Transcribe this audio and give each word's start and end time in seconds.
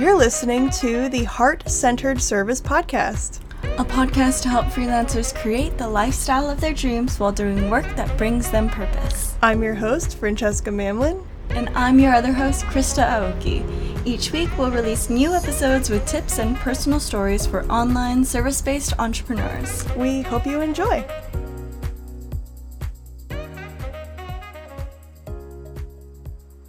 You're 0.00 0.16
listening 0.16 0.70
to 0.80 1.10
the 1.10 1.24
Heart 1.24 1.68
Centered 1.68 2.22
Service 2.22 2.58
Podcast, 2.58 3.40
a 3.78 3.84
podcast 3.84 4.40
to 4.44 4.48
help 4.48 4.64
freelancers 4.64 5.34
create 5.34 5.76
the 5.76 5.90
lifestyle 5.90 6.48
of 6.48 6.58
their 6.58 6.72
dreams 6.72 7.20
while 7.20 7.32
doing 7.32 7.68
work 7.68 7.84
that 7.96 8.16
brings 8.16 8.50
them 8.50 8.70
purpose. 8.70 9.36
I'm 9.42 9.62
your 9.62 9.74
host, 9.74 10.16
Francesca 10.16 10.70
Mamlin. 10.70 11.22
And 11.50 11.68
I'm 11.76 11.98
your 11.98 12.14
other 12.14 12.32
host, 12.32 12.64
Krista 12.64 13.06
Aoki. 13.06 14.06
Each 14.06 14.32
week, 14.32 14.48
we'll 14.56 14.70
release 14.70 15.10
new 15.10 15.34
episodes 15.34 15.90
with 15.90 16.06
tips 16.06 16.38
and 16.38 16.56
personal 16.56 16.98
stories 16.98 17.46
for 17.46 17.70
online 17.70 18.24
service 18.24 18.62
based 18.62 18.94
entrepreneurs. 18.98 19.84
We 19.96 20.22
hope 20.22 20.46
you 20.46 20.62
enjoy. 20.62 21.04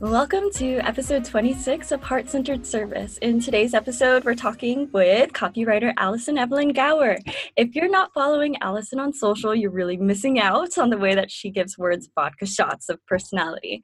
Welcome 0.01 0.49
to 0.55 0.79
episode 0.79 1.23
26 1.25 1.91
of 1.91 2.01
Heart 2.01 2.27
Centered 2.27 2.65
Service. 2.65 3.19
In 3.19 3.39
today's 3.39 3.75
episode, 3.75 4.25
we're 4.25 4.33
talking 4.33 4.89
with 4.91 5.31
copywriter 5.31 5.93
Allison 5.95 6.39
Evelyn 6.39 6.69
Gower. 6.73 7.19
If 7.55 7.75
you're 7.75 7.87
not 7.87 8.11
following 8.11 8.57
Allison 8.61 8.99
on 8.99 9.13
social, 9.13 9.53
you're 9.53 9.69
really 9.69 9.97
missing 9.97 10.39
out 10.39 10.79
on 10.79 10.89
the 10.89 10.97
way 10.97 11.13
that 11.13 11.29
she 11.29 11.51
gives 11.51 11.77
words 11.77 12.09
vodka 12.15 12.47
shots 12.47 12.89
of 12.89 12.97
personality. 13.05 13.83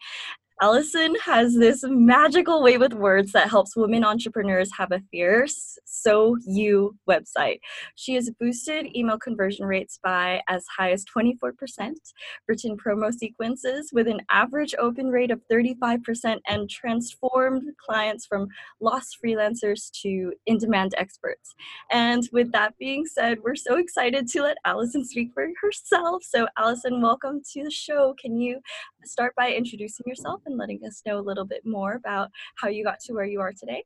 Allison 0.60 1.14
has 1.24 1.54
this 1.54 1.84
magical 1.88 2.64
way 2.64 2.80
with 2.80 2.92
words 2.92 3.32
that 3.32 3.48
helps 3.48 3.78
women 3.78 4.04
entrepreneurs 4.04 4.72
have 4.76 4.92
a 4.92 5.04
fierce 5.12 5.78
So 5.86 6.36
You 6.48 6.96
website. 7.08 7.60
She 7.94 8.16
has 8.16 8.32
boosted 8.40 8.88
email 8.96 9.20
conversion 9.20 9.68
rates 9.68 10.00
by 10.04 10.42
as 10.50 10.66
high 10.76 10.94
as 10.94 11.06
24%, 11.06 11.52
written 12.48 12.76
promo 12.76 13.14
sequences 13.14 13.92
with 13.94 14.08
an 14.08 14.22
average 14.32 14.74
open 14.80 15.10
rate 15.10 15.30
of 15.30 15.42
35%, 15.52 16.40
and 16.48 16.68
transformed 16.68 17.62
clients 17.78 18.26
from 18.26 18.48
lost 18.82 19.18
freelancers 19.24 19.92
to 20.02 20.34
in 20.48 20.58
demand 20.58 20.96
experts. 20.98 21.54
And 21.92 22.28
with 22.34 22.52
that 22.54 22.76
being 22.80 23.06
said, 23.06 23.38
we're 23.44 23.54
so 23.54 23.78
excited 23.78 24.28
to 24.30 24.42
let 24.42 24.58
Allison 24.66 25.06
speak 25.06 25.30
for 25.36 25.48
herself. 25.62 26.24
So, 26.24 26.48
Allison, 26.58 27.00
welcome 27.00 27.42
to 27.54 27.64
the 27.64 27.70
show. 27.70 28.16
Can 28.20 28.40
you 28.40 28.60
start 29.06 29.36
by 29.36 29.54
introducing 29.54 30.04
yourself 30.08 30.42
and 30.48 30.58
letting 30.58 30.84
us 30.86 31.04
know 31.06 31.20
a 31.20 31.22
little 31.22 31.46
bit 31.46 31.66
more 31.66 31.94
about 31.94 32.30
how 32.56 32.68
you 32.68 32.84
got 32.84 33.00
to 33.02 33.14
where 33.14 33.26
you 33.26 33.40
are 33.40 33.54
today. 33.54 33.84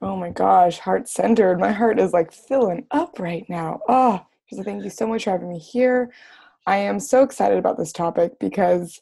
Oh 0.00 0.16
my 0.16 0.30
gosh, 0.30 0.78
heart 0.78 1.08
centered. 1.08 1.60
My 1.60 1.72
heart 1.72 1.98
is 1.98 2.12
like 2.12 2.32
filling 2.32 2.86
up 2.90 3.18
right 3.18 3.44
now. 3.48 3.80
Ah, 3.88 4.24
oh, 4.24 4.56
so 4.56 4.62
thank 4.62 4.84
you 4.84 4.90
so 4.90 5.06
much 5.06 5.24
for 5.24 5.30
having 5.30 5.48
me 5.48 5.58
here. 5.58 6.12
I 6.66 6.78
am 6.78 7.00
so 7.00 7.22
excited 7.22 7.58
about 7.58 7.78
this 7.78 7.92
topic 7.92 8.38
because 8.38 9.00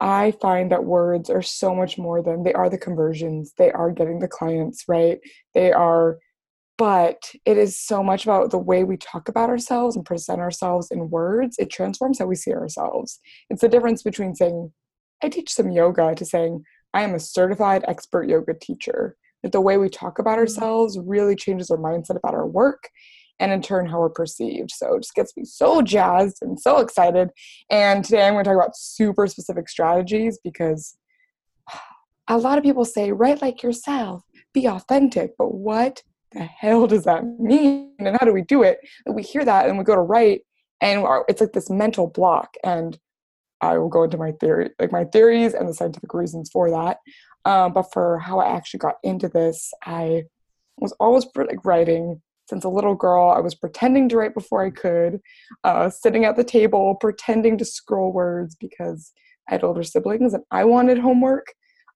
I 0.00 0.32
find 0.42 0.72
that 0.72 0.84
words 0.84 1.30
are 1.30 1.42
so 1.42 1.74
much 1.74 1.96
more 1.96 2.22
than 2.22 2.42
they 2.42 2.52
are 2.52 2.68
the 2.68 2.78
conversions. 2.78 3.54
They 3.56 3.70
are 3.70 3.92
getting 3.92 4.18
the 4.18 4.28
clients, 4.28 4.84
right? 4.88 5.20
They 5.54 5.72
are, 5.72 6.18
but 6.76 7.22
it 7.44 7.56
is 7.56 7.78
so 7.78 8.02
much 8.02 8.24
about 8.24 8.50
the 8.50 8.58
way 8.58 8.82
we 8.82 8.96
talk 8.96 9.28
about 9.28 9.48
ourselves 9.48 9.94
and 9.94 10.04
present 10.04 10.40
ourselves 10.40 10.90
in 10.90 11.08
words. 11.08 11.54
It 11.60 11.70
transforms 11.70 12.18
how 12.18 12.26
we 12.26 12.34
see 12.34 12.52
ourselves. 12.52 13.20
It's 13.48 13.60
the 13.60 13.68
difference 13.68 14.02
between 14.02 14.34
saying, 14.34 14.72
I 15.22 15.28
teach 15.28 15.52
some 15.52 15.70
yoga 15.70 16.14
to 16.14 16.24
saying, 16.24 16.64
I 16.94 17.02
am 17.02 17.14
a 17.14 17.20
certified 17.20 17.84
expert 17.88 18.28
yoga 18.28 18.54
teacher. 18.54 19.16
That 19.42 19.52
the 19.52 19.60
way 19.60 19.76
we 19.76 19.88
talk 19.88 20.18
about 20.18 20.36
mm. 20.36 20.42
ourselves 20.42 20.98
really 20.98 21.34
changes 21.34 21.70
our 21.70 21.76
mindset 21.76 22.16
about 22.16 22.34
our 22.34 22.46
work 22.46 22.88
and 23.40 23.50
in 23.50 23.60
turn 23.60 23.86
how 23.86 23.98
we're 23.98 24.08
perceived. 24.08 24.70
So 24.70 24.94
it 24.94 25.00
just 25.00 25.14
gets 25.14 25.36
me 25.36 25.44
so 25.44 25.82
jazzed 25.82 26.38
and 26.42 26.60
so 26.60 26.78
excited. 26.78 27.30
And 27.70 28.04
today 28.04 28.26
I'm 28.26 28.34
going 28.34 28.44
to 28.44 28.50
talk 28.50 28.56
about 28.56 28.76
super 28.76 29.26
specific 29.26 29.68
strategies 29.68 30.38
because 30.44 30.96
a 32.28 32.38
lot 32.38 32.56
of 32.56 32.62
people 32.62 32.84
say, 32.84 33.10
write 33.10 33.42
like 33.42 33.64
yourself, 33.64 34.22
be 34.52 34.68
authentic. 34.68 35.32
But 35.36 35.54
what 35.54 36.02
the 36.30 36.44
hell 36.44 36.86
does 36.86 37.04
that 37.04 37.24
mean? 37.40 37.94
And 37.98 38.16
how 38.20 38.24
do 38.24 38.32
we 38.32 38.42
do 38.42 38.62
it? 38.62 38.78
And 39.06 39.16
we 39.16 39.22
hear 39.22 39.44
that 39.44 39.68
and 39.68 39.76
we 39.76 39.82
go 39.84 39.96
to 39.96 40.00
write 40.00 40.42
and 40.80 41.04
it's 41.28 41.40
like 41.40 41.52
this 41.52 41.70
mental 41.70 42.08
block. 42.08 42.54
And 42.64 42.98
I 43.62 43.78
will 43.78 43.88
go 43.88 44.02
into 44.02 44.18
my 44.18 44.32
theory, 44.32 44.70
like 44.78 44.92
my 44.92 45.04
theories 45.04 45.54
and 45.54 45.68
the 45.68 45.74
scientific 45.74 46.12
reasons 46.12 46.50
for 46.52 46.70
that. 46.70 46.98
Um, 47.44 47.72
but 47.72 47.92
for 47.92 48.18
how 48.18 48.40
I 48.40 48.54
actually 48.54 48.78
got 48.78 48.96
into 49.02 49.28
this, 49.28 49.72
I 49.86 50.24
was 50.78 50.92
always 51.00 51.26
like 51.34 51.64
writing 51.64 52.20
since 52.50 52.64
a 52.64 52.68
little 52.68 52.94
girl. 52.94 53.30
I 53.30 53.40
was 53.40 53.54
pretending 53.54 54.08
to 54.10 54.16
write 54.16 54.34
before 54.34 54.64
I 54.64 54.70
could, 54.70 55.20
uh, 55.64 55.88
sitting 55.88 56.24
at 56.24 56.36
the 56.36 56.44
table 56.44 56.96
pretending 56.96 57.56
to 57.58 57.64
scroll 57.64 58.12
words 58.12 58.56
because 58.56 59.12
I 59.48 59.54
had 59.54 59.64
older 59.64 59.82
siblings 59.82 60.34
and 60.34 60.44
I 60.50 60.64
wanted 60.64 60.98
homework. 60.98 61.46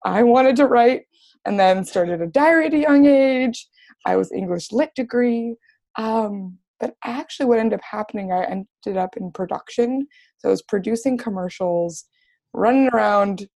I 0.04 0.22
wanted 0.22 0.56
to 0.56 0.66
write, 0.66 1.02
and 1.44 1.58
then 1.58 1.84
started 1.84 2.20
a 2.20 2.26
diary 2.26 2.66
at 2.66 2.74
a 2.74 2.78
young 2.78 3.06
age. 3.06 3.68
I 4.04 4.16
was 4.16 4.30
English 4.30 4.72
lit 4.72 4.90
degree. 4.94 5.56
Um, 5.96 6.58
but 6.78 6.94
actually, 7.04 7.46
what 7.46 7.58
ended 7.58 7.78
up 7.78 7.84
happening, 7.84 8.32
I 8.32 8.44
ended 8.44 8.96
up 8.96 9.16
in 9.16 9.30
production. 9.30 10.06
So 10.38 10.48
I 10.48 10.50
was 10.50 10.62
producing 10.62 11.16
commercials, 11.16 12.04
running 12.52 12.88
around, 12.88 13.48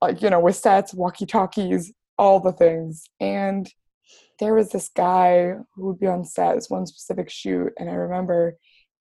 like, 0.00 0.22
you 0.22 0.30
know, 0.30 0.40
with 0.40 0.56
sets, 0.56 0.92
walkie 0.92 1.26
talkies, 1.26 1.92
all 2.18 2.40
the 2.40 2.52
things. 2.52 3.04
And 3.20 3.68
there 4.38 4.54
was 4.54 4.70
this 4.70 4.90
guy 4.94 5.54
who 5.74 5.86
would 5.86 6.00
be 6.00 6.06
on 6.06 6.24
set, 6.24 6.54
this 6.54 6.68
one 6.70 6.86
specific 6.86 7.30
shoot. 7.30 7.72
And 7.78 7.88
I 7.88 7.94
remember 7.94 8.56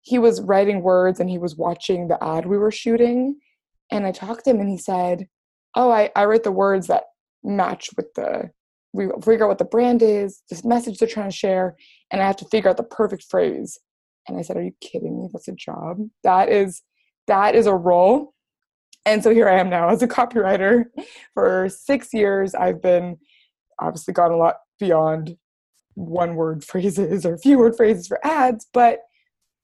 he 0.01 0.19
was 0.19 0.41
writing 0.41 0.81
words 0.81 1.19
and 1.19 1.29
he 1.29 1.37
was 1.37 1.55
watching 1.55 2.07
the 2.07 2.21
ad 2.23 2.45
we 2.45 2.57
were 2.57 2.71
shooting. 2.71 3.39
And 3.91 4.05
I 4.05 4.11
talked 4.11 4.45
to 4.45 4.51
him 4.51 4.59
and 4.59 4.69
he 4.69 4.77
said, 4.77 5.27
Oh, 5.75 5.91
I, 5.91 6.09
I 6.15 6.25
write 6.25 6.43
the 6.43 6.51
words 6.51 6.87
that 6.87 7.03
match 7.43 7.89
with 7.95 8.13
the 8.15 8.51
figure 8.93 9.45
out 9.45 9.49
what 9.49 9.57
the 9.57 9.65
brand 9.65 10.01
is, 10.01 10.41
this 10.49 10.65
message 10.65 10.97
they're 10.97 11.07
trying 11.07 11.29
to 11.29 11.35
share, 11.35 11.75
and 12.11 12.21
I 12.21 12.27
have 12.27 12.37
to 12.37 12.45
figure 12.45 12.69
out 12.69 12.77
the 12.77 12.83
perfect 12.83 13.25
phrase. 13.29 13.77
And 14.27 14.37
I 14.37 14.41
said, 14.41 14.57
Are 14.57 14.63
you 14.63 14.73
kidding 14.81 15.21
me? 15.21 15.29
That's 15.31 15.47
a 15.47 15.53
job. 15.53 15.97
That 16.23 16.49
is 16.49 16.81
that 17.27 17.55
is 17.55 17.67
a 17.67 17.75
role. 17.75 18.33
And 19.05 19.23
so 19.23 19.33
here 19.33 19.47
I 19.47 19.59
am 19.59 19.69
now 19.69 19.89
as 19.89 20.01
a 20.01 20.07
copywriter. 20.07 20.85
For 21.33 21.69
six 21.69 22.13
years, 22.13 22.53
I've 22.53 22.81
been 22.81 23.17
obviously 23.79 24.13
gone 24.13 24.31
a 24.31 24.37
lot 24.37 24.55
beyond 24.79 25.37
one 25.93 26.35
word 26.35 26.63
phrases 26.63 27.25
or 27.25 27.37
few 27.37 27.59
word 27.59 27.75
phrases 27.75 28.07
for 28.07 28.19
ads. 28.25 28.67
But 28.73 28.99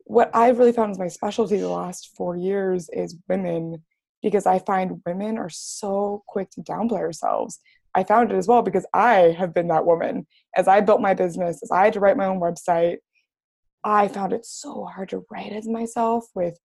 what 0.06 0.30
I've 0.34 0.60
really 0.60 0.72
found 0.72 0.92
is 0.92 1.00
my 1.00 1.08
specialty 1.08 1.58
the 1.58 1.68
last 1.68 2.12
four 2.16 2.38
years 2.38 2.90
is 2.94 3.18
women 3.28 3.84
because 4.22 4.46
I 4.46 4.60
find 4.60 5.02
women 5.06 5.38
are 5.38 5.50
so 5.50 6.24
quick 6.28 6.50
to 6.52 6.62
downplay 6.62 7.00
ourselves. 7.00 7.60
I 7.96 8.04
found 8.04 8.32
it 8.32 8.36
as 8.36 8.48
well 8.48 8.62
because 8.62 8.86
I 8.94 9.36
have 9.38 9.54
been 9.54 9.70
that 9.70 9.86
woman. 9.86 10.28
As 10.56 10.68
I 10.68 10.82
built 10.82 11.02
my 11.02 11.14
business, 11.14 11.64
as 11.64 11.72
I 11.72 11.86
had 11.86 11.94
to 11.94 12.00
write 12.00 12.18
my 12.18 12.26
own 12.26 12.40
website, 12.40 12.98
I 13.84 14.08
found 14.10 14.34
it 14.34 14.46
so 14.46 14.86
hard 14.86 15.10
to 15.10 15.26
write 15.32 15.54
as 15.54 15.68
myself 15.68 16.26
with 16.36 16.60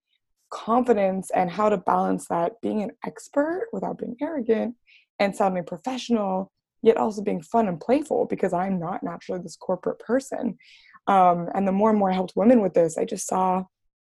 confidence 0.50 1.30
and 1.30 1.50
how 1.50 1.68
to 1.68 1.76
balance 1.76 2.26
that 2.28 2.60
being 2.60 2.82
an 2.82 2.90
expert 3.06 3.68
without 3.72 3.98
being 3.98 4.16
arrogant 4.20 4.74
and 5.20 5.36
sounding 5.36 5.64
professional, 5.64 6.50
yet 6.82 6.96
also 6.96 7.22
being 7.22 7.42
fun 7.42 7.68
and 7.68 7.80
playful 7.80 8.26
because 8.26 8.52
I'm 8.52 8.80
not 8.80 9.02
naturally 9.02 9.40
this 9.40 9.56
corporate 9.56 10.00
person. 10.00 10.58
Um, 11.06 11.48
and 11.54 11.68
the 11.68 11.72
more 11.72 11.90
and 11.90 11.98
more 11.98 12.10
I 12.10 12.14
helped 12.14 12.32
women 12.36 12.60
with 12.60 12.74
this, 12.74 12.98
I 12.98 13.04
just 13.04 13.28
saw, 13.28 13.64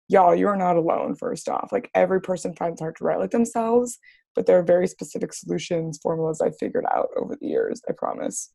y'all, 0.08 0.34
you 0.34 0.48
are 0.48 0.56
not 0.56 0.76
alone, 0.76 1.14
first 1.16 1.48
off. 1.48 1.70
Like 1.72 1.90
every 1.94 2.20
person 2.20 2.54
finds 2.54 2.80
hard 2.80 2.96
to 2.96 3.04
write 3.04 3.18
like 3.18 3.30
themselves, 3.30 3.98
but 4.34 4.46
there 4.46 4.58
are 4.58 4.62
very 4.62 4.86
specific 4.86 5.32
solutions, 5.32 5.98
formulas 6.02 6.40
I 6.40 6.50
figured 6.50 6.84
out 6.90 7.08
over 7.16 7.36
the 7.40 7.46
years, 7.46 7.80
I 7.88 7.92
promise. 7.92 8.52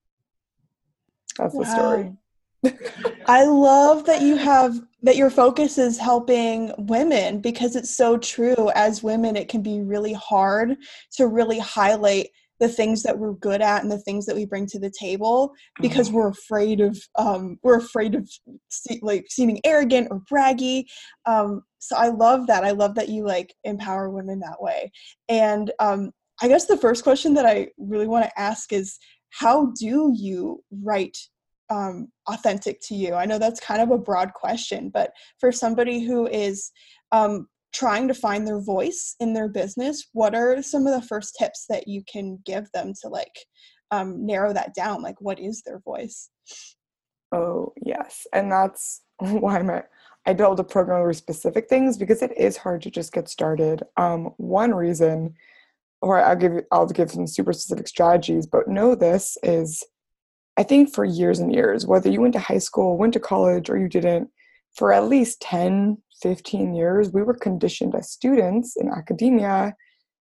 That's 1.38 1.54
wow. 1.54 1.64
the 1.64 1.72
story. 1.72 2.14
I 3.28 3.46
love 3.46 4.06
that 4.06 4.22
you 4.22 4.36
have 4.36 4.80
that 5.04 5.16
your 5.16 5.30
focus 5.30 5.78
is 5.78 5.98
helping 5.98 6.74
women 6.78 7.40
because 7.40 7.76
it's 7.76 7.96
so 7.96 8.18
true. 8.18 8.72
As 8.74 9.04
women, 9.04 9.36
it 9.36 9.48
can 9.48 9.62
be 9.62 9.82
really 9.82 10.14
hard 10.14 10.76
to 11.14 11.28
really 11.28 11.60
highlight 11.60 12.30
the 12.60 12.68
things 12.68 13.04
that 13.04 13.18
we're 13.18 13.34
good 13.34 13.62
at 13.62 13.84
and 13.84 13.92
the 13.92 14.00
things 14.00 14.26
that 14.26 14.36
we 14.36 14.46
bring 14.46 14.66
to 14.68 14.80
the 14.80 14.92
table 15.00 15.54
because 15.82 16.08
mm-hmm. 16.08 16.18
we're 16.18 16.30
afraid 16.30 16.82
of 16.82 16.98
um, 17.18 17.58
we're 17.64 17.78
afraid 17.78 18.16
of 18.16 18.30
see, 18.70 19.00
like 19.02 19.26
seeming 19.30 19.60
arrogant 19.64 20.08
or 20.12 20.22
braggy. 20.32 20.86
Um, 21.26 21.62
so 21.80 21.96
i 21.96 22.08
love 22.08 22.48
that. 22.48 22.64
I 22.64 22.72
love 22.72 22.96
that 22.96 23.10
you 23.10 23.26
like 23.26 23.54
empower 23.64 24.10
women 24.10 24.40
that 24.40 24.62
way. 24.62 24.92
And 25.30 25.72
um, 25.80 26.12
i 26.42 26.48
guess 26.48 26.66
the 26.66 26.78
first 26.78 27.04
question 27.04 27.34
that 27.36 27.46
i 27.46 27.68
really 27.78 28.08
want 28.08 28.26
to 28.26 28.40
ask 28.40 28.74
is 28.74 28.98
how 29.30 29.72
do 29.80 30.14
you 30.16 30.64
write 30.72 31.18
um, 31.70 32.08
authentic 32.30 32.80
to 32.84 32.96
you? 32.96 33.14
I 33.14 33.26
know 33.26 33.38
that's 33.38 33.60
kind 33.60 33.82
of 33.82 33.92
a 33.92 33.98
broad 33.98 34.34
question 34.34 34.90
but 34.90 35.12
for 35.40 35.52
somebody 35.52 36.00
who 36.00 36.28
is 36.28 36.72
um, 37.12 37.48
trying 37.74 38.08
to 38.08 38.14
find 38.14 38.48
their 38.48 38.62
voice 38.62 39.16
in 39.20 39.34
their 39.34 39.48
business 39.48 40.08
what 40.14 40.34
are 40.34 40.62
some 40.62 40.88
of 40.88 40.94
the 40.94 41.08
first 41.08 41.36
tips 41.38 41.66
that 41.70 41.88
you 41.88 42.02
can 42.12 42.40
give 42.46 42.70
them 42.74 42.94
to 43.02 43.10
like 43.10 43.34
um, 43.92 44.26
narrow 44.26 44.52
that 44.54 44.74
down? 44.76 45.02
Like 45.02 45.22
what 45.22 45.40
is 45.40 45.62
their 45.62 45.80
voice? 45.80 46.30
Oh 47.32 47.74
yes 47.84 48.26
and 48.34 48.52
that's 48.52 49.02
why 49.20 49.84
i 50.26 50.34
build 50.34 50.60
a 50.60 50.64
program 50.64 51.02
over 51.02 51.14
specific 51.14 51.70
things 51.70 51.98
because 51.98 52.22
it 52.22 52.38
is 52.38 52.58
hard 52.58 52.82
to 52.84 52.92
just 52.92 53.14
get 53.14 53.30
started. 53.30 53.84
Um, 53.98 54.34
one 54.38 54.74
reason 54.74 55.34
or 56.02 56.24
i'll 56.24 56.36
give 56.36 56.64
i'll 56.72 56.86
give 56.86 57.10
some 57.10 57.26
super 57.26 57.52
specific 57.52 57.88
strategies 57.88 58.46
but 58.46 58.68
know 58.68 58.94
this 58.94 59.36
is 59.42 59.84
I 60.58 60.64
think 60.64 60.94
for 60.94 61.06
years 61.06 61.40
and 61.40 61.54
years, 61.54 61.86
whether 61.86 62.10
you 62.10 62.20
went 62.20 62.34
to 62.34 62.40
high 62.40 62.58
school, 62.58 62.98
went 62.98 63.14
to 63.14 63.20
college, 63.20 63.70
or 63.70 63.78
you 63.78 63.88
didn't, 63.88 64.30
for 64.76 64.92
at 64.92 65.08
least 65.08 65.40
10, 65.42 66.00
15 66.22 66.74
years, 66.74 67.12
we 67.12 67.24
were 67.24 67.34
conditioned 67.34 67.96
as 67.96 68.12
students 68.12 68.76
in 68.76 68.90
academia 68.90 69.76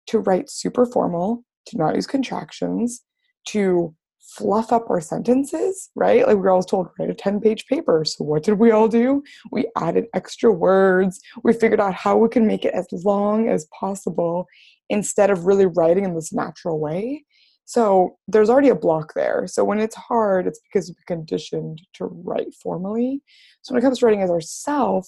to 0.07 0.19
write 0.19 0.49
super 0.49 0.85
formal, 0.85 1.43
to 1.67 1.77
not 1.77 1.95
use 1.95 2.07
contractions, 2.07 3.03
to 3.47 3.95
fluff 4.21 4.73
up 4.73 4.89
our 4.89 4.99
sentences, 4.99 5.89
right? 5.95 6.25
Like 6.25 6.35
we 6.35 6.41
were 6.41 6.49
always 6.49 6.65
told, 6.65 6.89
write 6.99 7.09
a 7.09 7.13
10 7.13 7.39
page 7.39 7.65
paper. 7.67 8.03
So 8.05 8.23
what 8.23 8.43
did 8.43 8.59
we 8.59 8.71
all 8.71 8.87
do? 8.87 9.23
We 9.51 9.69
added 9.77 10.05
extra 10.13 10.51
words. 10.51 11.19
We 11.43 11.53
figured 11.53 11.79
out 11.79 11.93
how 11.93 12.17
we 12.17 12.29
can 12.29 12.47
make 12.47 12.65
it 12.65 12.73
as 12.73 12.87
long 12.91 13.49
as 13.49 13.67
possible 13.79 14.47
instead 14.89 15.29
of 15.29 15.45
really 15.45 15.65
writing 15.65 16.05
in 16.05 16.15
this 16.15 16.33
natural 16.33 16.79
way. 16.79 17.23
So 17.65 18.17
there's 18.27 18.49
already 18.49 18.69
a 18.69 18.75
block 18.75 19.13
there. 19.15 19.47
So 19.47 19.63
when 19.63 19.79
it's 19.79 19.95
hard, 19.95 20.47
it's 20.47 20.59
because 20.59 20.89
we're 20.89 21.15
conditioned 21.15 21.81
to 21.93 22.05
write 22.05 22.53
formally. 22.61 23.21
So 23.63 23.73
when 23.73 23.81
it 23.81 23.83
comes 23.83 23.99
to 23.99 24.05
writing 24.05 24.21
as 24.21 24.29
ourself, 24.29 25.07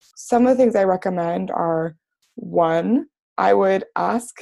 some 0.00 0.46
of 0.46 0.56
the 0.56 0.62
things 0.62 0.76
I 0.76 0.84
recommend 0.84 1.50
are 1.50 1.96
one, 2.34 3.06
I 3.36 3.54
would 3.54 3.84
ask 3.96 4.34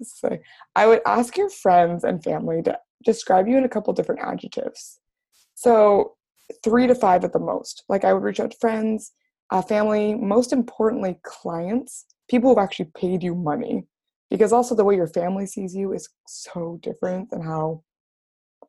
I 0.74 0.86
would 0.86 1.00
ask 1.06 1.36
your 1.36 1.50
friends 1.50 2.02
and 2.04 2.22
family 2.22 2.62
to 2.62 2.78
describe 3.04 3.46
you 3.46 3.56
in 3.56 3.64
a 3.64 3.68
couple 3.68 3.92
different 3.92 4.22
adjectives. 4.22 4.98
So 5.54 6.16
three 6.62 6.86
to 6.86 6.94
five 6.94 7.24
at 7.24 7.32
the 7.32 7.38
most. 7.38 7.84
Like 7.88 8.04
I 8.04 8.12
would 8.12 8.22
reach 8.22 8.40
out 8.40 8.50
to 8.50 8.56
friends, 8.58 9.12
uh, 9.50 9.62
family, 9.62 10.14
most 10.14 10.52
importantly, 10.52 11.20
clients, 11.22 12.06
people 12.28 12.50
who've 12.50 12.62
actually 12.62 12.90
paid 12.96 13.22
you 13.22 13.34
money 13.34 13.86
because 14.30 14.52
also 14.52 14.74
the 14.74 14.84
way 14.84 14.96
your 14.96 15.06
family 15.06 15.46
sees 15.46 15.74
you 15.74 15.92
is 15.92 16.08
so 16.26 16.78
different 16.82 17.30
than 17.30 17.40
how 17.40 17.82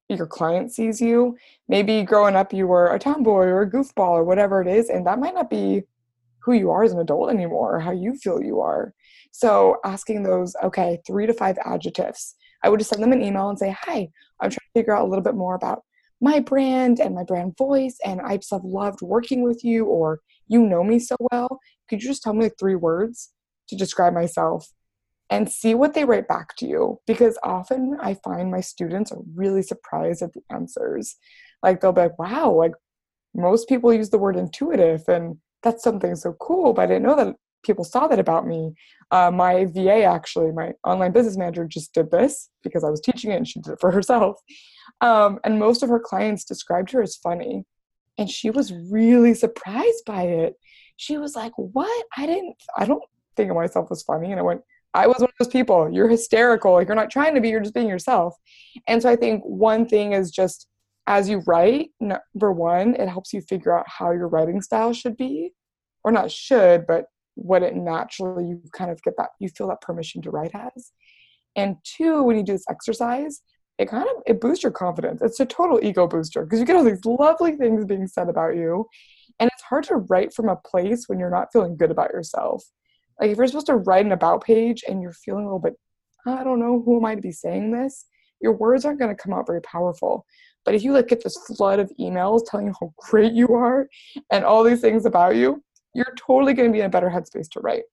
your 0.09 0.27
client 0.27 0.71
sees 0.71 1.01
you. 1.01 1.35
Maybe 1.67 2.03
growing 2.03 2.35
up 2.35 2.53
you 2.53 2.67
were 2.67 2.94
a 2.94 3.00
tomboy 3.00 3.45
or 3.45 3.62
a 3.63 3.69
goofball 3.69 4.12
or 4.12 4.23
whatever 4.23 4.62
it 4.62 4.67
is, 4.67 4.89
and 4.89 5.07
that 5.07 5.19
might 5.19 5.33
not 5.33 5.50
be 5.50 5.83
who 6.45 6.53
you 6.53 6.71
are 6.71 6.83
as 6.83 6.92
an 6.92 7.00
adult 7.00 7.31
anymore 7.31 7.75
or 7.75 7.80
how 7.80 7.92
you 7.92 8.15
feel 8.15 8.42
you 8.42 8.62
are. 8.62 8.94
So 9.31 9.77
asking 9.83 10.24
those, 10.24 10.56
okay, 10.63 11.01
three 11.06 11.25
to 11.25 11.33
five 11.33 11.57
adjectives. 11.65 12.36
I 12.63 12.69
would 12.69 12.80
just 12.80 12.92
send 12.92 13.03
them 13.03 13.12
an 13.12 13.24
email 13.24 13.50
and 13.50 13.59
say, 13.59 13.75
Hi, 13.81 14.07
I'm 14.39 14.50
trying 14.50 14.51
to 14.51 14.80
figure 14.80 14.95
out 14.95 15.06
a 15.06 15.09
little 15.09 15.24
bit 15.24 15.36
more 15.36 15.56
about 15.56 15.83
my 16.21 16.39
brand 16.39 17.00
and 17.00 17.13
my 17.13 17.24
brand 17.24 17.57
voice, 17.57 17.97
and 18.06 18.21
I 18.21 18.38
just 18.38 18.51
have 18.51 18.63
loved 18.63 19.01
working 19.01 19.44
with 19.44 19.63
you, 19.65 19.86
or 19.86 20.21
you 20.47 20.62
know 20.62 20.83
me 20.83 20.97
so 20.97 21.15
well. 21.31 21.59
Could 21.89 22.01
you 22.01 22.09
just 22.09 22.24
tell 22.24 22.33
me 22.33 22.45
like 22.45 22.56
three 22.57 22.75
words 22.75 23.33
to 23.69 23.75
describe 23.75 24.13
myself? 24.13 24.68
and 25.30 25.50
see 25.50 25.74
what 25.74 25.94
they 25.94 26.06
write 26.06 26.27
back 26.27 26.56
to 26.57 26.68
you 26.68 27.00
because 27.07 27.38
often 27.44 27.98
I 28.00 28.15
find 28.24 28.51
my 28.51 28.62
students 28.62 29.12
are 29.12 29.21
really 29.33 29.63
surprised 29.63 30.21
at 30.21 30.33
the 30.33 30.41
answers. 30.51 31.15
Like 31.63 31.81
they'll 31.81 31.94
be 31.94 32.01
like, 32.01 32.19
wow, 32.19 32.51
like 32.51 32.74
most 33.33 33.68
people 33.68 33.91
use 33.94 34.12
the 34.12 34.19
word 34.19 34.36
intuitive 34.36 35.03
and 35.07 35.38
that's 35.65 35.83
something 35.83 36.15
so 36.15 36.33
cool, 36.39 36.73
but 36.73 36.83
I 36.83 36.85
didn't 36.85 37.03
know 37.03 37.15
that 37.15 37.35
people 37.63 37.83
saw 37.83 38.07
that 38.07 38.19
about 38.19 38.47
me. 38.47 38.73
Uh, 39.12 39.31
my 39.31 39.65
VA 39.65 40.03
actually, 40.03 40.51
my 40.51 40.73
online 40.85 41.12
business 41.12 41.35
manager 41.35 41.65
just 41.65 41.94
did 41.94 42.12
this 42.12 42.50
because 42.63 42.83
I 42.83 42.89
was 42.89 43.01
teaching 43.01 43.31
it 43.31 43.38
and 43.38 43.47
she 43.47 43.59
did 43.59 43.73
it 43.73 43.79
for 43.81 43.91
herself. 43.97 44.38
Um, 45.01 45.39
and 45.44 45.59
most 45.59 45.83
of 45.83 45.89
her 45.89 46.00
clients 46.00 46.45
described 46.45 46.91
her 46.91 47.01
as 47.01 47.15
funny. 47.15 47.65
And 48.17 48.29
she 48.29 48.50
was 48.50 48.71
really 48.89 49.33
surprised 49.33 50.06
by 50.06 50.23
it. 50.23 50.53
She 50.95 51.17
was 51.17 51.35
like, 51.35 51.51
What? 51.57 52.06
I 52.15 52.25
didn't, 52.25 52.56
I 52.77 52.85
don't 52.85 53.03
think 53.35 53.50
of 53.50 53.57
myself 53.57 53.89
as 53.91 54.03
funny. 54.03 54.31
And 54.31 54.39
I 54.39 54.44
went, 54.44 54.62
I 54.94 55.07
was 55.07 55.19
one 55.19 55.29
of 55.29 55.35
those 55.39 55.51
people. 55.51 55.89
You're 55.91 56.07
hysterical. 56.07 56.73
Like 56.73 56.88
you're 56.88 56.95
not 56.95 57.09
trying 57.09 57.35
to 57.35 57.41
be, 57.41 57.50
you're 57.50 57.59
just 57.59 57.73
being 57.73 57.89
yourself. 57.89 58.35
And 58.88 59.01
so 59.01 59.09
I 59.09 59.17
think 59.17 59.44
one 59.44 59.85
thing 59.85 60.13
is 60.13 60.31
just 60.31 60.67
as 61.07 61.29
you 61.29 61.43
write, 61.45 61.91
number 61.99 62.51
one, 62.51 62.95
it 62.95 63.07
helps 63.07 63.33
you 63.33 63.41
figure 63.41 63.77
out 63.77 63.85
how 63.87 64.11
your 64.11 64.27
writing 64.27 64.61
style 64.61 64.93
should 64.93 65.17
be, 65.17 65.51
or 66.03 66.11
not 66.11 66.31
should, 66.31 66.87
but 66.87 67.05
what 67.35 67.63
it 67.63 67.75
naturally 67.75 68.45
you 68.45 68.61
kind 68.71 68.89
of 68.89 69.01
get 69.03 69.15
that 69.17 69.29
you 69.39 69.49
feel 69.49 69.67
that 69.67 69.81
permission 69.81 70.21
to 70.23 70.31
write 70.31 70.51
as. 70.53 70.91
And 71.55 71.77
two, 71.83 72.23
when 72.23 72.37
you 72.37 72.43
do 72.43 72.53
this 72.53 72.65
exercise, 72.69 73.41
it 73.77 73.89
kind 73.89 74.07
of 74.07 74.23
it 74.25 74.39
boosts 74.39 74.63
your 74.63 74.71
confidence. 74.71 75.21
It's 75.21 75.39
a 75.39 75.45
total 75.45 75.79
ego 75.83 76.07
booster 76.07 76.43
because 76.43 76.59
you 76.59 76.65
get 76.65 76.75
all 76.75 76.83
these 76.83 77.05
lovely 77.05 77.55
things 77.55 77.85
being 77.85 78.07
said 78.07 78.29
about 78.29 78.55
you. 78.55 78.87
And 79.39 79.49
it's 79.53 79.63
hard 79.63 79.83
to 79.85 79.97
write 79.97 80.33
from 80.33 80.47
a 80.47 80.55
place 80.55 81.07
when 81.07 81.19
you're 81.19 81.29
not 81.29 81.51
feeling 81.51 81.75
good 81.75 81.91
about 81.91 82.11
yourself. 82.11 82.63
Like 83.19 83.31
if 83.31 83.37
you're 83.37 83.47
supposed 83.47 83.67
to 83.67 83.75
write 83.75 84.05
an 84.05 84.13
about 84.13 84.43
page 84.43 84.83
and 84.87 85.01
you're 85.01 85.11
feeling 85.11 85.43
a 85.43 85.47
little 85.47 85.59
bit, 85.59 85.73
I 86.25 86.43
don't 86.43 86.59
know, 86.59 86.81
who 86.81 86.97
am 86.97 87.05
I 87.05 87.15
to 87.15 87.21
be 87.21 87.31
saying 87.31 87.71
this? 87.71 88.05
Your 88.41 88.53
words 88.53 88.85
aren't 88.85 88.99
going 88.99 89.15
to 89.15 89.21
come 89.21 89.33
out 89.33 89.47
very 89.47 89.61
powerful. 89.61 90.25
But 90.65 90.75
if 90.75 90.83
you 90.83 90.91
like 90.94 91.07
get 91.07 91.23
this 91.23 91.38
flood 91.56 91.79
of 91.79 91.91
emails 92.00 92.41
telling 92.50 92.67
you 92.67 92.73
how 92.79 92.94
great 92.97 93.33
you 93.33 93.53
are 93.53 93.88
and 94.31 94.44
all 94.44 94.63
these 94.63 94.81
things 94.81 95.06
about 95.06 95.35
you, 95.35 95.63
you're 95.94 96.13
totally 96.17 96.53
going 96.53 96.69
to 96.69 96.73
be 96.73 96.81
in 96.81 96.88
a 96.88 96.89
better 96.89 97.09
headspace 97.09 97.50
to 97.51 97.59
write. 97.62 97.83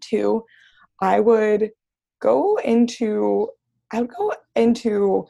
Two, 0.00 0.44
I 1.00 1.20
would 1.20 1.70
go 2.20 2.56
into 2.64 3.48
I 3.90 4.00
would 4.00 4.10
go 4.10 4.34
into 4.54 5.26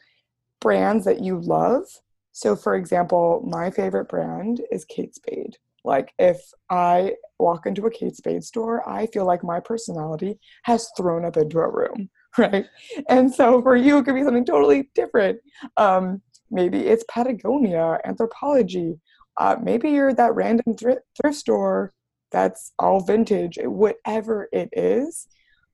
brands 0.59 1.05
that 1.05 1.21
you 1.21 1.39
love. 1.39 1.83
So 2.31 2.55
for 2.55 2.75
example, 2.75 3.43
my 3.47 3.71
favorite 3.71 4.09
brand 4.09 4.61
is 4.71 4.85
Kate 4.85 5.15
Spade. 5.15 5.57
Like 5.85 6.13
if 6.19 6.39
I 6.69 7.13
walk 7.39 7.65
into 7.65 7.85
a 7.85 7.91
Kate 7.91 8.15
Spade 8.15 8.43
store, 8.43 8.87
I 8.87 9.07
feel 9.07 9.25
like 9.25 9.43
my 9.43 9.59
personality 9.59 10.39
has 10.63 10.89
thrown 10.97 11.25
up 11.25 11.37
into 11.37 11.59
a 11.59 11.69
room, 11.69 12.09
right? 12.37 12.65
And 13.07 13.33
so 13.33 13.61
for 13.61 13.75
you, 13.75 13.97
it 13.97 14.05
could 14.05 14.15
be 14.15 14.23
something 14.23 14.45
totally 14.45 14.89
different. 14.93 15.39
Um, 15.77 16.21
maybe 16.51 16.79
it's 16.79 17.05
Patagonia, 17.09 17.99
Anthropologie. 18.05 18.99
Uh, 19.37 19.55
maybe 19.61 19.89
you're 19.89 20.13
that 20.13 20.35
random 20.35 20.75
thrift, 20.75 21.01
thrift 21.21 21.37
store 21.37 21.93
that's 22.31 22.73
all 22.79 23.01
vintage. 23.01 23.57
Whatever 23.61 24.49
it 24.51 24.69
is, 24.73 25.27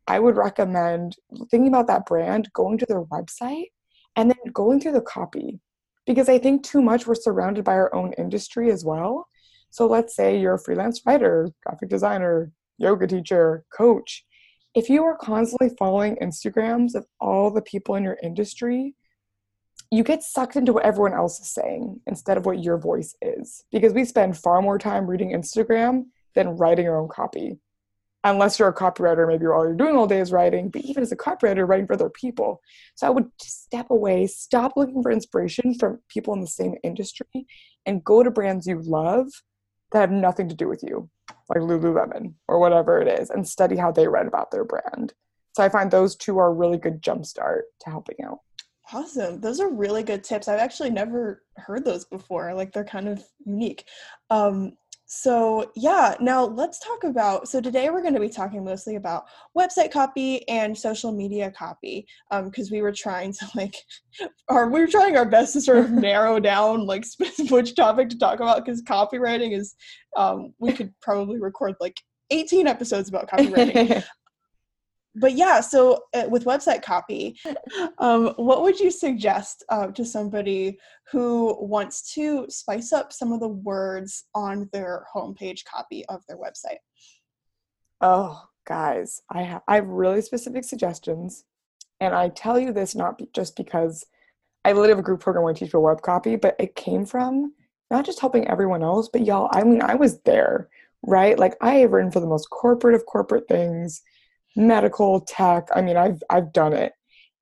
I 0.07 0.19
would 0.19 0.37
recommend 0.37 1.15
thinking 1.49 1.67
about 1.67 1.87
that 1.87 2.05
brand, 2.05 2.49
going 2.53 2.77
to 2.79 2.85
their 2.85 3.03
website, 3.03 3.71
and 4.15 4.29
then 4.29 4.53
going 4.53 4.79
through 4.79 4.93
the 4.93 5.01
copy. 5.01 5.59
Because 6.05 6.29
I 6.29 6.37
think 6.37 6.63
too 6.63 6.81
much 6.81 7.07
we're 7.07 7.15
surrounded 7.15 7.63
by 7.63 7.73
our 7.73 7.93
own 7.93 8.13
industry 8.13 8.71
as 8.71 8.85
well. 8.85 9.27
So 9.71 9.87
let's 9.87 10.15
say 10.15 10.39
you're 10.39 10.53
a 10.53 10.59
freelance 10.59 11.01
writer, 11.05 11.49
graphic 11.65 11.89
designer, 11.89 12.51
yoga 12.77 13.07
teacher, 13.07 13.65
coach. 13.75 14.23
If 14.75 14.89
you 14.89 15.03
are 15.03 15.17
constantly 15.17 15.75
following 15.79 16.17
Instagrams 16.17 16.95
of 16.95 17.05
all 17.19 17.49
the 17.49 17.61
people 17.61 17.95
in 17.95 18.03
your 18.03 18.17
industry, 18.21 18.93
you 19.95 20.03
get 20.03 20.23
sucked 20.23 20.55
into 20.55 20.73
what 20.73 20.83
everyone 20.83 21.13
else 21.13 21.39
is 21.39 21.53
saying 21.53 22.01
instead 22.05 22.37
of 22.37 22.45
what 22.45 22.63
your 22.63 22.77
voice 22.77 23.15
is. 23.21 23.63
Because 23.71 23.93
we 23.93 24.03
spend 24.03 24.37
far 24.37 24.61
more 24.61 24.77
time 24.77 25.07
reading 25.07 25.31
Instagram 25.31 26.05
than 26.33 26.57
writing 26.57 26.87
our 26.87 26.99
own 26.99 27.07
copy. 27.07 27.57
Unless 28.23 28.57
you're 28.57 28.67
a 28.67 28.73
copywriter, 28.73 29.27
maybe 29.27 29.45
all 29.45 29.63
you're 29.63 29.75
doing 29.75 29.95
all 29.95 30.07
day 30.07 30.19
is 30.19 30.31
writing, 30.31 30.69
but 30.69 30.81
even 30.81 31.03
as 31.03 31.11
a 31.11 31.15
copywriter, 31.15 31.67
writing 31.67 31.85
for 31.85 31.93
other 31.93 32.09
people. 32.09 32.59
So 32.95 33.05
I 33.05 33.11
would 33.11 33.29
step 33.39 33.91
away, 33.91 34.25
stop 34.27 34.73
looking 34.75 35.03
for 35.03 35.11
inspiration 35.11 35.75
from 35.75 35.99
people 36.09 36.33
in 36.33 36.41
the 36.41 36.47
same 36.47 36.75
industry, 36.83 37.47
and 37.85 38.03
go 38.03 38.23
to 38.23 38.31
brands 38.31 38.65
you 38.65 38.81
love 38.81 39.27
that 39.91 39.99
have 39.99 40.11
nothing 40.11 40.49
to 40.49 40.55
do 40.55 40.67
with 40.67 40.81
you, 40.83 41.09
like 41.49 41.59
Lululemon 41.59 42.33
or 42.47 42.59
whatever 42.59 42.99
it 42.99 43.07
is, 43.19 43.29
and 43.29 43.47
study 43.47 43.75
how 43.75 43.91
they 43.91 44.07
write 44.07 44.27
about 44.27 44.49
their 44.49 44.65
brand. 44.65 45.13
So 45.55 45.63
I 45.63 45.69
find 45.69 45.89
those 45.89 46.15
two 46.15 46.39
are 46.39 46.47
a 46.47 46.53
really 46.53 46.79
good 46.79 47.01
jumpstart 47.01 47.61
to 47.81 47.89
helping 47.89 48.17
out. 48.25 48.39
Awesome. 48.93 49.41
Those 49.41 49.59
are 49.59 49.69
really 49.69 50.03
good 50.03 50.23
tips. 50.23 50.47
I've 50.47 50.59
actually 50.59 50.91
never 50.91 51.43
heard 51.57 51.83
those 51.83 52.05
before. 52.05 52.53
Like 52.53 52.71
they're 52.71 52.85
kind 52.85 53.07
of 53.07 53.23
unique. 53.45 53.85
Um, 54.29 54.73
so 55.07 55.71
yeah 55.75 56.15
now 56.19 56.43
let's 56.43 56.79
talk 56.79 57.03
about 57.03 57.47
so 57.47 57.61
today 57.61 57.91
we're 57.91 58.01
going 58.01 58.15
to 58.15 58.19
be 58.19 58.27
talking 58.27 58.63
mostly 58.65 58.95
about 58.95 59.25
website 59.55 59.91
copy 59.91 60.47
and 60.49 60.75
social 60.75 61.11
media 61.11 61.51
copy 61.51 62.07
because 62.43 62.71
um, 62.71 62.75
we 62.75 62.81
were 62.81 62.91
trying 62.91 63.31
to 63.31 63.47
like 63.55 63.75
or 64.49 64.67
we 64.69 64.79
were 64.79 64.87
trying 64.87 65.15
our 65.15 65.25
best 65.25 65.53
to 65.53 65.61
sort 65.61 65.77
of 65.77 65.91
narrow 65.91 66.39
down 66.39 66.87
like 66.87 67.05
which 67.49 67.75
topic 67.75 68.09
to 68.09 68.17
talk 68.17 68.39
about 68.39 68.65
because 68.65 68.81
copywriting 68.81 69.55
is 69.55 69.75
um, 70.17 70.53
we 70.59 70.73
could 70.73 70.91
probably 71.01 71.39
record 71.39 71.75
like 71.79 72.01
18 72.31 72.65
episodes 72.65 73.07
about 73.07 73.29
copywriting 73.29 74.03
but 75.15 75.33
yeah, 75.33 75.61
so 75.61 76.03
uh, 76.13 76.25
with 76.29 76.45
website 76.45 76.83
copy, 76.83 77.39
um, 77.99 78.33
what 78.35 78.61
would 78.61 78.79
you 78.79 78.91
suggest 78.91 79.63
uh, 79.69 79.87
to 79.87 80.03
somebody 80.03 80.77
who 81.11 81.57
wants 81.65 82.13
to 82.13 82.45
spice 82.49 82.91
up 82.91 83.13
some 83.13 83.31
of 83.31 83.39
the 83.39 83.47
words 83.47 84.25
on 84.35 84.69
their 84.73 85.05
homepage 85.13 85.63
copy 85.63 86.05
of 86.07 86.21
their 86.27 86.37
website? 86.37 86.79
Oh, 88.01 88.43
guys, 88.67 89.21
I 89.29 89.43
have 89.43 89.61
I 89.67 89.75
have 89.75 89.87
really 89.87 90.21
specific 90.21 90.65
suggestions, 90.65 91.45
and 92.01 92.13
I 92.13 92.29
tell 92.29 92.59
you 92.59 92.73
this 92.73 92.93
not 92.93 93.17
be, 93.17 93.29
just 93.33 93.55
because 93.55 94.05
I 94.65 94.69
literally 94.69 94.89
have 94.89 94.99
a 94.99 95.03
group 95.03 95.21
program 95.21 95.43
where 95.43 95.53
I 95.53 95.55
teach 95.55 95.71
for 95.71 95.79
web 95.79 96.01
copy, 96.01 96.35
but 96.35 96.55
it 96.59 96.75
came 96.75 97.05
from 97.05 97.53
not 97.89 98.05
just 98.05 98.19
helping 98.19 98.47
everyone 98.47 98.83
else, 98.83 99.07
but 99.07 99.25
y'all. 99.25 99.49
I 99.53 99.63
mean, 99.63 99.81
I 99.81 99.95
was 99.95 100.19
there, 100.21 100.69
right? 101.03 101.39
Like 101.39 101.55
I 101.61 101.75
have 101.75 101.91
written 101.91 102.11
for 102.11 102.19
the 102.19 102.27
most 102.27 102.49
corporate 102.49 102.95
of 102.95 103.05
corporate 103.05 103.47
things 103.47 104.01
medical 104.55 105.21
tech. 105.21 105.67
I 105.75 105.81
mean, 105.81 105.97
I've 105.97 106.21
I've 106.29 106.53
done 106.53 106.73
it. 106.73 106.93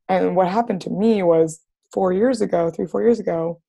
And 0.09 0.35
what 0.35 0.47
happened 0.47 0.81
to 0.81 0.89
me 0.89 1.23
was 1.23 1.59
four 1.93 2.11
years 2.11 2.41
ago, 2.41 2.69
three, 2.69 2.87
four 2.87 3.01
years 3.01 3.19
ago, 3.19 3.61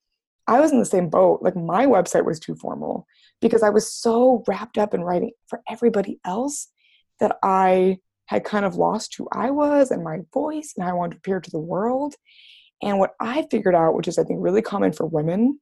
I 0.47 0.61
was 0.61 0.73
in 0.73 0.79
the 0.79 0.85
same 0.85 1.09
boat. 1.09 1.41
Like 1.43 1.57
my 1.57 1.87
website 1.87 2.25
was 2.25 2.41
too 2.41 2.57
formal 2.57 3.07
because 3.41 3.63
I 3.63 3.71
was 3.71 3.93
so 3.93 4.43
wrapped 4.47 4.79
up 4.79 4.95
in 4.95 5.03
writing 5.03 5.33
for 5.49 5.61
everybody 5.69 6.19
else 6.25 6.69
that 7.21 7.37
I 7.43 7.99
had 8.27 8.45
kind 8.45 8.65
of 8.65 8.77
lost 8.77 9.15
who 9.17 9.29
I 9.33 9.51
was 9.51 9.91
and 9.91 10.03
my 10.03 10.21
voice 10.33 10.75
and 10.77 10.85
how 10.85 10.91
I 10.91 10.95
wanted 10.95 11.13
to 11.13 11.19
appear 11.19 11.41
to 11.41 11.51
the 11.51 11.59
world. 11.59 12.15
And 12.83 12.99
what 12.99 13.15
I 13.21 13.47
figured 13.51 13.75
out, 13.75 13.95
which 13.95 14.09
is 14.09 14.19
I 14.19 14.25
think 14.25 14.41
really 14.43 14.63
common 14.63 14.93
for 14.93 15.07
women, 15.07 15.61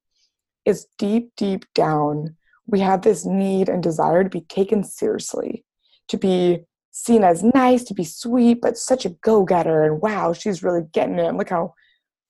is 0.65 0.87
deep, 0.99 1.33
deep 1.37 1.65
down, 1.75 2.37
we 2.67 2.81
have 2.81 3.03
this 3.03 3.27
need 3.27 3.69
and 3.69 3.83
desire 3.83 4.23
to 4.23 4.31
be 4.31 4.43
taken 4.43 4.85
seriously, 4.85 5.65
to 6.09 6.17
be 6.17 6.65
seen 6.93 7.25
as 7.25 7.43
nice, 7.43 7.83
to 7.85 7.95
be 7.95 8.05
sweet, 8.05 8.61
but 8.61 8.79
such 8.79 9.05
a 9.05 9.11
go 9.11 9.45
getter. 9.45 9.83
And 9.83 10.01
wow, 10.01 10.33
she's 10.33 10.63
really 10.63 10.83
getting 10.93 11.19
it. 11.19 11.35
Look 11.35 11.49
how, 11.49 11.75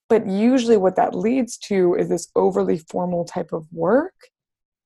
but 0.08 0.26
usually 0.26 0.76
what 0.76 0.96
that 0.96 1.14
leads 1.14 1.58
to 1.58 1.94
is 1.96 2.08
this 2.08 2.28
overly 2.34 2.78
formal 2.78 3.24
type 3.24 3.52
of 3.52 3.66
work. 3.72 4.14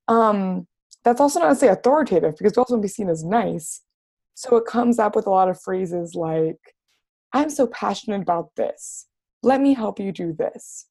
Um, 0.09 0.67
that's 1.05 1.21
also 1.21 1.41
not 1.41 1.51
to 1.51 1.55
say 1.55 1.69
authoritative 1.69 2.35
because 2.37 2.55
we 2.57 2.61
also 2.61 2.75
want 2.75 2.83
to 2.83 2.89
be 2.89 2.93
seen 2.93 3.09
as 3.09 3.23
nice. 3.23 3.83
So 4.35 4.57
it 4.57 4.67
comes 4.67 4.99
up 4.99 5.15
with 5.15 5.27
a 5.27 5.31
lot 5.31 5.49
of 5.49 5.61
phrases 5.61 6.15
like, 6.15 6.59
I'm 7.33 7.51
so 7.51 7.67
passionate 7.67 8.23
about 8.23 8.51
this. 8.57 9.07
Let 9.43 9.61
me 9.61 9.75
help 9.75 10.01
you 10.01 10.11
do 10.11 10.33
this. 10.33 10.87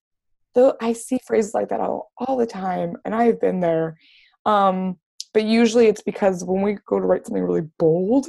Though 0.54 0.76
I 0.80 0.94
see 0.94 1.20
phrases 1.26 1.54
like 1.54 1.70
that 1.70 1.82
all, 1.82 2.12
all 2.18 2.38
the 2.38 2.46
time, 2.46 2.96
and 3.04 3.14
I 3.14 3.26
have 3.26 3.42
been 3.42 3.60
there. 3.60 3.98
Um, 4.46 4.98
but 5.34 5.44
usually 5.44 5.88
it's 5.88 6.02
because 6.02 6.46
when 6.46 6.62
we 6.62 6.78
go 6.86 7.00
to 7.00 7.06
write 7.06 7.26
something 7.26 7.44
really 7.44 7.68
bold 7.78 8.28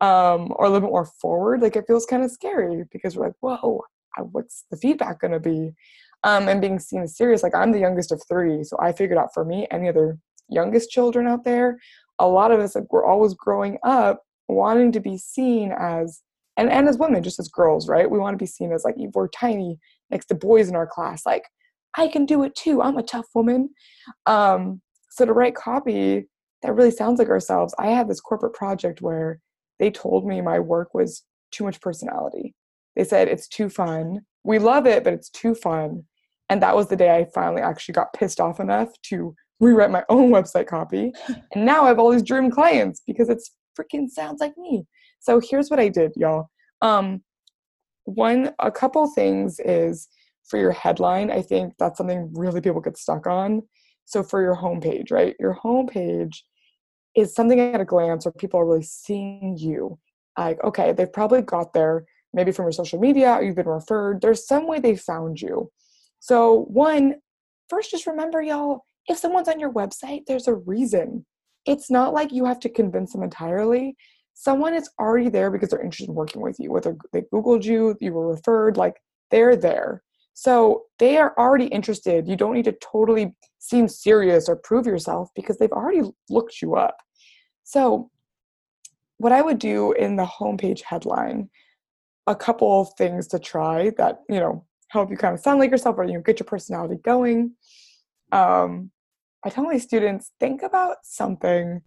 um, 0.00 0.52
or 0.56 0.66
a 0.66 0.70
little 0.70 0.88
bit 0.88 0.92
more 0.92 1.06
forward, 1.06 1.60
like 1.60 1.76
it 1.76 1.86
feels 1.86 2.06
kind 2.06 2.22
of 2.22 2.30
scary 2.30 2.84
because 2.92 3.16
we're 3.16 3.26
like, 3.26 3.36
whoa, 3.40 3.82
what's 4.32 4.64
the 4.70 4.76
feedback 4.76 5.20
going 5.20 5.32
to 5.32 5.40
be? 5.40 5.72
Um, 6.24 6.48
and 6.48 6.60
being 6.60 6.80
seen 6.80 7.02
as 7.02 7.16
serious. 7.16 7.42
Like 7.44 7.54
I'm 7.54 7.70
the 7.70 7.78
youngest 7.78 8.10
of 8.10 8.20
three, 8.28 8.64
so 8.64 8.76
I 8.80 8.92
figured 8.92 9.18
out 9.18 9.32
for 9.32 9.44
me, 9.44 9.66
any 9.70 9.88
other 9.88 10.18
youngest 10.48 10.90
children 10.90 11.26
out 11.26 11.44
there, 11.44 11.78
a 12.18 12.26
lot 12.26 12.50
of 12.50 12.58
us 12.58 12.74
like 12.74 12.92
we're 12.92 13.06
always 13.06 13.34
growing 13.34 13.78
up 13.84 14.22
wanting 14.48 14.90
to 14.92 15.00
be 15.00 15.16
seen 15.18 15.72
as 15.78 16.22
and, 16.56 16.70
and 16.70 16.88
as 16.88 16.98
women, 16.98 17.22
just 17.22 17.38
as 17.38 17.46
girls, 17.46 17.88
right? 17.88 18.10
We 18.10 18.18
want 18.18 18.34
to 18.34 18.42
be 18.42 18.46
seen 18.46 18.72
as 18.72 18.84
like 18.84 18.96
we're 19.14 19.28
tiny 19.28 19.78
next 20.10 20.26
to 20.26 20.34
boys 20.34 20.68
in 20.68 20.74
our 20.74 20.88
class, 20.88 21.24
like 21.24 21.44
I 21.96 22.08
can 22.08 22.26
do 22.26 22.42
it 22.42 22.54
too. 22.56 22.82
I'm 22.82 22.96
a 22.96 23.02
tough 23.02 23.26
woman. 23.34 23.70
Um, 24.26 24.80
so 25.10 25.24
to 25.24 25.32
write 25.32 25.54
copy 25.54 26.28
that 26.62 26.74
really 26.74 26.90
sounds 26.90 27.18
like 27.18 27.28
ourselves, 27.28 27.74
I 27.78 27.88
had 27.88 28.08
this 28.08 28.20
corporate 28.20 28.54
project 28.54 29.00
where 29.00 29.40
they 29.78 29.90
told 29.90 30.26
me 30.26 30.40
my 30.40 30.58
work 30.58 30.94
was 30.94 31.24
too 31.50 31.64
much 31.64 31.80
personality. 31.80 32.54
They 32.96 33.04
said 33.04 33.28
it's 33.28 33.48
too 33.48 33.68
fun. 33.68 34.20
We 34.44 34.58
love 34.58 34.86
it, 34.86 35.04
but 35.04 35.12
it's 35.12 35.30
too 35.30 35.54
fun. 35.54 36.04
And 36.48 36.62
that 36.62 36.74
was 36.74 36.88
the 36.88 36.96
day 36.96 37.14
I 37.14 37.26
finally 37.34 37.62
actually 37.62 37.92
got 37.92 38.12
pissed 38.12 38.40
off 38.40 38.60
enough 38.60 38.88
to 39.04 39.34
rewrite 39.60 39.90
my 39.90 40.04
own 40.08 40.30
website 40.30 40.66
copy. 40.66 41.12
and 41.54 41.64
now 41.64 41.84
I 41.84 41.88
have 41.88 41.98
all 41.98 42.10
these 42.10 42.22
dream 42.22 42.50
clients 42.50 43.02
because 43.06 43.28
it's 43.28 43.52
freaking 43.78 44.08
sounds 44.08 44.40
like 44.40 44.56
me. 44.56 44.86
So 45.20 45.40
here's 45.40 45.70
what 45.70 45.80
I 45.80 45.88
did, 45.88 46.12
y'all. 46.16 46.48
Um, 46.82 47.22
one, 48.04 48.52
a 48.58 48.70
couple 48.70 49.06
things 49.10 49.60
is 49.60 50.08
for 50.48 50.58
your 50.58 50.72
headline. 50.72 51.30
I 51.30 51.42
think 51.42 51.74
that's 51.78 51.98
something 51.98 52.30
really 52.32 52.60
people 52.60 52.80
get 52.80 52.96
stuck 52.96 53.26
on. 53.26 53.62
So 54.06 54.22
for 54.22 54.40
your 54.40 54.56
homepage, 54.56 55.10
right? 55.10 55.36
Your 55.38 55.58
homepage 55.62 56.38
is 57.18 57.34
something 57.34 57.58
at 57.58 57.80
a 57.80 57.84
glance 57.84 58.24
where 58.24 58.32
people 58.32 58.60
are 58.60 58.66
really 58.66 58.82
seeing 58.82 59.56
you. 59.58 59.98
Like, 60.36 60.62
okay, 60.62 60.92
they've 60.92 61.12
probably 61.12 61.42
got 61.42 61.72
there 61.72 62.04
maybe 62.32 62.52
from 62.52 62.66
your 62.66 62.72
social 62.72 63.00
media 63.00 63.32
or 63.32 63.42
you've 63.42 63.56
been 63.56 63.66
referred. 63.66 64.20
There's 64.20 64.46
some 64.46 64.68
way 64.68 64.78
they 64.78 64.96
found 64.96 65.40
you. 65.40 65.70
So, 66.20 66.66
one, 66.68 67.16
first, 67.68 67.90
just 67.90 68.06
remember, 68.06 68.40
y'all, 68.40 68.84
if 69.08 69.18
someone's 69.18 69.48
on 69.48 69.58
your 69.58 69.72
website, 69.72 70.22
there's 70.26 70.46
a 70.46 70.54
reason. 70.54 71.26
It's 71.66 71.90
not 71.90 72.12
like 72.12 72.32
you 72.32 72.44
have 72.44 72.60
to 72.60 72.68
convince 72.68 73.12
them 73.12 73.22
entirely. 73.22 73.96
Someone 74.34 74.74
is 74.74 74.88
already 75.00 75.28
there 75.28 75.50
because 75.50 75.70
they're 75.70 75.82
interested 75.82 76.08
in 76.08 76.14
working 76.14 76.42
with 76.42 76.60
you, 76.60 76.70
whether 76.70 76.96
they 77.12 77.22
Googled 77.32 77.64
you, 77.64 77.96
you 78.00 78.12
were 78.12 78.28
referred, 78.28 78.76
like 78.76 78.94
they're 79.30 79.56
there. 79.56 80.02
So 80.34 80.84
they 81.00 81.16
are 81.16 81.34
already 81.36 81.66
interested. 81.66 82.28
You 82.28 82.36
don't 82.36 82.54
need 82.54 82.66
to 82.66 82.76
totally 82.80 83.34
seem 83.58 83.88
serious 83.88 84.48
or 84.48 84.54
prove 84.54 84.86
yourself 84.86 85.30
because 85.34 85.58
they've 85.58 85.72
already 85.72 86.02
looked 86.30 86.62
you 86.62 86.76
up. 86.76 86.96
So, 87.68 88.10
what 89.18 89.30
I 89.30 89.42
would 89.42 89.58
do 89.58 89.92
in 89.92 90.16
the 90.16 90.24
homepage 90.24 90.80
headline, 90.80 91.50
a 92.26 92.34
couple 92.34 92.80
of 92.80 92.94
things 92.96 93.26
to 93.26 93.38
try 93.38 93.90
that, 93.98 94.20
you 94.26 94.40
know, 94.40 94.64
help 94.88 95.10
you 95.10 95.18
kind 95.18 95.34
of 95.34 95.40
sound 95.40 95.60
like 95.60 95.70
yourself 95.70 95.96
or 95.98 96.04
you 96.04 96.14
know, 96.14 96.22
get 96.22 96.40
your 96.40 96.46
personality 96.46 96.96
going. 97.04 97.52
Um, 98.32 98.90
I 99.44 99.50
tell 99.50 99.64
my 99.64 99.76
students 99.76 100.32
think 100.40 100.62
about 100.62 100.96
something 101.02 101.82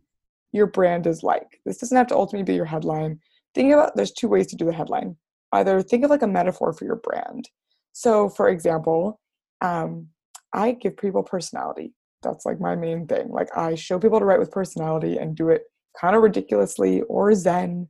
your 0.51 0.67
brand 0.67 1.07
is 1.07 1.23
like. 1.23 1.59
This 1.65 1.79
doesn't 1.79 1.97
have 1.97 2.07
to 2.07 2.15
ultimately 2.15 2.43
be 2.43 2.55
your 2.55 2.65
headline. 2.65 3.19
Think 3.55 3.73
about 3.73 3.95
there's 3.95 4.11
two 4.11 4.27
ways 4.27 4.45
to 4.47 4.55
do 4.55 4.65
the 4.65 4.73
headline. 4.73 5.15
Either 5.51 5.81
think 5.81 6.03
of 6.03 6.11
like 6.11 6.21
a 6.21 6.27
metaphor 6.27 6.73
for 6.73 6.85
your 6.85 6.97
brand. 6.97 7.49
So, 7.91 8.29
for 8.29 8.49
example, 8.49 9.19
um, 9.61 10.09
I 10.53 10.73
give 10.73 10.95
people 10.95 11.23
personality. 11.23 11.95
That's 12.21 12.45
like 12.45 12.59
my 12.59 12.75
main 12.75 13.07
thing. 13.07 13.29
Like, 13.29 13.57
I 13.57 13.73
show 13.73 13.97
people 13.97 14.19
to 14.19 14.25
write 14.25 14.39
with 14.39 14.51
personality 14.51 15.17
and 15.17 15.35
do 15.35 15.49
it 15.49 15.63
kind 15.99 16.15
of 16.15 16.21
ridiculously 16.21 17.01
or 17.03 17.33
zen, 17.33 17.87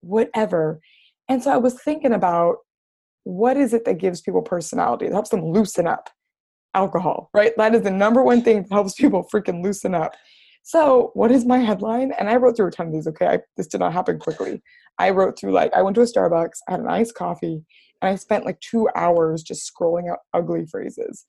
whatever. 0.00 0.80
And 1.28 1.42
so 1.42 1.50
I 1.50 1.56
was 1.56 1.80
thinking 1.80 2.12
about 2.12 2.56
what 3.24 3.56
is 3.56 3.72
it 3.72 3.84
that 3.84 3.98
gives 3.98 4.20
people 4.20 4.42
personality, 4.42 5.06
that 5.06 5.12
helps 5.12 5.30
them 5.30 5.44
loosen 5.44 5.86
up? 5.86 6.10
Alcohol, 6.74 7.28
right? 7.34 7.52
That 7.58 7.74
is 7.74 7.82
the 7.82 7.90
number 7.90 8.22
one 8.22 8.42
thing 8.42 8.62
that 8.62 8.72
helps 8.72 8.94
people 8.94 9.28
freaking 9.32 9.62
loosen 9.62 9.94
up. 9.94 10.14
So, 10.62 11.10
what 11.14 11.30
is 11.30 11.44
my 11.44 11.58
headline? 11.58 12.12
And 12.18 12.30
I 12.30 12.36
wrote 12.36 12.56
through 12.56 12.68
a 12.68 12.70
ton 12.70 12.86
of 12.86 12.92
these, 12.92 13.06
okay? 13.08 13.26
I, 13.26 13.40
this 13.56 13.66
did 13.66 13.80
not 13.80 13.92
happen 13.92 14.18
quickly. 14.18 14.62
I 14.98 15.10
wrote 15.10 15.38
through, 15.38 15.52
like, 15.52 15.72
I 15.74 15.82
went 15.82 15.96
to 15.96 16.02
a 16.02 16.04
Starbucks, 16.04 16.58
I 16.68 16.72
had 16.72 16.80
an 16.80 16.88
iced 16.88 17.14
coffee, 17.14 17.62
and 18.00 18.10
I 18.10 18.16
spent 18.16 18.44
like 18.44 18.60
two 18.60 18.88
hours 18.96 19.42
just 19.42 19.70
scrolling 19.70 20.10
out 20.10 20.18
ugly 20.34 20.66
phrases. 20.66 21.26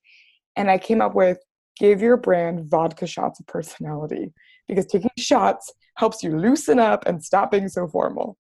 And 0.55 0.69
I 0.69 0.77
came 0.77 1.01
up 1.01 1.15
with 1.15 1.37
give 1.77 2.01
your 2.01 2.17
brand 2.17 2.69
vodka 2.69 3.07
shots 3.07 3.39
of 3.39 3.47
personality 3.47 4.33
because 4.67 4.85
taking 4.85 5.11
shots 5.17 5.71
helps 5.95 6.23
you 6.23 6.37
loosen 6.37 6.79
up 6.79 7.05
and 7.05 7.23
stop 7.23 7.51
being 7.51 7.69
so 7.69 7.87
formal. 7.87 8.37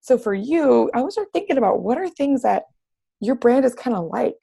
So 0.00 0.18
for 0.18 0.34
you, 0.34 0.90
I 0.94 1.02
was 1.02 1.18
thinking 1.32 1.58
about 1.58 1.82
what 1.82 1.98
are 1.98 2.08
things 2.08 2.42
that 2.42 2.64
your 3.20 3.34
brand 3.34 3.64
is 3.64 3.74
kind 3.74 3.96
of 3.96 4.06
like. 4.06 4.36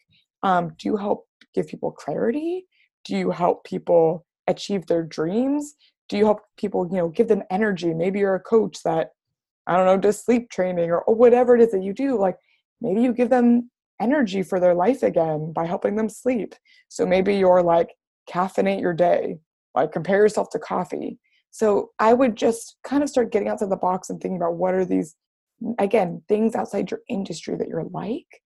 Um, 0.44 0.74
do 0.78 0.90
you 0.90 0.98
help 0.98 1.28
give 1.54 1.68
people 1.68 1.92
clarity? 1.92 2.66
Do 3.06 3.16
you 3.16 3.32
help 3.32 3.64
people 3.64 4.26
achieve 4.48 4.88
their 4.88 5.04
dreams? 5.04 5.76
Do 6.10 6.18
you 6.18 6.26
help 6.26 6.42
people, 6.58 6.88
you 6.90 6.98
know, 6.98 7.10
give 7.10 7.28
them 7.28 7.44
energy? 7.50 7.94
Maybe 7.94 8.20
you're 8.20 8.36
a 8.36 8.40
coach 8.40 8.82
that 8.84 9.12
I 9.68 9.78
don't 9.78 9.86
know, 9.86 9.98
does 9.98 10.24
sleep 10.24 10.50
training 10.50 10.90
or, 10.90 11.00
or 11.02 11.16
whatever 11.16 11.56
it 11.56 11.62
is 11.62 11.72
that 11.72 11.84
you 11.84 11.94
do. 11.94 12.18
Like 12.18 12.38
maybe 12.82 13.02
you 13.02 13.14
give 13.14 13.30
them 13.30 13.70
energy 14.02 14.42
for 14.44 14.60
their 14.60 14.74
life 14.74 15.04
again 15.04 15.54
by 15.54 15.66
helping 15.66 15.96
them 15.96 16.10
sleep. 16.10 16.56
So 16.90 17.06
maybe 17.06 17.36
you're 17.36 17.62
like, 17.62 17.92
caffeinate 18.30 18.82
your 18.82 18.94
day, 18.94 19.38
like 19.76 19.92
compare 19.92 20.18
yourself 20.18 20.50
to 20.52 20.60
coffee. 20.60 21.20
So 21.52 21.92
I 22.00 22.14
would 22.14 22.36
just 22.36 22.78
kind 22.84 23.04
of 23.04 23.10
start 23.10 23.32
getting 23.32 23.50
outside 23.50 23.70
the 23.70 23.76
box 23.76 24.10
and 24.10 24.22
thinking 24.22 24.38
about 24.38 24.56
what 24.56 24.74
are 24.74 24.86
these, 24.86 25.16
again, 25.80 26.22
things 26.28 26.56
outside 26.56 26.92
your 26.92 27.02
industry 27.10 27.56
that 27.58 27.68
you're 27.68 27.84
like. 27.92 28.42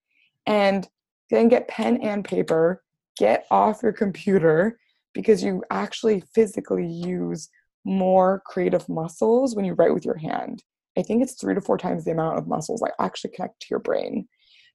And 0.47 0.87
then 1.29 1.47
get 1.47 1.67
pen 1.67 1.97
and 2.01 2.23
paper, 2.25 2.83
get 3.17 3.45
off 3.51 3.83
your 3.83 3.93
computer 3.93 4.79
because 5.13 5.43
you 5.43 5.63
actually 5.71 6.23
physically 6.33 6.85
use 6.85 7.49
more 7.85 8.41
creative 8.45 8.89
muscles 8.89 9.55
when 9.55 9.65
you 9.65 9.73
write 9.73 9.93
with 9.93 10.05
your 10.05 10.17
hand. 10.17 10.63
I 10.97 11.03
think 11.03 11.21
it's 11.21 11.39
three 11.39 11.53
to 11.53 11.61
four 11.61 11.77
times 11.77 12.05
the 12.05 12.11
amount 12.11 12.37
of 12.37 12.47
muscles 12.47 12.81
like 12.81 12.93
actually 12.99 13.31
connect 13.35 13.61
to 13.61 13.67
your 13.69 13.79
brain. 13.79 14.27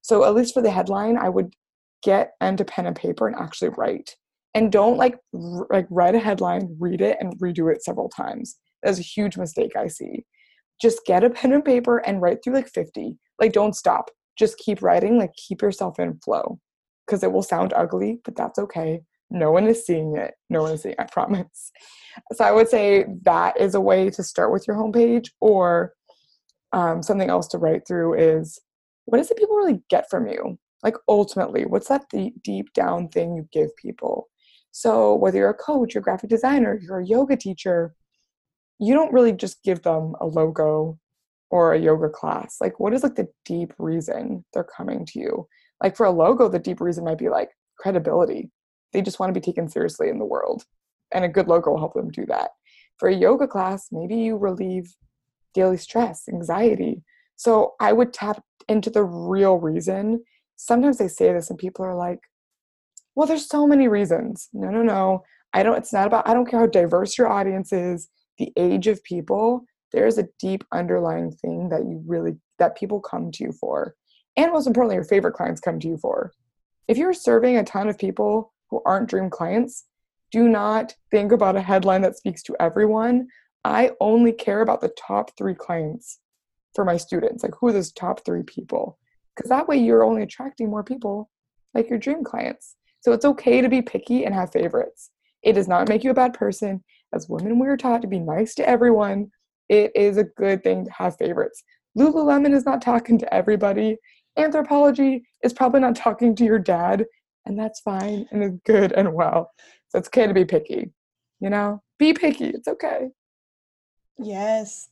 So 0.03 0.25
at 0.25 0.35
least 0.35 0.55
for 0.55 0.63
the 0.63 0.71
headline, 0.71 1.19
I 1.19 1.29
would 1.29 1.55
get 2.03 2.33
into 2.41 2.65
pen 2.65 2.87
and 2.87 2.97
paper 2.97 3.27
and 3.27 3.37
actually 3.37 3.71
write. 3.77 4.17
And 4.55 4.73
don't 4.73 4.97
like 4.97 5.17
r- 5.35 5.67
like 5.71 5.87
write 5.91 6.15
a 6.15 6.19
headline, 6.19 6.77
read 6.79 7.01
it, 7.01 7.19
and 7.21 7.39
redo 7.39 7.73
it 7.73 7.85
several 7.85 8.09
times. 8.09 8.57
That's 8.83 8.99
a 8.99 9.03
huge 9.03 9.37
mistake 9.37 9.77
I 9.77 9.87
see. 9.87 10.25
Just 10.81 11.05
get 11.07 11.25
a 11.25 11.31
pen 11.31 11.53
and 11.53 11.65
paper 11.65 11.99
and 11.99 12.23
write 12.23 12.39
through 12.43 12.55
like 12.55 12.69
50. 12.69 13.17
Like 13.39 13.53
don't 13.53 13.77
stop. 13.77 14.11
Just 14.39 14.59
keep 14.59 14.83
writing, 14.83 15.19
like 15.19 15.33
keep 15.35 15.63
yourself 15.63 15.99
in 15.99 16.19
flow. 16.25 16.59
Because 17.07 17.23
it 17.23 17.33
will 17.33 17.43
sound 17.43 17.73
ugly, 17.77 18.21
but 18.25 18.37
that's 18.37 18.59
okay. 18.59 19.01
No 19.31 19.53
one 19.53 19.67
is 19.67 19.87
seeing 19.87 20.17
it. 20.17 20.35
No 20.49 20.63
one 20.63 20.73
is 20.73 20.83
seeing, 20.83 20.95
it, 20.99 21.01
I 21.01 21.05
promise. 21.13 21.71
So 22.33 22.45
I 22.45 22.53
would 22.53 22.69
say 22.69 23.07
that 23.23 23.61
is 23.61 23.75
a 23.75 23.81
way 23.81 24.11
to 24.11 24.23
start 24.23 24.53
with 24.53 24.67
your 24.67 24.77
homepage 24.77 25.29
or 25.41 25.93
um, 26.73 27.03
something 27.03 27.31
else 27.31 27.49
to 27.49 27.59
write 27.59 27.87
through 27.87 28.15
is 28.15 28.61
what 29.05 29.21
is 29.21 29.31
it 29.31 29.39
people 29.39 29.57
really 29.57 29.83
get 29.91 30.09
from 30.09 30.29
you? 30.29 30.59
Like 30.83 30.97
ultimately, 31.09 31.67
what's 31.67 31.89
that 31.89 32.09
deep, 32.11 32.43
deep 32.43 32.73
down 32.73 33.09
thing 33.09 33.35
you 33.35 33.49
give 33.53 33.75
people? 33.77 34.30
So 34.73 35.15
whether 35.15 35.39
you're 35.39 35.51
a 35.51 35.55
coach, 35.55 35.95
you're 35.95 36.01
a 36.01 36.05
graphic 36.05 36.31
designer, 36.31 36.79
you're 36.81 37.01
a 37.01 37.07
yoga 37.07 37.37
teacher, 37.37 37.95
you 38.79 38.95
don't 38.95 39.13
really 39.13 39.33
just 39.33 39.63
give 39.63 39.83
them 39.83 40.15
a 40.21 40.27
logo 40.27 40.99
or 41.51 41.75
a 41.75 41.81
yoga 41.81 42.09
class. 42.09 42.57
Like 42.61 42.81
what 42.81 42.95
is 42.95 43.03
like 43.03 43.17
the 43.17 43.29
deep 43.45 43.75
reason 43.79 44.45
they're 44.53 44.65
coming 44.65 45.05
to 45.07 45.19
you? 45.19 45.49
Like 45.83 45.97
for 45.97 46.07
a 46.07 46.11
logo, 46.11 46.49
the 46.49 46.59
deep 46.59 46.81
reason 46.81 47.05
might 47.05 47.19
be 47.19 47.29
like 47.29 47.51
credibility. 47.79 48.51
They 48.93 49.03
just 49.03 49.19
want 49.19 49.35
to 49.35 49.39
be 49.39 49.45
taken 49.45 49.69
seriously 49.69 50.09
in 50.09 50.19
the 50.19 50.25
world. 50.25 50.65
And 51.13 51.25
a 51.25 51.29
good 51.29 51.49
logo 51.49 51.71
will 51.71 51.79
help 51.79 51.95
them 51.95 52.11
do 52.11 52.25
that. 52.27 52.51
For 52.99 53.09
a 53.09 53.15
yoga 53.15 53.47
class, 53.47 53.89
maybe 53.91 54.17
you 54.17 54.37
relieve 54.37 54.95
daily 55.55 55.77
stress, 55.77 56.29
anxiety. 56.29 57.03
So 57.37 57.75
I 57.81 57.93
would 57.93 58.13
tap 58.13 58.43
into 58.69 58.91
the 58.91 59.05
real 59.05 59.57
reason. 59.57 60.23
Sometimes 60.57 60.99
they 60.99 61.09
say 61.09 61.33
this 61.33 61.51
and 61.51 61.59
people 61.59 61.85
are 61.85 61.97
like, 61.97 62.21
well, 63.15 63.27
there's 63.27 63.49
so 63.49 63.67
many 63.67 63.89
reasons. 63.89 64.49
No, 64.53 64.71
no, 64.71 64.83
no. 64.83 65.25
I 65.53 65.63
don't, 65.63 65.77
it's 65.77 65.93
not 65.93 66.07
about, 66.07 66.29
I 66.29 66.35
don't 66.35 66.47
care 66.47 66.61
how 66.61 66.67
diverse 66.67 67.19
your 67.19 67.29
audience 67.29 67.73
is, 67.73 68.09
the 68.39 68.53
age 68.57 68.87
of 68.87 69.03
people. 69.03 69.65
There's 69.93 70.19
a 70.19 70.29
deep 70.39 70.65
underlying 70.73 71.33
thing 71.33 71.69
that 71.71 71.81
you 71.81 72.03
really, 72.07 72.37
that 72.59 72.77
people 72.77 73.01
come 73.01 73.33
to 73.33 73.45
you 73.45 73.53
for. 73.53 73.95
And 74.37 74.53
most 74.53 74.67
importantly, 74.67 74.95
your 74.95 75.05
favorite 75.05 75.35
clients 75.35 75.61
come 75.61 75.81
to 75.81 75.89
you 75.89 75.99
for. 75.99 76.33
If 76.87 76.97
you're 76.97 77.13
serving 77.13 77.57
a 77.57 77.65
ton 77.65 77.89
of 77.89 77.99
people 77.99 78.53
who 78.71 78.81
aren't 78.87 79.09
dream 79.09 79.29
clients, 79.29 79.87
do 80.31 80.49
not 80.49 80.95
think 81.11 81.33
about 81.33 81.57
a 81.57 81.61
headline 81.61 82.03
that 82.03 82.17
speaks 82.17 82.43
to 82.45 82.57
everyone. 82.61 83.27
I 83.65 83.91
only 84.01 84.33
care 84.33 84.61
about 84.61 84.81
the 84.81 84.93
top 84.97 85.37
three 85.37 85.55
clients 85.55 86.21
for 86.75 86.85
my 86.85 86.97
students. 86.97 87.43
Like, 87.43 87.55
who 87.61 87.69
are 87.69 87.73
those 87.73 87.93
top 87.93 88.25
three 88.25 88.45
people? 88.45 88.99
Because 89.35 89.51
that 89.51 89.67
way 89.67 89.77
you're 89.77 90.05
only 90.05 90.23
attracting 90.23 90.71
more 90.71 90.85
people 90.85 91.31
like 91.75 91.91
your 91.91 91.99
dream 91.99 92.23
clients. 92.23 92.77
So 93.01 93.13
it's 93.13 93.25
okay 93.25 93.61
to 93.61 93.69
be 93.69 93.83
picky 93.83 94.25
and 94.25 94.35
have 94.35 94.53
favorites. 94.53 95.11
It 95.43 95.55
does 95.55 95.69
not 95.69 95.89
make 95.89 96.05
you 96.05 96.11
a 96.11 96.15
bad 96.15 96.35
person. 96.35 96.85
As 97.15 97.29
women, 97.29 97.59
we 97.59 97.67
are 97.67 97.77
taught 97.77 98.03
to 98.03 98.09
be 98.09 98.19
nice 98.19 98.55
to 98.57 98.69
everyone. 98.69 99.31
It 99.69 99.91
is 99.95 100.17
a 100.17 100.25
good 100.25 100.63
thing 100.63 100.85
to 100.85 100.93
have 100.93 101.17
favorites. 101.17 101.63
Lululemon 101.99 102.55
is 102.55 102.65
not 102.65 102.83
talking 102.83 103.19
to 103.19 103.35
everybody. 103.35 103.97
Anthropologie 104.39 105.23
is 105.43 105.53
probably 105.53 105.81
not 105.81 105.97
talking 105.97 106.37
to 106.37 106.45
your 106.45 106.59
dad, 106.59 107.07
and 107.47 107.59
that's 107.59 107.81
fine 107.81 108.27
and 108.31 108.45
it's 108.45 108.59
good 108.65 108.93
and 108.93 109.13
well. 109.13 109.51
So 109.89 109.99
it's 109.99 110.09
okay 110.09 110.27
to 110.27 110.35
be 110.35 110.45
picky. 110.45 110.93
You 111.41 111.51
know, 111.51 111.83
be 111.99 112.13
picky. 112.13 112.47
It's 112.47 112.69
okay. 112.69 113.09
Yes. 114.19 114.89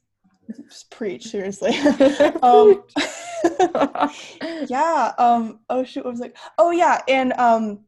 Just 0.67 0.91
preach, 0.91 1.27
seriously. 1.27 1.77
um, 2.43 2.83
yeah. 4.69 5.13
Um, 5.19 5.61
oh 5.69 5.85
shoot, 5.85 6.05
what 6.05 6.13
was 6.13 6.21
like? 6.21 6.37
Oh 6.57 6.71
yeah, 6.71 7.03
and 7.07 7.33
um 7.35 7.81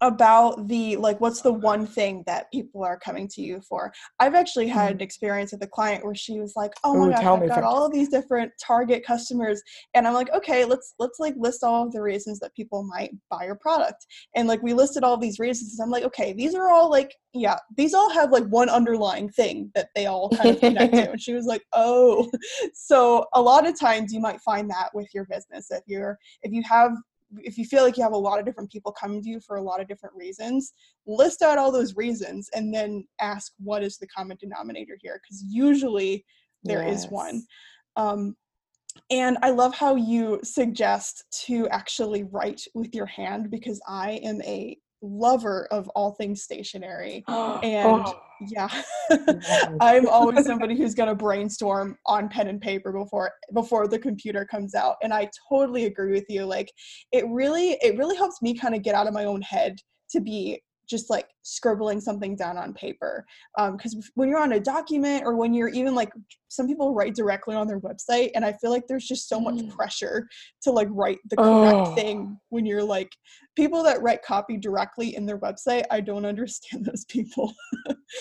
about 0.00 0.68
the 0.68 0.96
like 0.96 1.20
what's 1.20 1.42
the 1.42 1.52
one 1.52 1.86
thing 1.86 2.22
that 2.26 2.50
people 2.52 2.82
are 2.84 2.98
coming 2.98 3.28
to 3.28 3.42
you 3.42 3.60
for? 3.68 3.92
I've 4.18 4.34
actually 4.34 4.68
had 4.68 4.92
an 4.92 4.98
mm. 4.98 5.02
experience 5.02 5.52
with 5.52 5.62
a 5.62 5.66
client 5.66 6.04
where 6.04 6.14
she 6.14 6.40
was 6.40 6.54
like 6.56 6.72
oh 6.84 6.94
my 6.94 7.06
Ooh, 7.06 7.10
gosh 7.10 7.24
i've 7.24 7.48
got 7.48 7.62
all 7.62 7.84
of 7.86 7.92
these 7.92 8.08
different 8.08 8.52
target 8.64 9.04
customers 9.04 9.62
and 9.94 10.06
i'm 10.06 10.14
like 10.14 10.32
okay 10.32 10.64
let's 10.64 10.94
let's 10.98 11.18
like 11.18 11.34
list 11.36 11.64
all 11.64 11.86
of 11.86 11.92
the 11.92 12.02
reasons 12.02 12.38
that 12.40 12.54
people 12.54 12.82
might 12.84 13.10
buy 13.30 13.44
your 13.44 13.56
product 13.56 14.06
and 14.34 14.48
like 14.48 14.62
we 14.62 14.72
listed 14.72 15.04
all 15.04 15.16
these 15.16 15.38
reasons 15.38 15.78
i'm 15.80 15.90
like 15.90 16.04
okay 16.04 16.32
these 16.32 16.54
are 16.54 16.70
all 16.70 16.90
like 16.90 17.14
yeah 17.32 17.56
these 17.76 17.94
all 17.94 18.10
have 18.10 18.32
like 18.32 18.44
one 18.44 18.68
underlying 18.68 19.28
thing 19.28 19.70
that 19.74 19.88
they 19.94 20.06
all 20.06 20.28
kind 20.30 20.50
of 20.50 20.60
connect 20.60 20.92
to 20.92 21.10
and 21.10 21.20
she 21.20 21.32
was 21.32 21.46
like 21.46 21.62
oh. 21.72 22.30
So 22.74 23.26
a 23.34 23.40
lot 23.40 23.66
of 23.66 23.78
times 23.78 24.12
you 24.12 24.20
might 24.20 24.40
find 24.40 24.68
that 24.70 24.90
with 24.94 25.08
your 25.14 25.24
business 25.26 25.70
if 25.70 25.82
you're 25.86 26.18
if 26.42 26.52
you 26.52 26.62
have 26.68 26.92
if 27.38 27.56
you 27.56 27.64
feel 27.64 27.82
like 27.84 27.96
you 27.96 28.02
have 28.02 28.12
a 28.12 28.16
lot 28.16 28.38
of 28.38 28.44
different 28.44 28.70
people 28.70 28.92
coming 28.92 29.22
to 29.22 29.28
you 29.28 29.40
for 29.40 29.56
a 29.56 29.62
lot 29.62 29.80
of 29.80 29.88
different 29.88 30.14
reasons, 30.16 30.72
list 31.06 31.42
out 31.42 31.58
all 31.58 31.72
those 31.72 31.96
reasons 31.96 32.48
and 32.54 32.74
then 32.74 33.04
ask 33.20 33.52
what 33.58 33.82
is 33.82 33.98
the 33.98 34.06
common 34.08 34.36
denominator 34.40 34.96
here 35.00 35.20
because 35.22 35.42
usually 35.48 36.24
there 36.64 36.86
yes. 36.86 37.04
is 37.04 37.10
one. 37.10 37.42
Um, 37.96 38.36
and 39.10 39.38
I 39.42 39.50
love 39.50 39.74
how 39.74 39.94
you 39.94 40.40
suggest 40.42 41.24
to 41.46 41.68
actually 41.68 42.24
write 42.24 42.62
with 42.74 42.94
your 42.94 43.06
hand 43.06 43.50
because 43.50 43.80
I 43.86 44.20
am 44.22 44.42
a 44.42 44.76
lover 45.02 45.66
of 45.70 45.88
all 45.90 46.12
things 46.12 46.42
stationery. 46.42 47.24
Oh. 47.32 47.58
and 47.60 48.04
oh. 48.06 48.20
yeah, 48.48 48.68
I'm 49.80 50.08
always 50.08 50.44
somebody 50.46 50.76
who's 50.76 50.94
going 50.94 51.08
to 51.08 51.14
brainstorm 51.14 51.96
on 52.06 52.28
pen 52.28 52.48
and 52.48 52.60
paper 52.60 52.92
before 52.92 53.32
before 53.54 53.86
the 53.86 53.98
computer 53.98 54.44
comes 54.44 54.74
out. 54.74 54.96
And 55.02 55.12
I 55.14 55.30
totally 55.48 55.84
agree 55.84 56.12
with 56.12 56.26
you. 56.28 56.44
Like 56.44 56.72
it 57.12 57.24
really 57.28 57.78
it 57.82 57.96
really 57.96 58.16
helps 58.16 58.42
me 58.42 58.54
kind 58.54 58.74
of 58.74 58.82
get 58.82 58.94
out 58.94 59.06
of 59.06 59.14
my 59.14 59.24
own 59.24 59.42
head 59.42 59.76
to 60.10 60.20
be 60.20 60.60
just 60.90 61.08
like 61.08 61.28
scribbling 61.42 62.00
something 62.00 62.36
down 62.36 62.58
on 62.58 62.74
paper 62.74 63.24
because 63.72 63.94
um, 63.94 64.02
when 64.14 64.28
you're 64.28 64.42
on 64.42 64.52
a 64.52 64.60
document 64.60 65.22
or 65.24 65.36
when 65.36 65.54
you're 65.54 65.68
even 65.68 65.94
like 65.94 66.12
some 66.48 66.66
people 66.66 66.92
write 66.92 67.14
directly 67.14 67.54
on 67.54 67.66
their 67.66 67.80
website 67.80 68.30
and 68.34 68.44
i 68.44 68.52
feel 68.54 68.70
like 68.70 68.86
there's 68.88 69.06
just 69.06 69.28
so 69.28 69.40
much 69.40 69.54
mm. 69.54 69.70
pressure 69.70 70.28
to 70.60 70.70
like 70.70 70.88
write 70.90 71.18
the 71.30 71.36
correct 71.36 71.88
oh. 71.88 71.94
thing 71.94 72.38
when 72.48 72.66
you're 72.66 72.82
like 72.82 73.10
people 73.56 73.82
that 73.82 74.02
write 74.02 74.22
copy 74.22 74.56
directly 74.56 75.14
in 75.14 75.24
their 75.24 75.38
website 75.38 75.84
i 75.90 76.00
don't 76.00 76.26
understand 76.26 76.84
those 76.84 77.04
people 77.06 77.54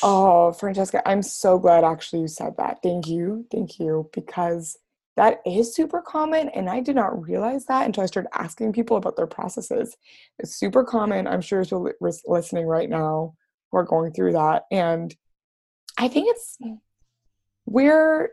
oh 0.04 0.52
francesca 0.54 1.02
i'm 1.10 1.24
so 1.24 1.58
glad 1.58 1.84
actually 1.84 2.22
you 2.22 2.28
said 2.28 2.54
that 2.58 2.78
thank 2.84 3.08
you 3.08 3.46
thank 3.52 3.80
you 3.80 4.10
because 4.14 4.78
that 5.20 5.42
is 5.46 5.76
super 5.76 6.02
common 6.02 6.48
and 6.50 6.70
i 6.70 6.80
did 6.80 6.96
not 6.96 7.22
realize 7.22 7.66
that 7.66 7.86
until 7.86 8.04
i 8.04 8.06
started 8.06 8.30
asking 8.34 8.72
people 8.72 8.96
about 8.96 9.18
their 9.18 9.28
processes. 9.28 9.98
It's 10.40 10.56
super 10.56 10.84
common 10.84 11.28
i'm 11.28 11.42
sure 11.42 11.62
you're 11.62 11.94
listening 12.26 12.66
right 12.66 12.90
now 12.90 13.36
who 13.70 13.78
are 13.78 13.84
going 13.84 14.14
through 14.14 14.34
that 14.34 14.64
and 14.72 15.14
i 15.98 16.08
think 16.08 16.28
it's 16.30 16.58
where 17.66 18.30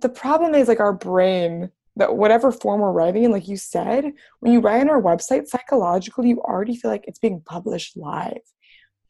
the 0.00 0.08
problem 0.08 0.54
is 0.54 0.68
like 0.68 0.80
our 0.80 0.92
brain 0.92 1.70
that 1.96 2.16
whatever 2.16 2.52
form 2.52 2.80
we're 2.80 2.92
writing 2.92 3.24
in 3.24 3.32
like 3.32 3.48
you 3.48 3.56
said 3.56 4.12
when 4.38 4.52
you 4.52 4.60
write 4.60 4.80
on 4.80 4.90
our 4.90 5.02
website 5.02 5.48
psychologically 5.48 6.28
you 6.28 6.40
already 6.40 6.76
feel 6.76 6.90
like 6.90 7.04
it's 7.08 7.18
being 7.18 7.42
published 7.44 7.96
live. 7.96 8.38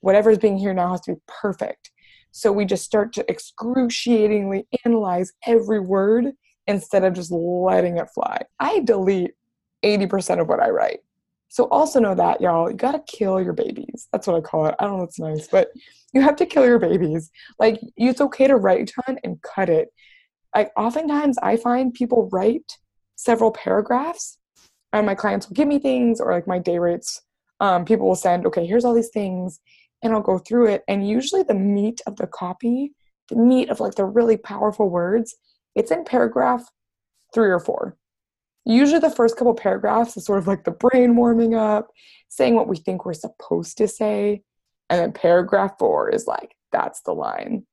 Whatever 0.00 0.30
is 0.30 0.38
being 0.38 0.56
here 0.56 0.72
now 0.72 0.92
has 0.92 1.02
to 1.02 1.14
be 1.14 1.20
perfect. 1.26 1.90
So 2.30 2.52
we 2.52 2.64
just 2.64 2.84
start 2.84 3.12
to 3.14 3.30
excruciatingly 3.30 4.66
analyze 4.84 5.32
every 5.46 5.80
word 5.80 6.32
instead 6.68 7.02
of 7.02 7.14
just 7.14 7.32
letting 7.32 7.96
it 7.96 8.08
fly. 8.14 8.38
I 8.60 8.80
delete 8.80 9.32
80% 9.82 10.40
of 10.40 10.48
what 10.48 10.60
I 10.60 10.68
write. 10.68 11.00
So 11.48 11.64
also 11.70 11.98
know 11.98 12.14
that, 12.14 12.42
y'all, 12.42 12.70
you 12.70 12.76
gotta 12.76 13.02
kill 13.06 13.40
your 13.42 13.54
babies. 13.54 14.06
That's 14.12 14.26
what 14.26 14.36
I 14.36 14.40
call 14.42 14.66
it. 14.66 14.74
I 14.78 14.84
don't 14.84 14.98
know 14.98 15.04
it's 15.04 15.18
nice, 15.18 15.48
but 15.48 15.70
you 16.12 16.20
have 16.20 16.36
to 16.36 16.46
kill 16.46 16.66
your 16.66 16.78
babies. 16.78 17.30
Like, 17.58 17.80
it's 17.96 18.20
okay 18.20 18.46
to 18.46 18.56
write 18.56 18.82
a 18.88 19.02
ton 19.02 19.18
and 19.24 19.40
cut 19.42 19.70
it. 19.70 19.88
Like, 20.54 20.70
oftentimes 20.76 21.38
I 21.42 21.56
find 21.56 21.94
people 21.94 22.28
write 22.30 22.70
several 23.16 23.50
paragraphs, 23.50 24.38
and 24.92 25.06
my 25.06 25.14
clients 25.14 25.48
will 25.48 25.54
give 25.54 25.68
me 25.68 25.78
things, 25.78 26.20
or 26.20 26.32
like 26.32 26.46
my 26.46 26.58
day 26.58 26.78
rates, 26.78 27.22
um, 27.60 27.86
people 27.86 28.06
will 28.06 28.14
send, 28.14 28.46
okay, 28.46 28.66
here's 28.66 28.84
all 28.84 28.94
these 28.94 29.10
things, 29.10 29.60
and 30.02 30.12
I'll 30.12 30.20
go 30.20 30.38
through 30.38 30.68
it. 30.68 30.84
And 30.86 31.08
usually 31.08 31.42
the 31.42 31.54
meat 31.54 32.02
of 32.06 32.16
the 32.16 32.26
copy, 32.26 32.92
the 33.30 33.36
meat 33.36 33.70
of 33.70 33.80
like 33.80 33.94
the 33.94 34.04
really 34.04 34.36
powerful 34.36 34.90
words, 34.90 35.34
it's 35.78 35.92
in 35.92 36.04
paragraph 36.04 36.68
three 37.32 37.48
or 37.48 37.60
four. 37.60 37.96
Usually, 38.64 38.98
the 38.98 39.10
first 39.10 39.36
couple 39.36 39.54
paragraphs 39.54 40.16
is 40.16 40.26
sort 40.26 40.40
of 40.40 40.46
like 40.46 40.64
the 40.64 40.72
brain 40.72 41.16
warming 41.16 41.54
up, 41.54 41.90
saying 42.28 42.54
what 42.54 42.68
we 42.68 42.76
think 42.76 43.06
we're 43.06 43.14
supposed 43.14 43.78
to 43.78 43.88
say. 43.88 44.42
And 44.90 45.00
then 45.00 45.12
paragraph 45.12 45.78
four 45.78 46.10
is 46.10 46.26
like, 46.26 46.54
that's 46.72 47.00
the 47.02 47.14
line. 47.14 47.64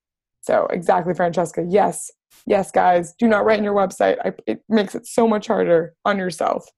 So, 0.41 0.67
exactly, 0.69 1.13
Francesca. 1.13 1.65
Yes, 1.67 2.11
yes, 2.45 2.71
guys, 2.71 3.13
do 3.17 3.27
not 3.27 3.43
write 3.43 3.57
in 3.57 3.63
your 3.63 3.73
website. 3.73 4.17
I, 4.23 4.33
it 4.45 4.63
makes 4.69 4.93
it 4.95 5.07
so 5.07 5.27
much 5.27 5.47
harder 5.47 5.95
on 6.05 6.17
yourself. 6.17 6.69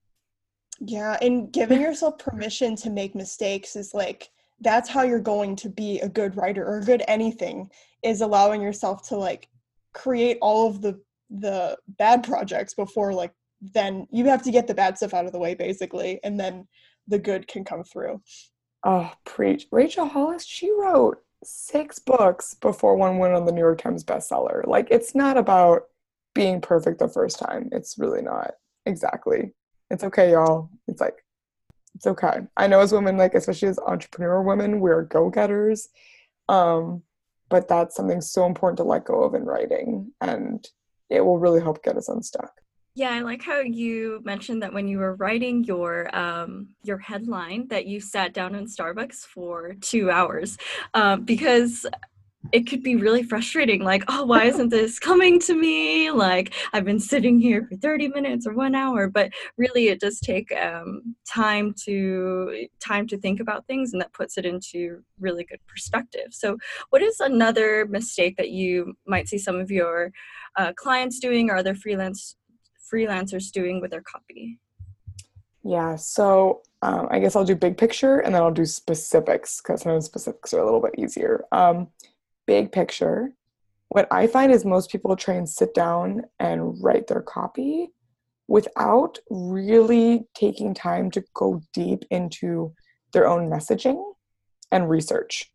Yeah, 0.80 1.18
and 1.20 1.52
giving 1.52 1.80
yourself 1.80 2.18
permission 2.18 2.74
to 2.76 2.90
make 2.90 3.14
mistakes 3.14 3.76
is 3.76 3.92
like, 3.92 4.30
that's 4.60 4.88
how 4.88 5.02
you're 5.02 5.20
going 5.20 5.54
to 5.56 5.68
be 5.68 6.00
a 6.00 6.08
good 6.08 6.36
writer 6.36 6.64
or 6.66 6.80
good 6.80 7.02
anything, 7.06 7.70
is 8.02 8.22
allowing 8.22 8.62
yourself 8.62 9.06
to 9.08 9.16
like 9.16 9.48
create 9.92 10.38
all 10.40 10.66
of 10.68 10.80
the 10.80 11.00
the 11.30 11.76
bad 11.98 12.24
projects 12.24 12.74
before 12.74 13.12
like 13.12 13.32
then 13.60 14.06
you 14.10 14.26
have 14.26 14.42
to 14.42 14.50
get 14.50 14.66
the 14.66 14.74
bad 14.74 14.96
stuff 14.96 15.14
out 15.14 15.26
of 15.26 15.32
the 15.32 15.38
way 15.38 15.54
basically 15.54 16.20
and 16.24 16.38
then 16.38 16.66
the 17.06 17.18
good 17.18 17.46
can 17.48 17.64
come 17.64 17.84
through. 17.84 18.20
Oh 18.84 19.12
preach. 19.24 19.66
Rachel 19.72 20.06
hollis 20.06 20.44
she 20.44 20.70
wrote 20.70 21.18
six 21.44 21.98
books 21.98 22.54
before 22.54 22.96
one 22.96 23.18
went 23.18 23.34
on 23.34 23.46
the 23.46 23.52
new 23.52 23.60
york 23.60 23.80
times 23.80 24.04
bestseller. 24.04 24.66
Like 24.66 24.88
it's 24.90 25.14
not 25.14 25.36
about 25.36 25.82
being 26.34 26.60
perfect 26.60 26.98
the 26.98 27.08
first 27.08 27.38
time. 27.38 27.68
It's 27.72 27.98
really 27.98 28.22
not. 28.22 28.52
Exactly. 28.86 29.52
It's 29.90 30.04
okay 30.04 30.32
y'all. 30.32 30.70
It's 30.86 31.00
like 31.00 31.24
it's 31.94 32.06
okay. 32.06 32.40
I 32.56 32.68
know 32.68 32.80
as 32.80 32.92
women 32.92 33.16
like 33.16 33.34
especially 33.34 33.68
as 33.68 33.78
entrepreneur 33.78 34.42
women 34.42 34.80
we're 34.80 35.02
go-getters 35.02 35.88
um 36.48 37.02
but 37.48 37.68
that's 37.68 37.96
something 37.96 38.20
so 38.20 38.46
important 38.46 38.76
to 38.78 38.84
let 38.84 39.04
go 39.04 39.22
of 39.22 39.34
in 39.34 39.44
writing. 39.44 40.12
And 40.20 40.66
it 41.10 41.20
will 41.20 41.38
really 41.38 41.60
help 41.60 41.82
get 41.82 41.96
us 41.96 42.08
unstuck. 42.08 42.52
Yeah, 42.94 43.10
I 43.10 43.20
like 43.20 43.42
how 43.42 43.60
you 43.60 44.20
mentioned 44.24 44.62
that 44.64 44.72
when 44.72 44.88
you 44.88 44.98
were 44.98 45.14
writing 45.14 45.62
your 45.62 46.14
um, 46.16 46.70
your 46.82 46.98
headline 46.98 47.68
that 47.68 47.86
you 47.86 48.00
sat 48.00 48.34
down 48.34 48.56
in 48.56 48.66
Starbucks 48.66 49.18
for 49.18 49.74
two 49.80 50.10
hours 50.10 50.58
um, 50.94 51.22
because 51.22 51.86
it 52.52 52.66
could 52.66 52.82
be 52.82 52.96
really 52.96 53.22
frustrating 53.22 53.82
like 53.82 54.04
oh 54.08 54.24
why 54.24 54.44
isn't 54.52 54.70
this 54.70 54.98
coming 54.98 55.38
to 55.40 55.54
me? 55.54 56.10
Like 56.10 56.54
i've 56.72 56.84
been 56.84 57.00
sitting 57.00 57.38
here 57.38 57.66
for 57.66 57.76
30 57.76 58.08
minutes 58.08 58.46
or 58.46 58.54
one 58.54 58.74
hour 58.74 59.08
but 59.08 59.30
really 59.56 59.88
it 59.88 60.00
does 60.00 60.20
take 60.20 60.52
um, 60.56 61.16
time 61.26 61.74
to 61.84 62.66
time 62.80 63.06
to 63.08 63.18
think 63.18 63.40
about 63.40 63.66
things 63.66 63.92
and 63.92 64.00
that 64.00 64.12
puts 64.12 64.38
it 64.38 64.46
into 64.46 65.02
really 65.20 65.44
good 65.44 65.60
perspective. 65.66 66.28
So 66.30 66.58
what 66.90 67.02
is 67.02 67.20
another 67.20 67.86
mistake 67.86 68.36
that 68.36 68.50
you 68.50 68.94
might 69.06 69.28
see 69.28 69.38
some 69.38 69.56
of 69.56 69.70
your 69.70 70.12
uh, 70.56 70.72
clients 70.76 71.18
doing 71.18 71.50
or 71.50 71.56
other 71.56 71.74
freelance 71.74 72.36
freelancers 72.92 73.50
doing 73.50 73.80
with 73.80 73.90
their 73.90 74.02
copy? 74.02 74.58
Yeah 75.62 75.96
so 75.96 76.62
um, 76.80 77.08
i 77.10 77.18
guess 77.18 77.34
i'll 77.34 77.44
do 77.44 77.56
big 77.56 77.76
picture 77.76 78.20
and 78.20 78.32
then 78.32 78.40
i'll 78.40 78.52
do 78.52 78.64
specifics 78.64 79.60
because 79.60 79.82
sometimes 79.82 80.04
specifics 80.06 80.54
are 80.54 80.60
a 80.60 80.64
little 80.64 80.80
bit 80.80 80.94
easier. 80.96 81.44
Um, 81.52 81.88
big 82.48 82.72
picture, 82.72 83.30
what 83.90 84.08
I 84.10 84.26
find 84.26 84.50
is 84.50 84.64
most 84.64 84.90
people 84.90 85.14
try 85.14 85.34
and 85.34 85.48
sit 85.48 85.74
down 85.74 86.22
and 86.40 86.82
write 86.82 87.06
their 87.06 87.20
copy 87.20 87.90
without 88.48 89.18
really 89.30 90.26
taking 90.34 90.72
time 90.74 91.10
to 91.12 91.22
go 91.34 91.62
deep 91.74 92.04
into 92.10 92.72
their 93.12 93.28
own 93.28 93.50
messaging 93.50 94.02
and 94.72 94.88
research. 94.88 95.52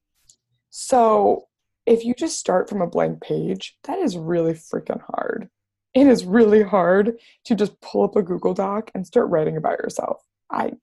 So, 0.70 1.48
if 1.86 2.06
you 2.06 2.14
just 2.14 2.40
start 2.40 2.70
from 2.70 2.82
a 2.82 2.88
blank 2.88 3.22
page, 3.22 3.76
that 3.84 4.00
is 4.00 4.18
really 4.18 4.54
freaking 4.54 5.02
hard. 5.02 5.50
It 5.94 6.08
is 6.08 6.24
really 6.24 6.64
hard 6.64 7.18
to 7.46 7.56
just 7.56 7.80
pull 7.82 8.04
up 8.04 8.16
a 8.16 8.24
Google 8.24 8.54
Doc 8.54 8.90
and 8.96 9.06
start 9.06 9.30
writing 9.30 9.58
about 9.58 9.80
yourself. 9.80 10.24
I 10.50 10.74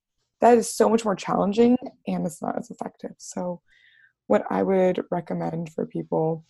that 0.41 0.59
is 0.59 0.75
so 0.75 0.89
much 0.89 1.05
more 1.05 1.15
challenging 1.15 1.77
and 2.07 2.27
it's 2.27 2.43
not 2.43 2.59
as 2.59 2.71
effective. 2.71 3.15
So, 3.19 3.63
what 4.31 4.45
I 4.49 4.63
would 4.63 5.03
recommend 5.11 5.73
for 5.73 5.85
people 5.85 6.45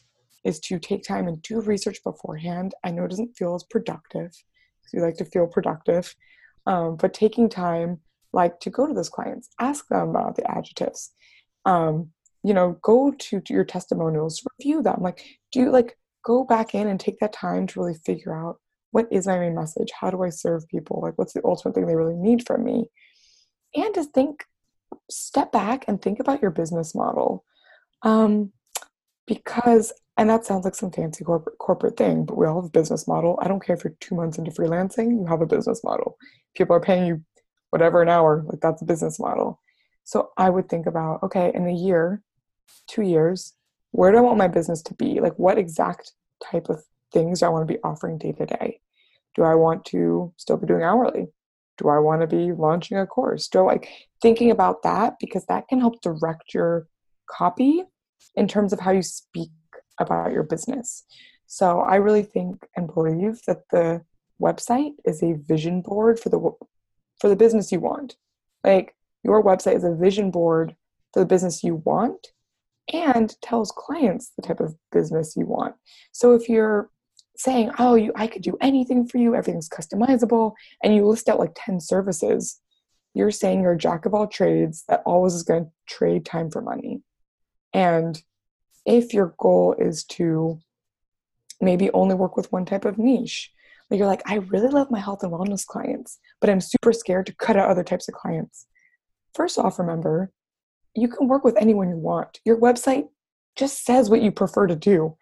is 0.45 0.61
to 0.61 0.79
take 0.79 1.03
time 1.03 1.27
and 1.27 1.41
do 1.41 1.63
research 1.63 1.97
beforehand. 2.05 2.75
I 2.85 2.91
know 2.91 3.05
it 3.05 3.09
doesn't 3.09 3.39
feel 3.39 3.55
as 3.55 3.65
productive 3.65 4.33
because 4.33 4.93
we 4.93 5.01
like 5.01 5.17
to 5.17 5.25
feel 5.25 5.47
productive, 5.47 6.15
um, 6.67 6.97
but 6.97 7.15
taking 7.15 7.49
time, 7.49 8.01
like 8.35 8.61
to 8.61 8.69
go 8.69 8.87
to 8.87 8.93
those 8.93 9.09
clients, 9.09 9.49
ask 9.59 9.89
them 9.89 10.11
about 10.11 10.37
the 10.37 10.51
adjectives. 10.51 11.13
Um, 11.65 12.11
you 12.43 12.53
know, 12.53 12.77
go 12.83 13.13
to, 13.13 13.41
to 13.41 13.55
your 13.55 13.65
testimonials, 13.65 14.45
review 14.59 14.83
them. 14.83 14.99
Like, 15.01 15.25
do 15.51 15.61
you 15.61 15.71
like 15.71 15.97
go 16.23 16.45
back 16.45 16.75
in 16.75 16.87
and 16.87 17.01
take 17.01 17.19
that 17.21 17.33
time 17.33 17.67
to 17.69 17.81
really 17.81 17.99
figure 18.05 18.37
out 18.37 18.57
what 18.91 19.09
is 19.11 19.27
my 19.27 19.39
main 19.39 19.55
message? 19.55 19.89
How 19.99 20.11
do 20.11 20.23
I 20.23 20.29
serve 20.29 20.69
people? 20.69 21.01
Like, 21.01 21.17
what's 21.17 21.33
the 21.33 21.41
ultimate 21.47 21.75
thing 21.75 21.87
they 21.87 21.97
really 21.97 22.17
need 22.17 22.47
from 22.47 22.63
me? 22.63 22.91
And 23.75 23.95
to 23.95 24.05
think, 24.05 24.45
step 25.11 25.51
back 25.51 25.87
and 25.89 26.03
think 26.03 26.21
about 26.21 26.43
your 26.43 26.51
business 26.51 26.95
model. 26.95 27.43
Um, 28.03 28.53
because, 29.27 29.93
and 30.17 30.29
that 30.29 30.45
sounds 30.45 30.65
like 30.65 30.75
some 30.75 30.91
fancy 30.91 31.25
corporate 31.25 31.59
corporate 31.59 31.97
thing, 31.97 32.25
but 32.25 32.37
we 32.37 32.47
all 32.47 32.61
have 32.61 32.69
a 32.69 32.71
business 32.73 33.07
model. 33.07 33.39
I 33.41 33.49
don't 33.49 33.65
care 33.65 33.77
if 33.77 33.85
you're 33.85 33.95
two 34.01 34.15
months 34.15 34.39
into 34.39 34.51
freelancing, 34.51 35.11
you 35.21 35.27
have 35.27 35.41
a 35.41 35.47
business 35.47 35.83
model. 35.85 36.17
People 36.57 36.75
are 36.77 36.81
paying 36.81 37.07
you 37.07 37.25
whatever 37.71 38.03
an 38.03 38.09
hour, 38.09 38.43
like 38.47 38.61
that's 38.61 38.83
a 38.83 38.87
business 38.87 39.21
model. 39.21 39.61
So 40.05 40.31
I 40.37 40.51
would 40.51 40.69
think 40.69 40.87
about, 40.87 41.23
okay, 41.23 41.53
in 41.55 41.67
a 41.67 41.73
year, 41.73 42.23
two 42.89 43.03
years, 43.03 43.55
where 43.93 44.11
do 44.11 44.19
I 44.19 44.23
want 44.23 44.39
my 44.39 44.49
business 44.49 44.83
to 44.83 44.95
be? 44.95 45.21
Like 45.21 45.39
what 45.39 45.59
exact 45.59 46.13
type 46.43 46.69
of 46.69 46.83
things 47.13 47.41
do 47.41 47.47
I 47.47 47.51
want 47.51 47.67
to 47.67 47.73
be 47.73 47.81
offering 47.83 48.19
day 48.19 48.33
to 48.33 48.47
day? 48.47 48.81
Do 49.37 49.43
I 49.43 49.55
want 49.55 49.85
to 49.87 50.33
still 50.37 50.57
be 50.57 50.67
doing 50.67 50.83
hourly? 50.83 51.29
Do 51.79 51.89
I 51.89 51.99
want 51.99 52.21
to 52.23 52.27
be 52.27 52.53
launching 52.53 52.99
a 52.99 53.07
course? 53.07 53.49
Do 53.49 53.61
I 53.61 53.63
like 53.63 53.89
thinking 54.21 54.51
about 54.51 54.83
that 54.83 55.15
because 55.21 55.47
that 55.47 55.69
can 55.69 55.81
help 55.81 56.03
direct 56.03 56.53
your 56.53 56.89
copy 57.31 57.83
in 58.35 58.49
terms 58.49 58.73
of 58.73 58.81
how 58.81 58.91
you 58.91 59.03
speak 59.03 59.51
about 59.99 60.33
your 60.33 60.43
business. 60.43 61.05
So 61.47 61.81
I 61.81 61.97
really 61.97 62.23
think 62.23 62.67
and 62.77 62.93
believe 62.93 63.41
that 63.47 63.69
the 63.71 64.03
website 64.41 64.93
is 65.05 65.23
a 65.23 65.35
vision 65.35 65.83
board 65.83 66.19
for 66.19 66.29
the 66.29 66.39
for 67.21 67.29
the 67.29 67.37
business 67.37 67.71
you 67.71 67.81
want. 67.81 68.17
Like 68.65 68.95
your 69.23 69.43
website 69.43 69.77
is 69.77 69.85
a 69.85 69.95
vision 69.95 70.31
board 70.31 70.75
for 71.13 71.21
the 71.21 71.27
business 71.27 71.63
you 71.63 71.77
want 71.85 72.29
and 72.93 73.35
tells 73.43 73.73
clients 73.73 74.33
the 74.37 74.43
type 74.43 74.61
of 74.61 74.75
business 74.91 75.37
you 75.37 75.47
want. 75.47 75.75
So 76.13 76.35
if 76.35 76.49
you're 76.49 76.91
saying, 77.37 77.73
"Oh, 77.79 77.95
you 77.95 78.13
I 78.15 78.27
could 78.27 78.43
do 78.43 78.57
anything 78.61 79.07
for 79.07 79.19
you, 79.19 79.35
everything's 79.35 79.69
customizable," 79.69 80.55
and 80.83 80.95
you 80.95 81.07
list 81.07 81.29
out 81.29 81.39
like 81.39 81.53
10 81.55 81.81
services, 81.81 82.61
you're 83.15 83.31
saying 83.31 83.63
you're 83.63 83.73
a 83.73 83.79
jack 83.79 84.07
of 84.07 84.15
all 84.15 84.27
trades 84.27 84.85
that 84.89 85.03
always 85.05 85.35
is 85.35 85.43
going 85.43 85.65
to 85.65 85.71
trade 85.87 86.25
time 86.25 86.51
for 86.51 86.63
money. 86.63 87.03
And 87.73 88.21
if 88.87 89.15
your 89.15 89.35
goal 89.39 89.75
is 89.79 90.05
to 90.05 90.59
maybe 91.61 91.91
only 91.93 92.15
work 92.15 92.37
with 92.37 92.51
one 92.53 92.65
type 92.65 92.85
of 92.85 92.99
niche, 92.99 93.53
you're 93.91 94.07
like, 94.07 94.23
I 94.27 94.37
really 94.37 94.69
love 94.69 94.91
my 94.91 95.01
health 95.01 95.23
and 95.23 95.33
wellness 95.33 95.67
clients, 95.67 96.19
but 96.41 96.49
I'm 96.49 96.61
super 96.61 96.93
scared 96.93 97.27
to 97.27 97.35
cut 97.35 97.57
out 97.57 97.69
other 97.69 97.83
types 97.83 98.09
of 98.09 98.15
clients. 98.15 98.67
First 99.35 99.59
off, 99.59 99.79
remember, 99.79 100.31
you 100.95 101.09
can 101.09 101.29
work 101.29 101.45
with 101.45 101.57
anyone 101.57 101.89
you 101.89 101.97
want. 101.97 102.41
Your 102.45 102.57
website 102.57 103.09
just 103.57 103.85
says 103.85 104.09
what 104.09 104.23
you 104.23 104.31
prefer 104.31 104.67
to 104.67 104.77
do. 104.77 105.17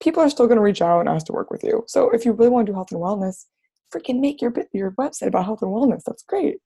People 0.00 0.22
are 0.22 0.30
still 0.30 0.46
going 0.46 0.56
to 0.56 0.62
reach 0.62 0.82
out 0.82 1.00
and 1.00 1.08
ask 1.08 1.26
to 1.26 1.32
work 1.32 1.50
with 1.50 1.64
you. 1.64 1.84
So 1.86 2.10
if 2.10 2.24
you 2.24 2.32
really 2.32 2.50
want 2.50 2.66
to 2.66 2.72
do 2.72 2.74
health 2.74 2.92
and 2.92 3.00
wellness, 3.00 3.46
freaking 3.92 4.20
make 4.20 4.40
your 4.40 4.52
your 4.72 4.92
website 4.92 5.28
about 5.28 5.44
health 5.44 5.62
and 5.62 5.70
wellness. 5.70 6.02
That's 6.04 6.22
great. 6.22 6.58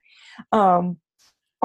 Um, 0.52 0.98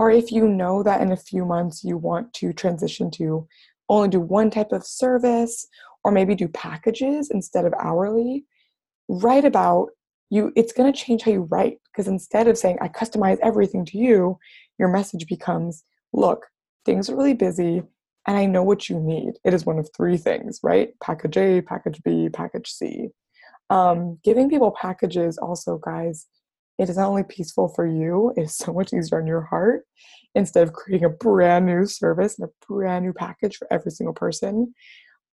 or 0.02 0.10
if 0.10 0.32
you 0.32 0.48
know 0.48 0.82
that 0.82 1.00
in 1.00 1.12
a 1.12 1.16
few 1.30 1.46
months 1.46 1.84
you 1.84 1.96
want 1.96 2.34
to 2.34 2.52
transition 2.52 3.12
to 3.12 3.48
only 3.88 4.10
do 4.10 4.20
one 4.20 4.50
type 4.50 4.72
of 4.72 4.84
service 4.84 5.68
or 6.04 6.12
maybe 6.12 6.34
do 6.34 6.48
packages 6.48 7.30
instead 7.30 7.66
of 7.66 7.74
hourly 7.80 8.44
write 9.08 9.46
about 9.46 9.90
you 10.32 10.52
it's 10.56 10.74
going 10.74 10.92
to 10.92 11.00
change 11.00 11.22
how 11.22 11.30
you 11.30 11.48
write 11.52 11.78
because 11.92 12.08
instead 12.08 12.48
of 12.48 12.58
saying 12.58 12.80
i 12.82 12.88
customize 12.88 13.38
everything 13.44 13.86
to 13.86 14.00
you 14.00 14.40
your 14.80 14.88
message 14.88 15.28
becomes 15.28 15.84
look 16.14 16.48
things 16.84 17.08
are 17.08 17.16
really 17.16 17.36
busy 17.36 17.84
and 18.28 18.38
i 18.38 18.46
know 18.46 18.64
what 18.64 18.90
you 18.90 19.00
need. 19.00 19.34
It 19.44 19.54
is 19.54 19.68
one 19.68 19.78
of 19.78 19.88
three 19.96 20.18
things 20.18 20.60
right? 20.64 20.90
Package 21.00 21.38
a 21.38 21.62
package 21.62 22.02
b 22.04 22.28
package 22.30 22.72
c. 22.72 23.10
Um, 23.70 24.18
giving 24.24 24.50
people 24.50 24.72
packages 24.72 25.38
also 25.38 25.78
guys 25.78 26.26
it 26.78 26.90
is 26.90 26.98
not 26.98 27.10
only 27.10 27.24
peaceful 27.24 27.68
for 27.68 27.86
you, 27.86 28.34
it 28.38 28.42
is 28.42 28.56
so 28.56 28.74
much 28.74 28.94
easier 28.94 29.20
on 29.20 29.28
your 29.28 29.42
heart 29.42 29.84
instead 30.34 30.68
of 30.68 30.74
creating 30.74 31.06
a 31.06 31.10
brand 31.10 31.66
new 31.66 31.86
service 31.86 32.40
and 32.40 32.48
a 32.48 32.66
brand 32.68 33.06
new 33.06 33.14
package 33.14 33.58
for 33.58 33.68
every 33.72 33.92
single 33.92 34.14
person. 34.14 34.74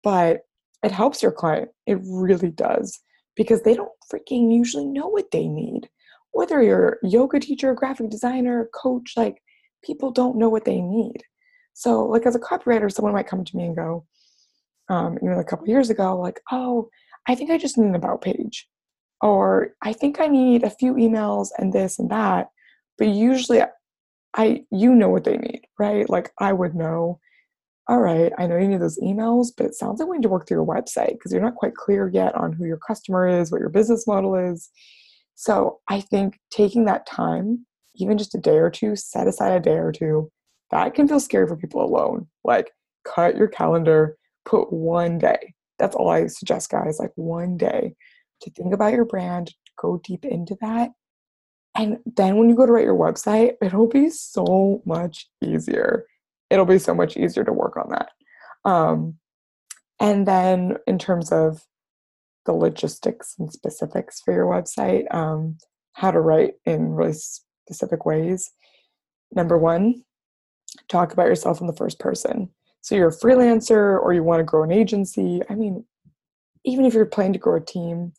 But 0.03 0.40
it 0.83 0.92
helps 0.92 1.22
your 1.22 1.33
client. 1.33 1.68
It 1.87 1.99
really 2.03 2.51
does 2.51 3.01
because 3.37 3.62
they 3.62 3.75
don't 3.75 3.92
freaking 4.12 4.53
usually 4.53 4.87
know 4.87 5.09
what 5.09 5.31
they 5.31 5.46
need. 5.46 5.88
Whether 6.33 6.62
you're 6.62 6.99
a 7.03 7.09
yoga 7.09 7.40
teacher, 7.40 7.75
graphic 7.75 8.11
designer, 8.11 8.68
coach, 8.75 9.12
like 9.16 9.42
people 9.85 10.11
don't 10.11 10.37
know 10.37 10.49
what 10.49 10.64
they 10.64 10.81
need. 10.81 11.22
So, 11.75 12.05
like 12.05 12.27
as 12.27 12.35
a 12.35 12.40
copywriter, 12.40 12.90
someone 12.90 13.14
might 13.14 13.27
come 13.27 13.44
to 13.44 13.57
me 13.57 13.66
and 13.66 13.77
go, 13.77 14.07
um, 14.88 15.18
you 15.22 15.29
know, 15.29 15.38
a 15.38 15.44
couple 15.44 15.68
years 15.68 15.90
ago, 15.90 16.18
like, 16.18 16.40
oh, 16.51 16.88
I 17.27 17.35
think 17.35 17.51
I 17.51 17.59
just 17.59 17.77
need 17.77 17.88
an 17.88 17.94
about 17.94 18.22
page 18.22 18.68
or 19.27 19.75
I 19.83 19.93
think 19.93 20.21
I 20.21 20.29
need 20.29 20.62
a 20.62 20.71
few 20.71 20.95
emails 20.95 21.49
and 21.59 21.73
this 21.73 21.99
and 21.99 22.09
that. 22.11 22.49
But 22.97 23.09
usually 23.09 23.61
I 24.35 24.65
you 24.71 24.95
know 24.95 25.09
what 25.09 25.25
they 25.25 25.37
need, 25.37 25.62
right? 25.81 26.09
Like 26.09 26.31
I 26.39 26.53
would 26.53 26.77
know, 26.77 27.19
all 27.89 28.01
right, 28.01 28.33
I 28.39 28.47
know 28.47 28.57
you 28.57 28.69
need 28.69 28.81
those 28.81 29.01
emails, 29.01 29.49
but 29.57 29.67
it 29.67 29.75
sounds 29.75 29.99
like 29.99 30.09
we 30.09 30.19
need 30.19 30.23
to 30.23 30.29
work 30.29 30.47
through 30.47 30.59
your 30.59 30.67
website 30.67 31.15
because 31.15 31.33
you're 31.33 31.43
not 31.43 31.57
quite 31.57 31.75
clear 31.75 32.09
yet 32.09 32.37
on 32.37 32.53
who 32.53 32.67
your 32.67 32.79
customer 32.79 33.27
is, 33.27 33.51
what 33.51 33.61
your 33.61 33.69
business 33.69 34.07
model 34.07 34.37
is. 34.37 34.71
So 35.35 35.81
I 35.89 36.01
think 36.03 36.39
taking 36.53 36.85
that 36.85 37.05
time, 37.05 37.67
even 37.97 38.19
just 38.19 38.35
a 38.37 38.39
day 38.39 38.59
or 38.59 38.71
two, 38.71 38.95
set 38.95 39.27
aside 39.27 39.53
a 39.53 39.61
day 39.61 39.77
or 39.79 39.91
two, 39.91 40.31
that 40.71 40.95
can 40.95 41.09
feel 41.09 41.21
scary 41.21 41.49
for 41.49 41.57
people 41.57 41.85
alone. 41.85 42.29
Like 42.45 42.71
cut 43.05 43.37
your 43.37 43.49
calendar, 43.49 44.17
put 44.45 44.73
one 44.73 45.19
day. 45.19 45.55
That's 45.81 45.97
all 45.97 46.11
I 46.11 46.29
suggest, 46.29 46.71
guys, 46.71 47.01
like 47.01 47.12
one 47.17 47.57
day 47.57 47.97
to 48.42 48.51
think 48.51 48.75
about 48.75 48.92
your 48.92 49.05
brand, 49.05 49.55
go 49.79 50.01
deep 50.03 50.25
into 50.25 50.57
that. 50.61 50.90
And 51.77 51.99
then 52.16 52.37
when 52.37 52.49
you 52.49 52.55
go 52.55 52.64
to 52.64 52.72
write 52.72 52.85
your 52.85 52.96
website, 52.96 53.55
it'll 53.62 53.88
be 53.88 54.09
so 54.09 54.83
much 54.87 55.29
easier. 55.42 56.07
It'll 56.49 56.64
be 56.64 56.79
so 56.79 56.94
much 56.94 57.16
easier 57.16 57.44
to 57.44 57.53
work 57.53 57.77
on 57.77 57.90
that. 57.90 58.11
Um, 58.64 59.18
and 60.01 60.27
then 60.27 60.77
in 60.87 60.99
terms 60.99 61.33
of 61.33 61.62
the 62.46 62.53
logistics 62.53 63.35
and 63.38 63.53
specifics 63.53 64.20
for 64.20 64.33
your 64.33 64.46
website, 64.46 65.12
um, 65.14 65.59
how 65.92 66.11
to 66.11 66.20
write 66.20 66.55
in 66.64 66.92
really 66.92 67.14
specific 67.14 68.07
ways. 68.07 68.51
Number 69.33 69.59
one, 69.59 70.05
talk 70.88 71.12
about 71.12 71.27
yourself 71.27 71.61
in 71.61 71.66
the 71.66 71.77
first 71.77 71.99
person. 71.99 72.51
So 72.81 72.94
you're 72.94 73.09
a 73.09 73.12
freelancer 73.12 74.01
or 74.01 74.12
you 74.12 74.22
want 74.22 74.40
to 74.40 74.44
grow 74.44 74.62
an 74.62 74.72
agency. 74.72 75.40
I 75.51 75.55
mean, 75.55 75.85
even 76.64 76.85
if 76.85 76.94
you're 76.94 77.07
planning 77.07 77.33
to 77.33 77.38
grow 77.38 77.57
a 77.57 77.61
team, 77.61 78.12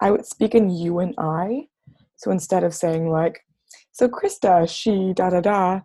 I 0.00 0.10
would 0.10 0.26
speak 0.26 0.54
in 0.54 0.70
you 0.70 0.98
and 0.98 1.14
I. 1.18 1.68
So 2.16 2.30
instead 2.30 2.64
of 2.64 2.74
saying 2.74 3.10
like, 3.10 3.40
so 3.92 4.08
Krista, 4.08 4.68
she, 4.68 5.12
da 5.14 5.30
da 5.30 5.40
da, 5.40 5.80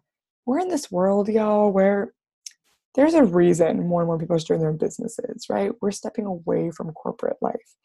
we're 0.46 0.60
in 0.60 0.68
this 0.68 0.92
world, 0.92 1.28
y'all, 1.30 1.72
where 1.72 2.14
there's 2.96 3.14
a 3.14 3.24
reason 3.24 3.88
more 3.88 4.02
and 4.02 4.08
more 4.08 4.18
people 4.18 4.36
are 4.36 4.40
starting 4.40 4.62
their 4.62 4.72
own 4.72 4.78
businesses, 4.78 5.46
right? 5.50 5.72
We're 5.82 5.92
stepping 5.92 6.26
away 6.26 6.72
from 6.72 6.92
corporate 6.92 7.38
life. 7.42 7.76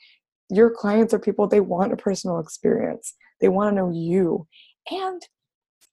Your 0.51 0.71
clients 0.71 1.13
are 1.15 1.19
people, 1.19 1.47
they 1.47 1.61
want 1.61 1.93
a 1.93 1.97
personal 1.97 2.39
experience, 2.39 3.15
they 3.41 3.49
want 3.49 3.71
to 3.71 3.77
know 3.77 3.91
you. 3.91 4.47
And 4.91 5.23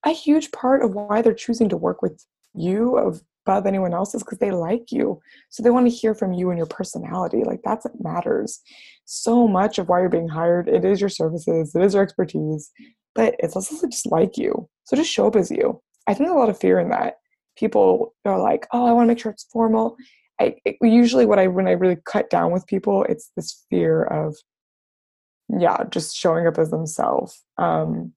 a 0.06 0.12
huge 0.12 0.52
part 0.52 0.84
of 0.84 0.94
why 0.96 1.22
they're 1.22 1.34
choosing 1.34 1.70
to 1.70 1.78
work 1.78 2.02
with 2.02 2.26
you 2.54 2.98
of 2.98 3.22
above 3.46 3.66
anyone 3.66 3.94
else 3.94 4.14
is 4.14 4.24
because 4.24 4.40
they 4.40 4.52
like 4.52 4.92
you. 4.92 5.20
So 5.50 5.64
they 5.64 5.70
want 5.70 5.88
to 5.88 5.96
hear 5.96 6.14
from 6.14 6.34
you 6.34 6.50
and 6.50 6.58
your 6.58 6.68
personality. 6.68 7.44
Like 7.44 7.62
that's 7.64 7.86
what 7.86 8.02
matters. 8.02 8.62
So 9.06 9.48
much 9.48 9.78
of 9.78 9.90
why 9.90 10.02
you're 10.02 10.10
being 10.10 10.30
hired, 10.30 10.68
it 10.68 10.86
is 10.86 11.00
your 11.00 11.10
services, 11.10 11.76
it 11.76 11.82
is 11.82 11.94
your 11.94 12.04
expertise, 12.04 12.72
but 13.16 13.36
it's 13.40 13.56
also 13.56 13.88
just 13.88 14.12
like 14.12 14.38
you. 14.38 14.70
So 14.86 14.96
just 14.96 15.12
show 15.12 15.28
up 15.28 15.36
as 15.36 15.52
you. 15.52 15.82
I 16.08 16.14
think 16.14 16.30
a 16.30 16.34
lot 16.34 16.50
of 16.50 16.60
fear 16.60 16.80
in 16.80 16.90
that. 16.90 17.16
People 17.58 18.16
are 18.26 18.40
like, 18.40 18.68
oh, 18.72 18.86
I 18.86 18.94
want 18.94 19.06
to 19.06 19.08
make 19.10 19.20
sure 19.20 19.32
it's 19.32 19.48
formal. 19.52 19.98
I 20.40 20.56
it, 20.66 20.78
usually 20.82 21.26
what 21.26 21.40
I 21.40 21.48
when 21.48 21.68
I 21.68 21.72
really 21.72 21.98
cut 22.06 22.30
down 22.30 22.52
with 22.52 22.66
people, 22.66 23.06
it's 23.10 23.32
this 23.36 23.66
fear 23.70 24.04
of 24.04 24.36
yeah, 25.60 25.84
just 25.90 26.16
showing 26.16 26.48
up 26.48 26.58
as 26.58 26.72
themselves. 26.72 27.44
Um, 27.58 28.14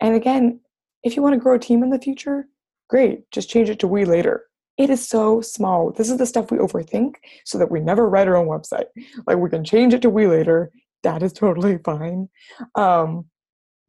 and 0.00 0.14
again, 0.14 0.60
if 1.02 1.16
you 1.16 1.22
want 1.22 1.34
to 1.34 1.40
grow 1.40 1.56
a 1.56 1.58
team 1.58 1.82
in 1.82 1.90
the 1.90 1.98
future, 1.98 2.46
great, 2.88 3.30
just 3.30 3.50
change 3.50 3.70
it 3.70 3.78
to 3.80 3.88
we 3.88 4.04
later. 4.04 4.44
It 4.76 4.90
is 4.90 5.06
so 5.06 5.40
small. 5.40 5.92
This 5.92 6.08
is 6.08 6.18
the 6.18 6.26
stuff 6.26 6.50
we 6.50 6.58
overthink 6.58 7.14
so 7.44 7.58
that 7.58 7.70
we 7.70 7.80
never 7.80 8.08
write 8.08 8.28
our 8.28 8.36
own 8.36 8.46
website. 8.46 8.86
Like 9.26 9.38
we 9.38 9.50
can 9.50 9.64
change 9.64 9.92
it 9.92 10.02
to 10.02 10.10
we 10.10 10.26
later. 10.26 10.70
That 11.02 11.22
is 11.22 11.32
totally 11.34 11.78
fine. 11.84 12.28
Um, 12.74 13.26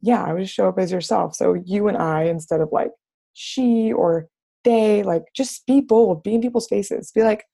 yeah, 0.02 0.22
I 0.22 0.32
would 0.32 0.48
show 0.48 0.68
up 0.68 0.78
as 0.78 0.90
yourself. 0.90 1.34
So 1.34 1.54
you 1.54 1.88
and 1.88 1.96
I, 1.96 2.24
instead 2.24 2.60
of 2.60 2.70
like 2.72 2.90
she 3.34 3.92
or 3.92 4.26
they, 4.64 5.02
like 5.02 5.24
just 5.34 5.66
be 5.66 5.80
bold, 5.80 6.22
be 6.22 6.34
in 6.34 6.40
people's 6.40 6.68
faces. 6.68 7.12
Be 7.12 7.22
like, 7.22 7.44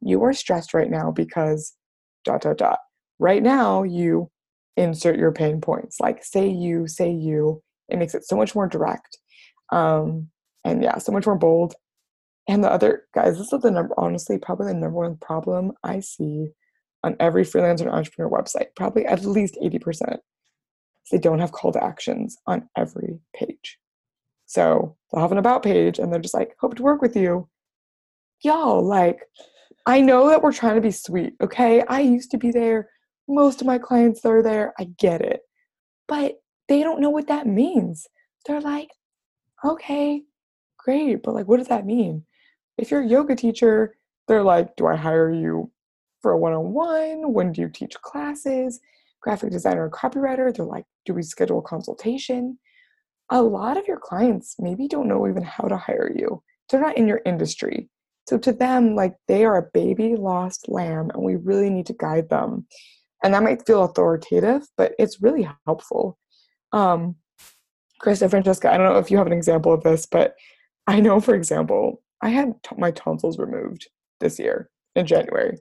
you 0.00 0.22
are 0.22 0.32
stressed 0.32 0.74
right 0.74 0.90
now 0.90 1.10
because 1.10 1.74
dot 2.24 2.42
dot 2.42 2.58
dot. 2.58 2.78
Right 3.18 3.42
now, 3.42 3.82
you 3.82 4.30
insert 4.76 5.18
your 5.18 5.32
pain 5.32 5.60
points. 5.60 5.98
Like 6.00 6.24
say 6.24 6.48
you, 6.48 6.86
say 6.86 7.10
you. 7.10 7.62
It 7.88 7.98
makes 7.98 8.14
it 8.14 8.24
so 8.24 8.36
much 8.36 8.54
more 8.54 8.66
direct. 8.66 9.18
Um, 9.72 10.30
and 10.64 10.82
yeah, 10.82 10.98
so 10.98 11.12
much 11.12 11.26
more 11.26 11.38
bold. 11.38 11.74
And 12.48 12.62
the 12.62 12.70
other 12.70 13.04
guys, 13.14 13.38
this 13.38 13.52
is 13.52 13.60
the 13.60 13.70
number 13.70 13.94
honestly, 13.96 14.38
probably 14.38 14.68
the 14.68 14.74
number 14.74 14.98
one 14.98 15.16
problem 15.16 15.72
I 15.82 16.00
see 16.00 16.48
on 17.02 17.16
every 17.20 17.44
freelancer 17.44 17.82
and 17.82 17.90
entrepreneur 17.90 18.30
website, 18.30 18.68
probably 18.76 19.06
at 19.06 19.24
least 19.24 19.58
80%. 19.62 20.18
They 21.10 21.18
don't 21.18 21.38
have 21.38 21.52
call 21.52 21.72
to 21.72 21.84
actions 21.84 22.36
on 22.46 22.68
every 22.76 23.18
page. 23.34 23.78
So 24.46 24.96
they'll 25.12 25.22
have 25.22 25.32
an 25.32 25.38
about 25.38 25.62
page 25.62 25.98
and 25.98 26.12
they're 26.12 26.20
just 26.20 26.34
like, 26.34 26.54
hope 26.60 26.74
to 26.76 26.82
work 26.82 27.02
with 27.02 27.16
you. 27.16 27.48
Y'all, 28.42 28.82
like, 28.82 29.20
I 29.86 30.00
know 30.00 30.28
that 30.28 30.42
we're 30.42 30.52
trying 30.52 30.76
to 30.76 30.80
be 30.80 30.90
sweet, 30.90 31.34
okay? 31.42 31.82
I 31.88 32.00
used 32.00 32.30
to 32.30 32.38
be 32.38 32.50
there. 32.50 32.88
Most 33.28 33.60
of 33.60 33.66
my 33.66 33.78
clients 33.78 34.24
are 34.24 34.42
there. 34.42 34.72
I 34.78 34.88
get 34.98 35.20
it. 35.20 35.40
But 36.08 36.36
they 36.68 36.82
don't 36.82 37.00
know 37.00 37.10
what 37.10 37.28
that 37.28 37.46
means. 37.46 38.06
They're 38.46 38.60
like, 38.60 38.88
okay, 39.64 40.22
great, 40.84 41.22
but 41.22 41.34
like, 41.34 41.48
what 41.48 41.56
does 41.56 41.68
that 41.68 41.86
mean? 41.86 42.24
If 42.76 42.90
you're 42.90 43.02
a 43.02 43.08
yoga 43.08 43.34
teacher, 43.34 43.96
they're 44.28 44.42
like, 44.42 44.76
do 44.76 44.86
I 44.86 44.96
hire 44.96 45.30
you 45.30 45.70
for 46.20 46.32
a 46.32 46.38
one 46.38 46.52
on 46.52 46.72
one? 46.72 47.32
When 47.32 47.52
do 47.52 47.62
you 47.62 47.68
teach 47.68 47.94
classes? 48.02 48.80
Graphic 49.20 49.50
designer 49.50 49.86
or 49.86 49.90
copywriter, 49.90 50.54
they're 50.54 50.66
like, 50.66 50.84
do 51.06 51.14
we 51.14 51.22
schedule 51.22 51.60
a 51.60 51.62
consultation? 51.62 52.58
A 53.30 53.40
lot 53.40 53.78
of 53.78 53.86
your 53.86 53.98
clients 53.98 54.56
maybe 54.58 54.86
don't 54.86 55.08
know 55.08 55.26
even 55.26 55.42
how 55.42 55.66
to 55.66 55.76
hire 55.76 56.12
you. 56.14 56.42
They're 56.68 56.80
not 56.80 56.98
in 56.98 57.08
your 57.08 57.22
industry. 57.24 57.88
So 58.28 58.38
to 58.38 58.52
them, 58.52 58.94
like 58.94 59.14
they 59.28 59.44
are 59.44 59.56
a 59.56 59.70
baby 59.72 60.16
lost 60.16 60.68
lamb, 60.68 61.10
and 61.14 61.22
we 61.22 61.36
really 61.36 61.70
need 61.70 61.86
to 61.86 61.94
guide 61.94 62.28
them. 62.28 62.66
And 63.22 63.32
that 63.32 63.42
might 63.42 63.66
feel 63.66 63.84
authoritative, 63.84 64.66
but 64.76 64.92
it's 64.98 65.22
really 65.22 65.48
helpful. 65.66 66.18
Um, 66.72 67.16
Chris 68.00 68.20
and 68.20 68.30
Francesca, 68.30 68.72
I 68.72 68.76
don't 68.76 68.92
know 68.92 68.98
if 68.98 69.10
you 69.10 69.16
have 69.16 69.26
an 69.26 69.32
example 69.32 69.72
of 69.72 69.82
this, 69.82 70.04
but 70.04 70.34
I 70.86 71.00
know, 71.00 71.20
for 71.20 71.34
example, 71.34 72.02
I 72.20 72.30
had 72.30 72.54
t- 72.62 72.76
my 72.78 72.90
tonsils 72.90 73.38
removed 73.38 73.88
this 74.20 74.38
year 74.38 74.70
in 74.94 75.06
January. 75.06 75.58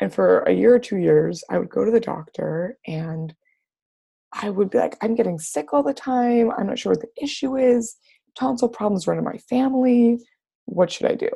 And 0.00 0.12
for 0.12 0.40
a 0.40 0.52
year 0.52 0.74
or 0.74 0.78
two 0.78 0.96
years, 0.96 1.44
I 1.50 1.58
would 1.58 1.68
go 1.68 1.84
to 1.84 1.90
the 1.90 2.00
doctor 2.00 2.78
and 2.86 3.34
I 4.32 4.50
would 4.50 4.70
be 4.70 4.78
like, 4.78 4.96
I'm 5.02 5.14
getting 5.14 5.38
sick 5.38 5.72
all 5.72 5.82
the 5.82 5.92
time. 5.92 6.50
I'm 6.52 6.66
not 6.66 6.78
sure 6.78 6.92
what 6.92 7.00
the 7.00 7.22
issue 7.22 7.56
is. 7.56 7.96
Tonsil 8.38 8.68
problems 8.68 9.06
run 9.06 9.18
in 9.18 9.24
my 9.24 9.38
family. 9.48 10.18
What 10.66 10.90
should 10.90 11.06
I 11.06 11.16
do? 11.16 11.28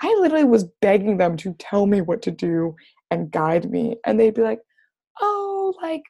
I 0.00 0.16
literally 0.20 0.44
was 0.44 0.64
begging 0.80 1.18
them 1.18 1.36
to 1.38 1.54
tell 1.58 1.86
me 1.86 2.00
what 2.00 2.22
to 2.22 2.30
do 2.30 2.74
and 3.10 3.30
guide 3.30 3.70
me. 3.70 3.96
And 4.06 4.18
they'd 4.18 4.34
be 4.34 4.42
like, 4.42 4.60
oh, 5.20 5.74
like, 5.82 6.02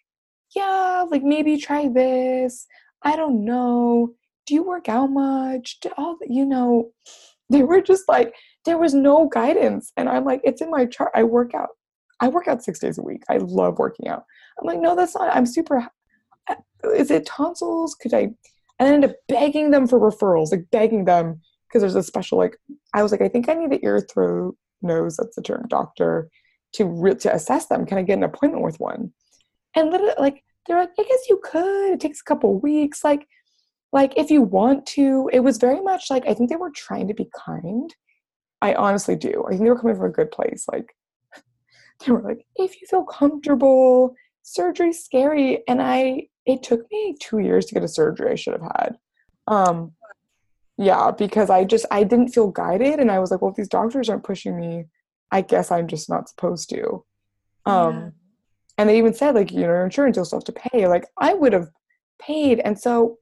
yeah, 0.54 1.04
like 1.10 1.22
maybe 1.22 1.56
try 1.56 1.88
this. 1.88 2.66
I 3.02 3.16
don't 3.16 3.44
know 3.44 4.14
do 4.50 4.56
you 4.56 4.64
work 4.64 4.88
out 4.88 5.06
much? 5.12 5.78
Do 5.80 5.90
all 5.96 6.18
you 6.28 6.44
know, 6.44 6.90
they 7.50 7.62
were 7.62 7.80
just 7.80 8.08
like, 8.08 8.34
there 8.64 8.78
was 8.78 8.92
no 8.92 9.28
guidance. 9.28 9.92
And 9.96 10.08
I'm 10.08 10.24
like, 10.24 10.40
it's 10.44 10.60
in 10.60 10.70
my 10.70 10.86
chart. 10.86 11.12
I 11.14 11.22
work 11.22 11.54
out. 11.54 11.70
I 12.20 12.28
work 12.28 12.48
out 12.48 12.62
six 12.62 12.78
days 12.78 12.98
a 12.98 13.02
week. 13.02 13.22
I 13.30 13.38
love 13.38 13.78
working 13.78 14.08
out. 14.08 14.24
I'm 14.60 14.66
like, 14.66 14.80
no, 14.80 14.94
that's 14.94 15.14
not. 15.14 15.34
I'm 15.34 15.46
super. 15.46 15.86
Uh, 16.48 16.54
is 16.94 17.10
it 17.10 17.24
tonsils? 17.24 17.94
Could 17.94 18.12
I? 18.12 18.30
And 18.78 18.88
I 18.88 18.92
ended 18.92 19.10
up 19.10 19.16
begging 19.28 19.70
them 19.70 19.86
for 19.86 19.98
referrals, 19.98 20.50
like 20.50 20.66
begging 20.70 21.04
them 21.04 21.40
because 21.68 21.80
there's 21.80 21.94
a 21.94 22.02
special 22.02 22.36
like. 22.36 22.58
I 22.92 23.02
was 23.02 23.12
like, 23.12 23.22
I 23.22 23.28
think 23.28 23.48
I 23.48 23.54
need 23.54 23.72
an 23.72 23.80
ear, 23.82 24.00
throat, 24.00 24.56
nose. 24.82 25.16
That's 25.16 25.36
the 25.36 25.42
term, 25.42 25.64
doctor, 25.68 26.28
to 26.74 26.84
re- 26.84 27.14
to 27.14 27.34
assess 27.34 27.66
them. 27.66 27.86
Can 27.86 27.98
I 27.98 28.02
get 28.02 28.18
an 28.18 28.24
appointment 28.24 28.64
with 28.64 28.80
one? 28.80 29.12
And 29.74 29.90
literally, 29.90 30.14
like, 30.18 30.42
they're 30.66 30.78
like, 30.78 30.90
I 30.98 31.04
guess 31.04 31.28
you 31.28 31.40
could. 31.42 31.92
It 31.92 32.00
takes 32.00 32.20
a 32.20 32.24
couple 32.24 32.60
weeks. 32.60 33.02
Like, 33.02 33.26
like 33.92 34.12
if 34.16 34.30
you 34.30 34.42
want 34.42 34.86
to 34.86 35.28
it 35.32 35.40
was 35.40 35.58
very 35.58 35.80
much 35.80 36.10
like 36.10 36.26
i 36.26 36.34
think 36.34 36.48
they 36.48 36.56
were 36.56 36.70
trying 36.70 37.08
to 37.08 37.14
be 37.14 37.28
kind. 37.46 37.94
I 38.62 38.74
honestly 38.74 39.16
do. 39.16 39.44
I 39.46 39.50
think 39.50 39.62
they 39.62 39.70
were 39.70 39.78
coming 39.78 39.96
from 39.96 40.10
a 40.10 40.10
good 40.10 40.30
place. 40.30 40.66
Like 40.70 40.94
they 42.04 42.12
were 42.12 42.22
like 42.22 42.44
if 42.56 42.80
you 42.80 42.86
feel 42.86 43.04
comfortable 43.04 44.14
surgery's 44.42 45.04
scary. 45.04 45.62
And 45.68 45.80
i 45.80 46.26
it 46.46 46.62
took 46.62 46.80
me 46.90 47.16
two 47.20 47.38
years 47.38 47.66
to 47.66 47.74
get 47.74 47.84
a 47.84 47.88
surgery 47.88 48.32
i 48.32 48.34
should 48.34 48.54
have 48.54 48.72
had. 48.76 48.96
Um 49.46 49.92
yeah 50.76 51.10
because 51.10 51.50
i 51.50 51.64
just 51.64 51.84
i 51.90 52.02
didn't 52.02 52.28
feel 52.28 52.50
guided 52.50 53.00
and 53.00 53.10
i 53.10 53.18
was 53.18 53.30
like 53.30 53.42
well 53.42 53.50
if 53.50 53.56
these 53.56 53.68
doctors 53.68 54.08
aren't 54.08 54.24
pushing 54.24 54.58
me 54.58 54.84
i 55.30 55.42
guess 55.42 55.70
i'm 55.70 55.86
just 55.86 56.08
not 56.08 56.28
supposed 56.28 56.70
to. 56.70 57.04
Um 57.66 57.94
yeah. 57.94 58.10
and 58.78 58.88
they 58.88 58.98
even 58.98 59.14
said 59.14 59.34
like 59.34 59.52
you 59.52 59.60
know 59.60 59.66
your 59.66 59.84
insurance 59.84 60.16
you'll 60.16 60.24
still 60.24 60.38
have 60.38 60.44
to 60.44 60.52
pay. 60.52 60.86
Like 60.86 61.06
i 61.18 61.34
would 61.34 61.52
have 61.52 61.68
paid. 62.20 62.60
And 62.60 62.78
so 62.78 63.18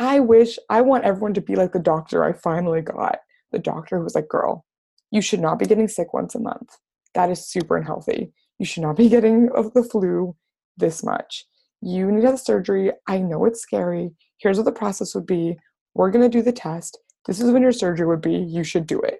I 0.00 0.18
wish 0.18 0.58
I 0.70 0.80
want 0.80 1.04
everyone 1.04 1.34
to 1.34 1.42
be 1.42 1.56
like 1.56 1.72
the 1.72 1.78
doctor 1.78 2.24
I 2.24 2.32
finally 2.32 2.80
got. 2.80 3.18
The 3.52 3.58
doctor 3.58 3.98
who 3.98 4.04
was 4.04 4.14
like, 4.14 4.28
girl, 4.28 4.64
you 5.10 5.20
should 5.20 5.40
not 5.40 5.58
be 5.58 5.66
getting 5.66 5.88
sick 5.88 6.14
once 6.14 6.34
a 6.34 6.40
month. 6.40 6.78
That 7.12 7.30
is 7.30 7.46
super 7.46 7.76
unhealthy. 7.76 8.32
You 8.58 8.64
should 8.64 8.82
not 8.82 8.96
be 8.96 9.08
getting 9.10 9.50
of 9.54 9.74
the 9.74 9.84
flu 9.84 10.34
this 10.74 11.04
much. 11.04 11.44
You 11.82 12.10
need 12.10 12.22
to 12.22 12.28
have 12.28 12.40
surgery. 12.40 12.92
I 13.08 13.18
know 13.18 13.44
it's 13.44 13.60
scary. 13.60 14.12
Here's 14.38 14.56
what 14.56 14.64
the 14.64 14.72
process 14.72 15.14
would 15.14 15.26
be. 15.26 15.58
We're 15.92 16.10
going 16.10 16.24
to 16.24 16.34
do 16.34 16.42
the 16.42 16.50
test. 16.50 16.98
This 17.26 17.38
is 17.38 17.50
when 17.50 17.60
your 17.60 17.70
surgery 17.70 18.06
would 18.06 18.22
be. 18.22 18.36
You 18.36 18.64
should 18.64 18.86
do 18.86 19.02
it. 19.02 19.18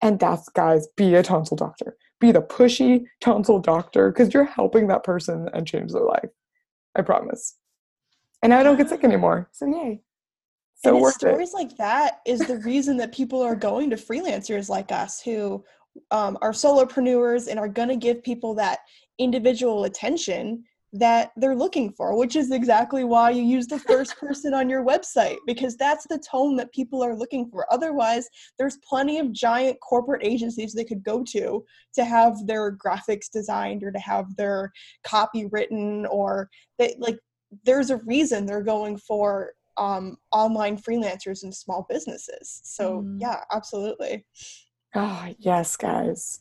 And 0.00 0.20
that's, 0.20 0.48
guys, 0.48 0.86
be 0.96 1.16
a 1.16 1.24
tonsil 1.24 1.56
doctor. 1.56 1.96
Be 2.20 2.30
the 2.30 2.40
pushy 2.40 3.06
tonsil 3.20 3.58
doctor 3.58 4.12
because 4.12 4.32
you're 4.32 4.44
helping 4.44 4.86
that 4.86 5.02
person 5.02 5.48
and 5.52 5.66
change 5.66 5.90
their 5.90 6.04
life. 6.04 6.30
I 6.94 7.02
promise 7.02 7.57
and 8.42 8.50
now 8.50 8.60
I 8.60 8.62
don't 8.62 8.76
get 8.76 8.88
sick 8.88 9.04
anymore. 9.04 9.48
So 9.52 9.66
yay. 9.66 10.00
So 10.76 10.96
and 10.96 11.14
stories 11.14 11.50
it. 11.50 11.56
like 11.56 11.76
that 11.78 12.20
is 12.24 12.40
the 12.40 12.58
reason 12.58 12.96
that 12.98 13.12
people 13.12 13.42
are 13.42 13.56
going 13.56 13.90
to 13.90 13.96
freelancers 13.96 14.68
like 14.68 14.92
us 14.92 15.20
who 15.20 15.64
um, 16.12 16.38
are 16.40 16.52
solopreneurs 16.52 17.48
and 17.48 17.58
are 17.58 17.68
going 17.68 17.88
to 17.88 17.96
give 17.96 18.22
people 18.22 18.54
that 18.54 18.80
individual 19.18 19.84
attention 19.84 20.64
that 20.92 21.32
they're 21.36 21.56
looking 21.56 21.92
for, 21.92 22.16
which 22.16 22.34
is 22.34 22.50
exactly 22.50 23.04
why 23.04 23.30
you 23.30 23.42
use 23.42 23.66
the 23.66 23.78
first 23.90 24.16
person 24.16 24.54
on 24.54 24.70
your 24.70 24.84
website 24.84 25.36
because 25.46 25.76
that's 25.76 26.06
the 26.08 26.18
tone 26.18 26.56
that 26.56 26.72
people 26.72 27.04
are 27.04 27.16
looking 27.16 27.50
for. 27.50 27.66
Otherwise, 27.72 28.28
there's 28.58 28.78
plenty 28.88 29.18
of 29.18 29.32
giant 29.32 29.78
corporate 29.80 30.24
agencies 30.24 30.72
they 30.72 30.84
could 30.84 31.02
go 31.02 31.22
to 31.24 31.64
to 31.94 32.04
have 32.04 32.46
their 32.46 32.76
graphics 32.76 33.30
designed 33.30 33.82
or 33.82 33.90
to 33.90 33.98
have 33.98 34.34
their 34.36 34.72
copy 35.04 35.46
written 35.46 36.06
or 36.06 36.48
they 36.78 36.94
like 36.98 37.18
there's 37.64 37.90
a 37.90 37.98
reason 37.98 38.46
they're 38.46 38.62
going 38.62 38.96
for 38.96 39.52
um, 39.76 40.16
online 40.32 40.76
freelancers 40.76 41.42
and 41.42 41.54
small 41.54 41.86
businesses. 41.88 42.60
So 42.64 43.02
mm. 43.02 43.18
yeah, 43.20 43.40
absolutely. 43.52 44.26
Ah, 44.94 45.28
oh, 45.28 45.34
yes, 45.38 45.76
guys. 45.76 46.40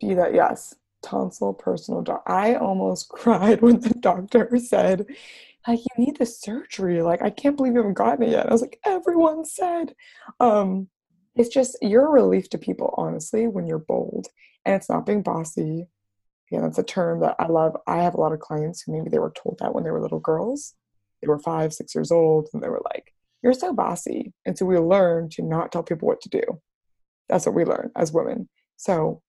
Be 0.00 0.14
that 0.14 0.34
yes. 0.34 0.74
Tonsil 1.02 1.58
personal 1.58 2.02
doc. 2.02 2.22
I 2.26 2.54
almost 2.54 3.08
cried 3.10 3.60
when 3.60 3.80
the 3.80 3.94
doctor 3.94 4.48
said, 4.58 5.06
like, 5.68 5.80
you 5.80 6.04
need 6.04 6.18
the 6.18 6.26
surgery. 6.26 7.02
Like, 7.02 7.22
I 7.22 7.30
can't 7.30 7.56
believe 7.56 7.72
you 7.72 7.78
haven't 7.78 7.94
gotten 7.94 8.24
it 8.24 8.30
yet. 8.30 8.48
I 8.48 8.52
was 8.52 8.60
like, 8.60 8.78
everyone 8.84 9.44
said. 9.44 9.94
Um, 10.40 10.88
it's 11.36 11.48
just 11.48 11.76
you're 11.82 12.06
a 12.06 12.10
relief 12.10 12.48
to 12.50 12.58
people 12.58 12.94
honestly 12.96 13.46
when 13.46 13.66
you're 13.66 13.78
bold 13.78 14.28
and 14.64 14.74
it's 14.74 14.88
not 14.88 15.06
being 15.06 15.22
bossy 15.22 15.86
yeah 16.54 16.60
that's 16.62 16.78
a 16.78 16.82
term 16.82 17.20
that 17.20 17.36
i 17.38 17.46
love. 17.46 17.76
I 17.86 18.02
have 18.02 18.14
a 18.14 18.20
lot 18.20 18.32
of 18.32 18.40
clients 18.40 18.82
who 18.82 18.92
maybe 18.92 19.10
they 19.10 19.18
were 19.18 19.32
told 19.34 19.58
that 19.60 19.74
when 19.74 19.84
they 19.84 19.90
were 19.90 20.00
little 20.00 20.20
girls. 20.20 20.74
They 21.20 21.28
were 21.28 21.38
five 21.38 21.72
six 21.72 21.94
years 21.94 22.10
old 22.10 22.48
and 22.52 22.62
they 22.62 22.68
were 22.68 22.82
like 22.84 23.12
you're 23.42 23.52
so 23.52 23.74
bossy. 23.74 24.32
And 24.46 24.56
so 24.56 24.64
we 24.64 24.78
learn 24.78 25.28
to 25.30 25.42
not 25.42 25.70
tell 25.70 25.82
people 25.82 26.08
what 26.08 26.22
to 26.22 26.30
do. 26.30 26.42
That's 27.28 27.44
what 27.44 27.54
we 27.54 27.66
learn 27.66 27.90
as 27.94 28.10
women. 28.12 28.48
So 28.76 29.20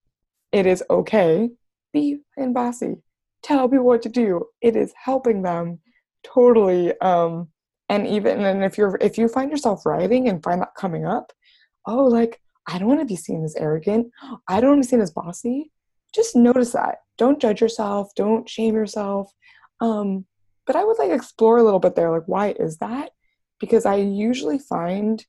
it 0.53 0.65
is 0.65 0.83
okay 0.89 1.49
be 1.91 2.19
and 2.37 2.53
bossy. 2.53 2.95
Tell 3.43 3.67
people 3.67 3.85
what 3.85 4.01
to 4.03 4.09
do. 4.09 4.45
It 4.61 4.75
is 4.75 4.93
helping 5.01 5.41
them 5.41 5.79
totally 6.23 6.97
um 7.01 7.49
and 7.89 8.07
even 8.07 8.43
and 8.43 8.63
if 8.63 8.77
you're 8.77 8.97
if 9.01 9.17
you 9.17 9.27
find 9.27 9.51
yourself 9.51 9.85
writing 9.85 10.27
and 10.27 10.43
find 10.43 10.61
that 10.61 10.75
coming 10.75 11.05
up 11.05 11.31
oh, 11.85 12.05
like, 12.05 12.39
I 12.67 12.77
don't 12.77 12.87
want 12.87 13.01
to 13.01 13.05
be 13.05 13.15
seen 13.15 13.43
as 13.43 13.55
arrogant. 13.55 14.11
I 14.47 14.59
don't 14.59 14.71
want 14.71 14.83
to 14.83 14.87
be 14.87 14.89
seen 14.89 15.01
as 15.01 15.11
bossy. 15.11 15.71
Just 16.15 16.35
notice 16.35 16.71
that. 16.71 16.99
Don't 17.17 17.41
judge 17.41 17.59
yourself. 17.59 18.15
Don't 18.15 18.47
shame 18.47 18.73
yourself. 18.73 19.31
Um, 19.81 20.25
but 20.65 20.77
I 20.77 20.83
would 20.85 20.97
like 20.97 21.11
explore 21.11 21.57
a 21.57 21.63
little 21.63 21.79
bit 21.79 21.95
there. 21.95 22.09
Like, 22.09 22.27
why 22.27 22.55
is 22.57 22.77
that? 22.77 23.11
Because 23.59 23.85
I 23.85 23.95
usually 23.95 24.57
find 24.57 25.25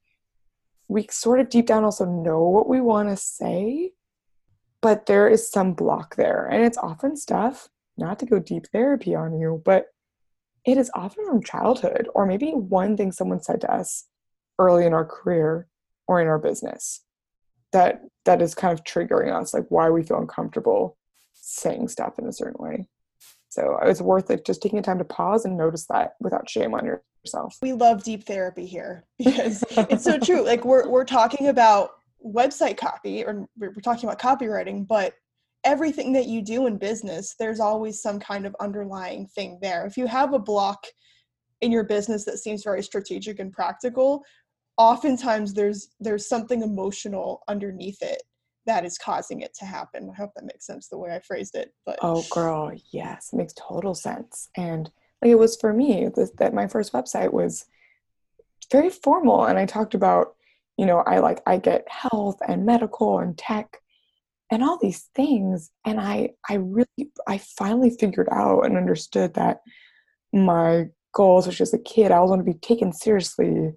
we 0.88 1.09
sort 1.11 1.40
of 1.40 1.49
deep 1.49 1.66
down 1.66 1.83
also 1.83 2.05
know 2.05 2.42
what 2.44 2.68
we 2.68 2.81
want 2.81 3.09
to 3.09 3.16
say, 3.16 3.90
but 4.81 5.07
there 5.07 5.29
is 5.29 5.51
some 5.51 5.75
block 5.75 6.14
there. 6.14 6.46
And 6.46 6.64
it's 6.64 6.79
often 6.79 7.16
stuff, 7.16 7.68
not 7.99 8.20
to 8.20 8.27
go 8.27 8.38
deep 8.38 8.68
therapy 8.68 9.12
on 9.12 9.37
you, 9.37 9.61
but 9.64 9.87
it 10.64 10.79
is 10.79 10.90
often 10.94 11.27
from 11.27 11.42
childhood 11.42 12.09
or 12.14 12.27
maybe 12.27 12.53
one 12.53 12.96
thing 12.96 13.11
someone 13.11 13.42
said 13.42 13.61
to 13.62 13.72
us 13.72 14.07
early 14.61 14.87
in 14.87 14.92
our 14.92 15.05
career 15.05 15.66
or 16.07 16.20
in 16.20 16.29
our 16.29 16.38
business 16.38 17.03
that 17.77 18.01
that 18.25 18.41
is 18.41 18.55
kind 18.55 18.73
of 18.73 18.85
triggering 18.85 19.39
us 19.39 19.53
like 19.53 19.67
why 19.69 19.91
we 19.91 20.03
feel 20.03 20.19
uncomfortable 20.19 20.97
saying 21.35 21.89
stuff 21.89 22.19
in 22.19 22.27
a 22.27 22.33
certain 22.33 22.59
way. 22.59 22.89
So 23.51 23.79
it's 23.83 24.01
worth 24.01 24.31
it 24.31 24.47
just 24.47 24.62
taking 24.62 24.83
time 24.83 24.99
to 24.99 25.05
pause 25.05 25.45
and 25.45 25.59
notice 25.59 25.87
that 25.91 26.15
without 26.19 26.49
shame 26.49 26.73
on 26.73 26.87
yourself. 26.87 27.59
We 27.61 27.75
love 27.75 28.03
deep 28.03 28.25
therapy 28.25 28.65
here 28.65 29.05
because 29.19 29.62
it's 29.77 30.05
so 30.05 30.19
true. 30.19 30.43
Like 30.43 30.65
we're, 30.65 30.89
we're 30.89 31.05
talking 31.05 31.49
about 31.49 31.91
website 32.25 32.79
copy 32.79 33.25
or 33.25 33.47
we're 33.59 33.73
talking 33.75 34.09
about 34.09 34.19
copywriting 34.19 34.89
but 34.89 35.15
everything 35.65 36.12
that 36.15 36.27
you 36.27 36.43
do 36.43 36.67
in 36.67 36.77
business 36.77 37.37
there's 37.39 37.61
always 37.61 38.03
some 38.03 38.19
kind 38.19 38.47
of 38.47 38.57
underlying 38.59 39.27
thing 39.29 39.59
there. 39.61 39.87
If 39.87 39.99
you 39.99 40.07
have 40.07 40.33
a 40.33 40.39
block 40.39 40.87
in 41.61 41.71
your 41.71 41.85
business 41.85 42.25
that 42.25 42.39
seems 42.39 42.65
very 42.65 42.83
strategic 42.83 43.39
and 43.39 43.53
practical 43.53 44.25
oftentimes 44.79 45.55
there's 45.55 45.89
there's 46.01 46.29
something 46.29 46.62
emotional 46.62 47.43
underneath 47.49 48.03
it 48.03 48.23
that 48.67 48.85
is 48.85 48.99
causing 48.99 49.41
it 49.41 49.55
to 49.55 49.65
happen. 49.65 50.11
I 50.11 50.17
hope 50.17 50.33
that 50.35 50.45
makes 50.45 50.67
sense 50.67 50.89
the 50.89 50.99
way 50.99 51.15
I 51.15 51.21
phrased 51.21 51.55
it. 51.55 51.73
But 51.87 51.99
oh, 52.03 52.25
girl, 52.31 52.73
yes, 52.91 53.31
makes 53.33 53.55
total 53.55 53.95
sense. 53.95 54.49
And 54.57 54.91
like 55.23 55.31
it 55.31 55.39
was 55.39 55.57
for 55.57 55.73
me 55.73 56.09
this, 56.15 56.33
that 56.39 56.53
my 56.53 56.67
first 56.67 56.93
website 56.93 57.33
was 57.33 57.65
very 58.71 58.91
formal, 58.91 59.45
and 59.45 59.59
I 59.59 59.67
talked 59.67 59.95
about 59.95 60.35
you 60.77 60.87
know 60.87 60.99
I 60.99 61.21
like 61.21 61.41
I 61.47 61.59
get 61.59 61.87
health 61.89 62.39
and 62.47 62.67
medical 62.67 63.21
and 63.21 63.39
tech 63.39 63.79
and 64.51 64.62
all 64.62 64.79
these 64.81 65.09
things, 65.15 65.71
and 65.85 66.01
I 66.01 66.31
I 66.49 66.55
really 66.55 67.11
I 67.27 67.39
finally 67.39 67.91
figured 67.91 68.29
out 68.31 68.67
and 68.67 68.77
understood 68.77 69.35
that 69.35 69.61
my 70.33 70.87
goals, 71.15 71.47
which 71.47 71.61
as 71.61 71.73
a 71.73 71.79
kid, 71.79 72.11
I 72.11 72.21
was 72.21 72.29
going 72.29 72.41
to 72.41 72.45
be 72.45 72.59
taken 72.59 72.93
seriously 72.93 73.73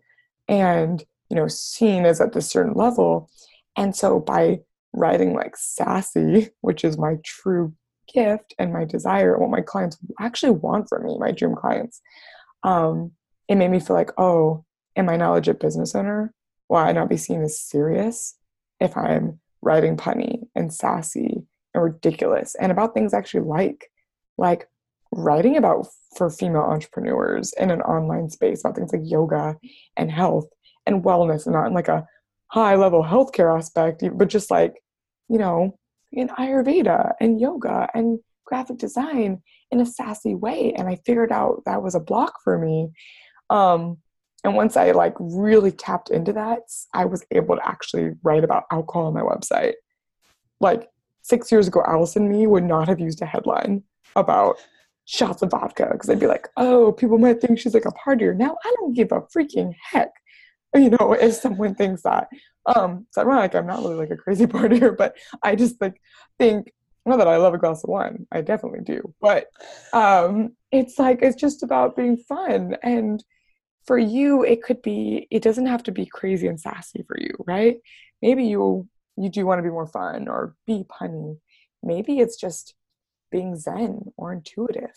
and 0.49 1.03
you 1.29 1.35
know 1.35 1.47
seen 1.47 2.05
as 2.05 2.19
at 2.19 2.33
this 2.33 2.49
certain 2.49 2.73
level. 2.73 3.29
And 3.77 3.95
so 3.95 4.19
by 4.19 4.59
writing 4.91 5.33
like 5.33 5.55
sassy 5.55 6.49
which 6.61 6.83
is 6.83 6.97
my 6.97 7.15
true 7.23 7.73
gift 8.11 8.55
and 8.57 8.73
my 8.73 8.83
desire 8.83 9.37
what 9.37 9.51
my 9.51 9.61
clients 9.61 9.97
actually 10.19 10.51
want 10.51 10.89
from 10.89 11.03
me 11.03 11.15
my 11.19 11.31
dream 11.31 11.53
clients 11.55 12.01
um 12.63 13.11
it 13.47 13.53
made 13.53 13.69
me 13.69 13.79
feel 13.79 13.95
like 13.95 14.09
oh 14.17 14.65
am 14.95 15.07
i 15.07 15.15
not 15.15 15.29
a 15.29 15.33
legit 15.33 15.59
business 15.59 15.93
owner? 15.93 16.33
I 16.73 16.91
not 16.91 17.07
be 17.07 17.17
seen 17.17 17.43
as 17.43 17.59
serious 17.59 18.35
if 18.79 18.97
i'm 18.97 19.39
writing 19.61 19.95
punny 19.95 20.47
and 20.55 20.73
sassy 20.73 21.43
and 21.73 21.83
ridiculous 21.83 22.55
and 22.55 22.71
about 22.71 22.93
things 22.93 23.13
I 23.13 23.17
actually 23.17 23.45
like? 23.45 23.89
Like 24.37 24.67
writing 25.11 25.57
about 25.57 25.87
for 26.15 26.29
female 26.29 26.61
entrepreneurs 26.61 27.53
in 27.53 27.71
an 27.71 27.81
online 27.81 28.29
space 28.29 28.61
about 28.61 28.75
things 28.75 28.93
like 28.93 29.01
yoga 29.03 29.55
and 29.97 30.11
health 30.11 30.47
and 30.85 31.03
wellness 31.03 31.45
and 31.45 31.53
not 31.53 31.67
in 31.67 31.73
like 31.73 31.87
a 31.87 32.05
high 32.47 32.75
level 32.75 33.03
healthcare 33.03 33.55
aspect 33.55 34.03
but 34.13 34.27
just 34.27 34.49
like 34.49 34.75
you 35.27 35.37
know 35.37 35.77
in 36.11 36.27
ayurveda 36.29 37.13
and 37.19 37.39
yoga 37.39 37.87
and 37.93 38.19
graphic 38.45 38.77
design 38.77 39.41
in 39.71 39.79
a 39.79 39.85
sassy 39.85 40.35
way. 40.35 40.73
And 40.73 40.87
i 40.87 40.97
figured 41.05 41.31
out 41.31 41.63
that 41.65 41.83
was 41.83 41.95
a 41.95 41.99
block 41.99 42.33
for 42.43 42.57
me. 42.57 42.89
Um 43.49 43.97
and 44.43 44.55
once 44.55 44.77
i 44.77 44.91
like 44.91 45.15
really 45.19 45.71
tapped 45.71 46.09
into 46.09 46.33
that 46.33 46.59
i 46.93 47.03
was 47.05 47.25
able 47.31 47.55
to 47.57 47.67
actually 47.67 48.11
write 48.23 48.43
about 48.43 48.63
alcohol 48.71 49.07
on 49.07 49.13
my 49.13 49.21
website. 49.21 49.73
Like 50.59 50.89
six 51.21 51.51
years 51.51 51.67
ago 51.67 51.83
allison 51.85 52.27
me 52.27 52.47
would 52.47 52.63
not 52.63 52.87
have 52.87 52.99
used 52.99 53.21
a 53.21 53.25
headline 53.25 53.83
about 54.15 54.57
shots 55.09 55.41
of 55.41 55.49
vodka 55.49 55.89
because 55.91 56.07
I'd 56.07 56.19
be 56.19 56.27
like, 56.27 56.47
oh, 56.55 56.91
people 56.91 57.17
might 57.17 57.41
think 57.41 57.57
she's 57.57 57.73
like 57.73 57.85
a 57.85 57.91
partier. 57.91 58.35
Now 58.35 58.55
I 58.63 58.75
don't 58.77 58.93
give 58.93 59.11
a 59.11 59.21
freaking 59.21 59.73
heck, 59.81 60.11
you 60.75 60.91
know, 60.91 61.13
if 61.13 61.33
someone 61.33 61.73
thinks 61.73 62.03
that. 62.03 62.27
Um, 62.67 63.07
it's 63.07 63.17
ironic. 63.17 63.55
I'm 63.55 63.65
not 63.65 63.79
really 63.79 63.95
like 63.95 64.11
a 64.11 64.17
crazy 64.17 64.45
partier, 64.47 64.95
but 64.95 65.17
I 65.41 65.55
just 65.55 65.81
like 65.81 65.99
think 66.37 66.71
not 67.07 67.17
that 67.17 67.27
I 67.27 67.37
love 67.37 67.55
a 67.55 67.57
glass 67.57 67.83
of 67.83 67.89
wine. 67.89 68.27
I 68.31 68.41
definitely 68.41 68.81
do, 68.81 69.15
but 69.19 69.47
um, 69.93 70.55
it's 70.71 70.99
like 70.99 71.23
it's 71.23 71.35
just 71.35 71.63
about 71.63 71.95
being 71.95 72.17
fun. 72.17 72.77
And 72.83 73.23
for 73.87 73.97
you, 73.97 74.43
it 74.43 74.61
could 74.61 74.83
be. 74.83 75.27
It 75.31 75.41
doesn't 75.41 75.65
have 75.65 75.81
to 75.83 75.91
be 75.91 76.05
crazy 76.05 76.45
and 76.45 76.59
sassy 76.59 77.03
for 77.07 77.17
you, 77.19 77.33
right? 77.47 77.77
Maybe 78.21 78.45
you 78.45 78.87
you 79.17 79.29
do 79.29 79.47
want 79.47 79.57
to 79.57 79.63
be 79.63 79.71
more 79.71 79.87
fun 79.87 80.27
or 80.27 80.55
be 80.67 80.85
punny. 80.87 81.39
Maybe 81.81 82.19
it's 82.19 82.35
just 82.35 82.75
being 83.31 83.57
zen 83.57 83.99
or 84.17 84.33
intuitive 84.33 84.95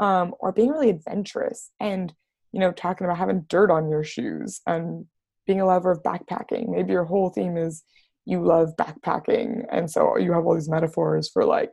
um, 0.00 0.34
or 0.40 0.52
being 0.52 0.70
really 0.70 0.90
adventurous 0.90 1.70
and 1.80 2.12
you 2.52 2.60
know 2.60 2.72
talking 2.72 3.04
about 3.04 3.18
having 3.18 3.46
dirt 3.48 3.70
on 3.70 3.90
your 3.90 4.04
shoes 4.04 4.60
and 4.66 5.06
being 5.46 5.60
a 5.60 5.66
lover 5.66 5.92
of 5.92 6.02
backpacking. 6.02 6.68
Maybe 6.68 6.92
your 6.92 7.04
whole 7.04 7.30
theme 7.30 7.56
is 7.56 7.84
you 8.24 8.44
love 8.44 8.74
backpacking 8.76 9.64
and 9.70 9.90
so 9.90 10.16
you 10.16 10.32
have 10.32 10.44
all 10.44 10.54
these 10.54 10.68
metaphors 10.68 11.30
for 11.30 11.44
like 11.44 11.72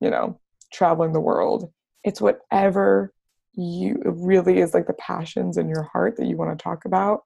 you 0.00 0.10
know 0.10 0.38
traveling 0.72 1.12
the 1.12 1.20
world. 1.20 1.72
It's 2.04 2.20
whatever 2.20 3.12
you 3.54 4.00
really 4.04 4.58
is 4.58 4.74
like 4.74 4.86
the 4.86 4.92
passions 4.94 5.56
in 5.56 5.68
your 5.68 5.84
heart 5.84 6.16
that 6.16 6.26
you 6.26 6.36
want 6.36 6.56
to 6.56 6.62
talk 6.62 6.84
about 6.84 7.22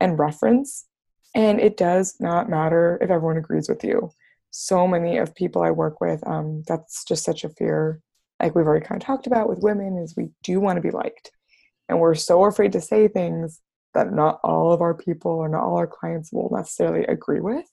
and 0.00 0.18
reference 0.18 0.86
and 1.34 1.60
it 1.60 1.76
does 1.76 2.16
not 2.18 2.48
matter 2.48 2.98
if 3.02 3.10
everyone 3.10 3.36
agrees 3.36 3.68
with 3.68 3.84
you 3.84 4.10
so 4.50 4.86
many 4.86 5.18
of 5.18 5.34
people 5.34 5.62
I 5.62 5.70
work 5.70 6.00
with, 6.00 6.26
um, 6.26 6.62
that's 6.66 7.04
just 7.04 7.24
such 7.24 7.44
a 7.44 7.48
fear, 7.48 8.00
like 8.40 8.54
we've 8.54 8.66
already 8.66 8.84
kind 8.84 9.00
of 9.00 9.06
talked 9.06 9.26
about 9.26 9.48
with 9.48 9.62
women, 9.62 9.98
is 9.98 10.16
we 10.16 10.30
do 10.42 10.60
want 10.60 10.76
to 10.76 10.82
be 10.82 10.90
liked. 10.90 11.30
And 11.88 12.00
we're 12.00 12.14
so 12.14 12.44
afraid 12.44 12.72
to 12.72 12.80
say 12.80 13.08
things 13.08 13.60
that 13.94 14.12
not 14.12 14.40
all 14.44 14.72
of 14.72 14.80
our 14.80 14.94
people 14.94 15.32
or 15.32 15.48
not 15.48 15.62
all 15.62 15.76
our 15.76 15.86
clients 15.86 16.32
will 16.32 16.50
necessarily 16.52 17.04
agree 17.06 17.40
with. 17.40 17.66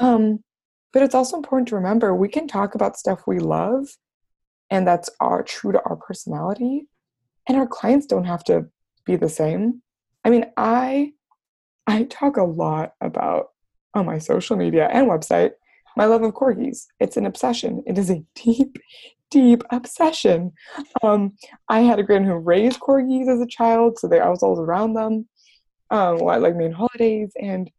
Um, 0.00 0.40
but 0.94 1.02
it's 1.02 1.14
also 1.14 1.36
important 1.36 1.68
to 1.68 1.74
remember 1.74 2.14
we 2.14 2.28
can 2.28 2.46
talk 2.46 2.74
about 2.74 2.96
stuff 2.96 3.26
we 3.26 3.40
love 3.40 3.88
and 4.70 4.86
that's 4.86 5.10
our 5.20 5.42
true 5.42 5.72
to 5.72 5.82
our 5.84 5.96
personality 5.96 6.86
and 7.46 7.58
our 7.58 7.66
clients 7.66 8.06
don't 8.06 8.24
have 8.24 8.44
to 8.44 8.66
be 9.04 9.16
the 9.16 9.28
same 9.28 9.82
i 10.24 10.30
mean 10.30 10.46
i 10.56 11.12
i 11.86 12.04
talk 12.04 12.38
a 12.38 12.44
lot 12.44 12.92
about 13.00 13.48
on 13.92 14.06
my 14.06 14.18
social 14.18 14.56
media 14.56 14.88
and 14.90 15.08
website 15.08 15.50
my 15.96 16.06
love 16.06 16.22
of 16.22 16.34
corgis. 16.34 16.86
It's 17.00 17.16
an 17.16 17.26
obsession. 17.26 17.82
It 17.86 17.98
is 17.98 18.10
a 18.10 18.22
deep, 18.34 18.78
deep 19.30 19.62
obsession. 19.70 20.52
Um, 21.02 21.34
I 21.68 21.80
had 21.80 21.98
a 21.98 22.02
grand 22.02 22.26
who 22.26 22.34
raised 22.34 22.80
corgis 22.80 23.28
as 23.28 23.40
a 23.40 23.46
child, 23.46 23.98
so 23.98 24.08
they, 24.08 24.20
I 24.20 24.28
was 24.28 24.42
always 24.42 24.60
around 24.60 24.94
them. 24.94 25.28
Um, 25.90 26.16
at 26.28 26.40
like 26.40 26.56
main 26.56 26.72
holidays, 26.72 27.32
and 27.40 27.70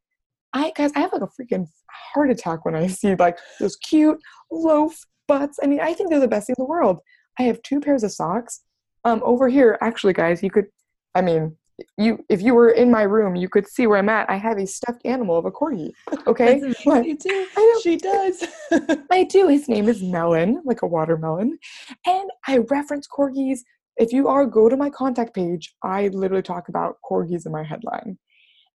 I 0.53 0.71
guys, 0.75 0.91
I 0.95 0.99
have 0.99 1.11
like 1.11 1.21
a 1.21 1.27
freaking 1.27 1.67
heart 2.13 2.29
attack 2.29 2.63
when 2.63 2.75
I 2.75 2.87
see 2.87 3.15
like 3.15 3.37
those 3.59 3.75
cute 3.75 4.19
loaf 4.51 4.97
butts. 5.27 5.59
I 5.61 5.67
mean, 5.67 5.81
I 5.81 5.93
think 5.93 6.09
they're 6.09 6.19
the 6.19 6.27
best 6.27 6.47
thing 6.47 6.55
in 6.57 6.63
the 6.63 6.69
world. 6.69 6.99
I 7.39 7.43
have 7.43 7.61
two 7.63 7.81
pairs 7.81 8.03
of 8.03 8.11
socks. 8.11 8.61
Um, 9.03 9.21
over 9.23 9.49
here, 9.49 9.77
actually, 9.81 10.13
guys, 10.13 10.41
you 10.41 10.49
could. 10.49 10.65
I 11.13 11.21
mean, 11.21 11.57
you 11.97 12.23
if 12.29 12.41
you 12.41 12.53
were 12.53 12.69
in 12.69 12.89
my 12.89 13.01
room 13.01 13.35
you 13.35 13.49
could 13.49 13.67
see 13.67 13.85
where 13.87 13.97
i'm 13.97 14.09
at. 14.09 14.29
I 14.29 14.37
have 14.37 14.57
a 14.57 14.65
stuffed 14.65 15.01
animal 15.05 15.37
of 15.37 15.45
a 15.45 15.51
corgi 15.51 15.91
okay? 16.27 16.59
You 16.59 17.17
do. 17.17 17.47
She 17.81 17.97
does. 17.97 18.45
I 19.11 19.23
do. 19.25 19.47
His 19.47 19.67
name 19.67 19.89
is 19.89 20.01
melon 20.01 20.61
like 20.65 20.81
a 20.81 20.87
watermelon. 20.87 21.57
And 22.05 22.29
i 22.47 22.57
reference 22.69 23.07
corgis. 23.07 23.59
If 23.97 24.11
you 24.11 24.27
are 24.27 24.45
go 24.45 24.69
to 24.69 24.77
my 24.77 24.89
contact 24.89 25.33
page 25.33 25.73
i 25.83 26.07
literally 26.09 26.43
talk 26.43 26.69
about 26.69 26.97
corgis 27.09 27.45
in 27.45 27.51
my 27.51 27.63
headline. 27.63 28.17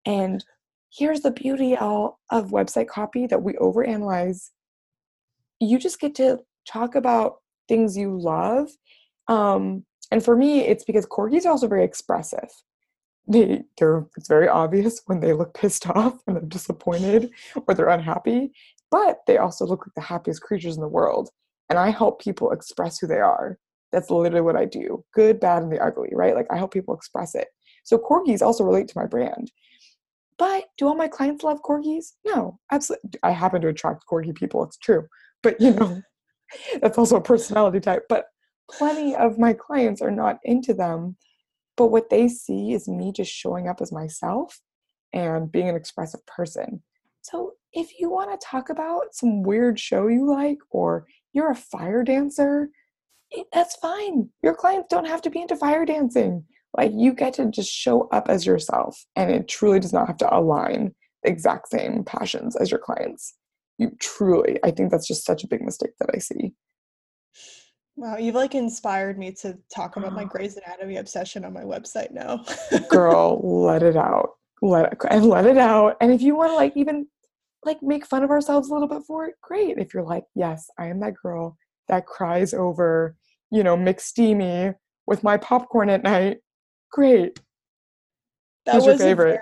And 0.05 0.43
here's 0.93 1.21
the 1.21 1.31
beauty 1.31 1.77
of 1.77 2.15
website 2.31 2.87
copy 2.87 3.25
that 3.27 3.41
we 3.41 3.53
overanalyze. 3.53 4.49
You 5.59 5.79
just 5.79 5.99
get 5.99 6.15
to 6.15 6.39
talk 6.67 6.95
about 6.95 7.35
things 7.67 7.95
you 7.97 8.19
love. 8.19 8.69
Um, 9.27 9.85
and 10.11 10.23
for 10.23 10.35
me, 10.35 10.61
it's 10.61 10.83
because 10.83 11.05
corgis 11.05 11.45
are 11.45 11.51
also 11.51 11.67
very 11.67 11.85
expressive. 11.85 12.49
They, 13.27 13.63
they're, 13.77 14.05
it's 14.17 14.27
very 14.27 14.47
obvious 14.47 15.01
when 15.05 15.19
they 15.19 15.33
look 15.33 15.53
pissed 15.53 15.87
off 15.89 16.19
and 16.27 16.35
they're 16.35 16.43
disappointed 16.43 17.31
or 17.67 17.73
they're 17.73 17.89
unhappy, 17.89 18.51
but 18.89 19.19
they 19.27 19.37
also 19.37 19.65
look 19.65 19.85
like 19.85 19.95
the 19.95 20.01
happiest 20.01 20.41
creatures 20.41 20.75
in 20.75 20.81
the 20.81 20.87
world. 20.87 21.29
And 21.69 21.79
I 21.79 21.89
help 21.89 22.21
people 22.21 22.51
express 22.51 22.99
who 22.99 23.07
they 23.07 23.19
are. 23.19 23.57
That's 23.91 24.09
literally 24.09 24.41
what 24.41 24.55
I 24.55 24.65
do 24.65 25.03
good, 25.13 25.39
bad, 25.39 25.63
and 25.63 25.71
the 25.71 25.79
ugly, 25.79 26.09
right? 26.13 26.35
Like 26.35 26.47
I 26.49 26.57
help 26.57 26.73
people 26.73 26.95
express 26.95 27.35
it. 27.35 27.47
So 27.83 27.97
corgis 27.97 28.41
also 28.41 28.63
relate 28.63 28.87
to 28.89 28.97
my 28.97 29.05
brand. 29.05 29.51
But 30.37 30.65
do 30.77 30.87
all 30.87 30.95
my 30.95 31.07
clients 31.07 31.43
love 31.43 31.61
corgis? 31.61 32.13
No, 32.25 32.57
absolutely. 32.71 33.11
I 33.21 33.31
happen 33.31 33.61
to 33.61 33.67
attract 33.67 34.05
corgi 34.11 34.33
people, 34.33 34.63
it's 34.63 34.77
true. 34.77 35.05
But 35.43 35.59
you 35.61 35.71
know, 35.71 36.01
that's 36.81 36.97
also 36.97 37.17
a 37.17 37.21
personality 37.21 37.79
type. 37.79 38.05
But 38.09 38.25
plenty 38.69 39.15
of 39.15 39.37
my 39.37 39.53
clients 39.53 40.01
are 40.01 40.11
not 40.11 40.39
into 40.43 40.73
them. 40.73 41.15
But 41.77 41.87
what 41.87 42.09
they 42.09 42.27
see 42.27 42.73
is 42.73 42.87
me 42.87 43.11
just 43.11 43.31
showing 43.31 43.67
up 43.67 43.81
as 43.81 43.91
myself 43.91 44.59
and 45.13 45.51
being 45.51 45.69
an 45.69 45.75
expressive 45.75 46.25
person. 46.25 46.83
So 47.21 47.53
if 47.73 47.99
you 47.99 48.09
want 48.09 48.31
to 48.31 48.45
talk 48.45 48.69
about 48.69 49.13
some 49.13 49.43
weird 49.43 49.79
show 49.79 50.07
you 50.07 50.29
like, 50.29 50.57
or 50.69 51.05
you're 51.33 51.51
a 51.51 51.55
fire 51.55 52.03
dancer, 52.03 52.69
eh, 53.35 53.43
that's 53.53 53.75
fine. 53.75 54.29
Your 54.43 54.55
clients 54.55 54.87
don't 54.89 55.07
have 55.07 55.21
to 55.23 55.29
be 55.29 55.41
into 55.41 55.55
fire 55.55 55.85
dancing. 55.85 56.45
Like 56.77 56.91
you 56.93 57.13
get 57.13 57.33
to 57.35 57.49
just 57.49 57.71
show 57.71 58.07
up 58.09 58.29
as 58.29 58.45
yourself, 58.45 59.03
and 59.15 59.29
it 59.29 59.47
truly 59.47 59.79
does 59.79 59.93
not 59.93 60.07
have 60.07 60.17
to 60.17 60.35
align 60.35 60.93
the 61.23 61.29
exact 61.29 61.69
same 61.69 62.03
passions 62.03 62.55
as 62.55 62.71
your 62.71 62.79
clients. 62.79 63.35
You 63.77 63.91
truly, 63.99 64.59
I 64.63 64.71
think 64.71 64.91
that's 64.91 65.07
just 65.07 65.25
such 65.25 65.43
a 65.43 65.47
big 65.47 65.61
mistake 65.61 65.91
that 65.99 66.09
I 66.13 66.19
see. 66.19 66.53
Wow, 68.01 68.17
you've 68.17 68.33
like 68.33 68.55
inspired 68.55 69.19
me 69.19 69.31
to 69.33 69.55
talk 69.71 69.95
about 69.95 70.13
my 70.13 70.23
Grey's 70.23 70.57
Anatomy 70.57 70.97
obsession 70.97 71.45
on 71.45 71.53
my 71.53 71.61
website 71.61 72.09
now. 72.09 72.43
Girl, 72.89 73.39
let 73.43 73.83
it 73.83 73.95
out. 73.95 74.31
Let 74.63 74.93
it, 74.93 74.97
and 75.11 75.27
let 75.27 75.45
it 75.45 75.59
out. 75.59 75.97
And 76.01 76.11
if 76.11 76.19
you 76.19 76.35
want 76.35 76.49
to 76.49 76.55
like 76.55 76.75
even 76.75 77.05
like 77.63 77.83
make 77.83 78.07
fun 78.07 78.23
of 78.23 78.31
ourselves 78.31 78.69
a 78.69 78.73
little 78.73 78.87
bit 78.87 79.03
for 79.05 79.27
it, 79.27 79.35
great. 79.43 79.77
If 79.77 79.93
you're 79.93 80.01
like, 80.01 80.23
yes, 80.33 80.67
I 80.79 80.87
am 80.87 80.99
that 81.01 81.13
girl 81.21 81.55
that 81.89 82.07
cries 82.07 82.55
over, 82.55 83.15
you 83.51 83.61
know, 83.61 83.77
McSteamy 83.77 84.73
with 85.05 85.23
my 85.23 85.37
popcorn 85.37 85.91
at 85.91 86.01
night, 86.01 86.39
great. 86.91 87.39
That 88.65 88.77
Who's 88.77 88.87
was 88.87 88.99
your 88.99 89.09
favorite? 89.09 89.41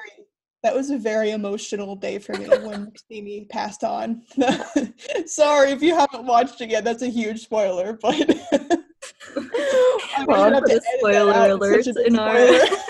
Very, 0.61 0.73
that 0.73 0.77
was 0.77 0.89
a 0.89 0.97
very 0.97 1.31
emotional 1.31 1.95
day 1.95 2.19
for 2.19 2.33
me 2.33 2.47
when 2.47 2.91
McSteamy 3.11 3.49
passed 3.49 3.83
on. 3.83 4.23
Sorry 5.25 5.71
if 5.71 5.81
you 5.81 5.95
haven't 5.95 6.25
watched 6.25 6.61
it 6.61 6.69
yet. 6.69 6.83
That's 6.83 7.03
a 7.03 7.09
huge 7.09 7.41
spoiler, 7.41 7.93
but 8.01 8.15
well, 10.25 10.61
put 10.61 10.83
spoiler 10.97 11.33
alerts 11.33 12.05
in 12.05 12.19
our. 12.19 12.35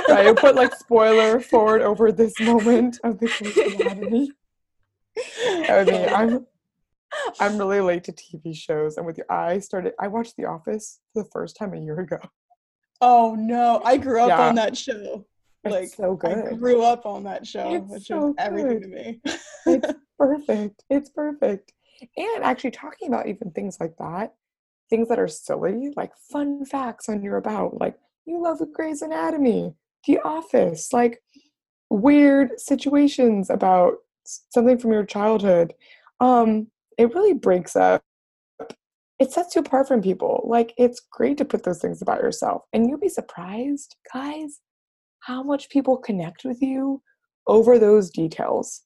right, 0.10 0.26
you 0.26 0.34
put 0.34 0.56
like 0.56 0.74
spoiler 0.76 1.40
forward 1.40 1.82
over 1.82 2.12
this 2.12 2.40
moment 2.40 3.00
of 3.04 3.20
the 3.20 3.78
Anatomy. 3.80 4.32
I 5.70 5.84
mean, 5.84 6.10
I'm 6.10 6.48
I'm 7.40 7.58
really 7.58 7.82
late 7.82 8.04
to 8.06 8.14
TV 8.14 8.56
shows, 8.56 8.98
and 8.98 9.06
with 9.06 9.18
you, 9.18 9.24
I 9.30 9.60
started. 9.60 9.94
I 10.00 10.08
watched 10.08 10.36
The 10.38 10.46
Office 10.46 11.00
for 11.14 11.24
the 11.24 11.30
first 11.32 11.58
time 11.58 11.74
a 11.74 11.80
year 11.80 12.00
ago. 12.00 12.20
Oh 13.02 13.36
no, 13.36 13.82
I 13.84 13.98
grew 13.98 14.22
up 14.22 14.30
yeah. 14.30 14.48
on 14.48 14.56
that 14.56 14.78
show. 14.78 15.26
Like 15.64 15.90
so 15.90 16.16
good. 16.16 16.54
I 16.54 16.54
grew 16.56 16.84
up 16.84 17.06
on 17.06 17.24
that 17.26 17.46
show, 17.46 17.74
it's 17.74 17.92
which 17.92 18.08
so 18.08 18.30
is 18.30 18.36
everything 18.38 18.80
good. 18.80 18.84
to 18.84 18.88
me. 18.88 19.22
it's 19.66 19.94
perfect. 20.18 20.84
It's 20.90 21.10
perfect. 21.10 21.74
And 22.18 22.44
actually, 22.44 22.72
talking 22.72 23.10
about 23.10 23.28
even 23.28 23.52
things 23.52 23.78
like 23.80 23.98
that, 23.98 24.34
things 24.90 25.10
that 25.10 25.20
are 25.20 25.28
silly, 25.28 25.92
like 25.98 26.12
fun 26.32 26.66
facts 26.66 27.10
on 27.10 27.24
your 27.24 27.38
about, 27.38 27.80
like 27.80 27.96
you 28.26 28.42
love 28.42 28.62
Grey's 28.74 29.02
Anatomy, 29.02 29.74
The 30.08 30.20
Office, 30.20 30.94
like 30.94 31.22
weird 31.90 32.60
situations 32.60 33.50
about 33.50 33.96
something 34.24 34.78
from 34.78 34.94
your 34.94 35.06
childhood. 35.06 35.74
Um, 36.22 36.68
it 36.98 37.14
really 37.14 37.34
breaks 37.34 37.76
up 37.76 38.02
it 39.20 39.34
sets 39.34 39.54
you 39.54 39.62
apart 39.62 39.88
from 39.88 40.02
people. 40.02 40.46
Like 40.46 40.74
it's 40.78 41.02
great 41.12 41.38
to 41.38 41.46
put 41.46 41.64
those 41.64 41.80
things 41.80 42.02
about 42.02 42.22
yourself. 42.22 42.64
And 42.72 42.88
you'll 42.88 43.00
be 43.00 43.10
surprised, 43.10 43.98
guys, 44.14 44.62
how 45.22 45.44
much 45.44 45.70
people 45.70 45.98
connect 45.98 46.44
with 46.44 46.62
you 46.62 47.02
over 47.48 47.78
those 47.78 48.10
details. 48.10 48.82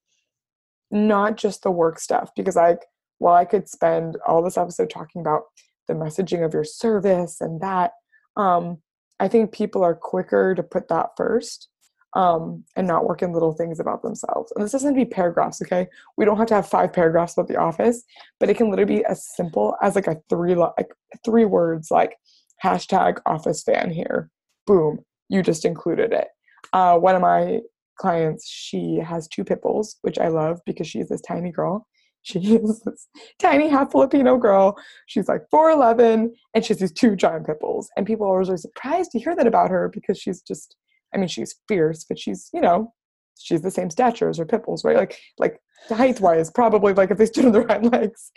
Not 0.92 1.38
just 1.38 1.64
the 1.64 1.72
work 1.72 2.00
stuff. 2.00 2.32
Because 2.36 2.56
like 2.56 2.86
while 3.20 3.36
I 3.36 3.46
could 3.46 3.68
spend 3.68 4.18
all 4.26 4.42
this 4.42 4.58
episode 4.58 4.90
talking 4.90 5.22
about 5.22 5.44
the 5.88 5.94
messaging 5.94 6.46
of 6.46 6.54
your 6.54 6.64
service 6.64 7.42
and 7.42 7.62
that, 7.62 7.92
um, 8.38 8.78
I 9.20 9.28
think 9.28 9.52
people 9.52 9.84
are 9.84 9.96
quicker 9.96 10.56
to 10.56 10.64
put 10.64 10.88
that 10.88 11.12
first 11.16 11.70
um, 12.16 12.64
and 12.76 12.88
not 12.88 13.06
work 13.06 13.22
in 13.22 13.34
little 13.34 13.54
things 13.54 13.80
about 13.80 14.02
themselves. 14.02 14.52
And 14.56 14.64
this 14.64 14.72
doesn't 14.72 14.96
be 14.96 15.06
paragraphs, 15.06 15.62
okay? 15.62 15.88
We 16.18 16.26
don't 16.26 16.38
have 16.38 16.48
to 16.48 16.56
have 16.56 16.68
five 16.68 16.94
paragraphs 16.94 17.34
about 17.34 17.48
the 17.48 17.58
office, 17.58 18.04
but 18.40 18.50
it 18.50 18.58
can 18.58 18.70
literally 18.70 18.98
be 18.98 19.06
as 19.06 19.28
simple 19.36 19.76
as 19.82 19.96
like 19.96 20.08
a 20.08 20.22
three 20.30 20.56
like 20.56 20.94
three 21.26 21.46
words 21.46 21.90
like 21.90 22.18
hashtag 22.64 23.20
office 23.26 23.64
fan 23.64 23.92
here. 23.92 24.30
Boom, 24.68 25.00
you 25.30 25.42
just 25.42 25.66
included 25.66 26.14
it. 26.14 26.28
Uh, 26.72 26.98
one 26.98 27.16
of 27.16 27.22
my 27.22 27.60
clients, 27.98 28.48
she 28.50 29.00
has 29.04 29.28
two 29.28 29.44
pit 29.44 29.62
bulls, 29.62 29.98
which 30.02 30.18
I 30.18 30.28
love 30.30 30.60
because 30.66 30.88
she's 30.88 31.10
this 31.10 31.22
tiny 31.22 31.52
girl. 31.52 31.88
She 32.26 32.40
is 32.40 32.82
this 32.86 33.10
tiny 33.38 33.68
half 33.68 33.92
Filipino 33.92 34.38
girl. 34.38 34.78
She's 35.08 35.28
like 35.28 35.42
4'11 35.54 36.30
and 36.54 36.64
she 36.64 36.70
has 36.70 36.80
these 36.80 36.94
two 36.94 37.18
giant 37.18 37.46
pit 37.46 37.58
bulls. 37.60 37.90
And 37.98 38.06
people 38.06 38.26
are 38.26 38.42
always 38.42 38.62
surprised 38.62 39.12
to 39.12 39.20
hear 39.20 39.36
that 39.36 39.46
about 39.46 39.72
her 39.72 39.90
because 39.94 40.18
she's 40.18 40.42
just 40.42 40.78
I 41.14 41.18
mean, 41.18 41.28
she's 41.28 41.56
fierce, 41.68 42.06
but 42.08 42.20
she's, 42.20 42.50
you 42.54 42.62
know, 42.62 42.94
she's 43.40 43.62
the 43.62 43.72
same 43.72 43.90
stature 43.90 44.30
as 44.30 44.38
her 44.38 44.46
pit 44.46 44.66
bulls, 44.66 44.84
right? 44.84 44.96
Like, 44.96 45.20
like 45.38 45.60
height 45.90 46.20
wise, 46.20 46.50
probably 46.50 46.94
like 46.94 47.12
if 47.12 47.18
they 47.18 47.26
stood 47.26 47.46
on 47.46 47.52
their 47.52 47.68
hind 47.70 47.92
legs. 47.92 48.32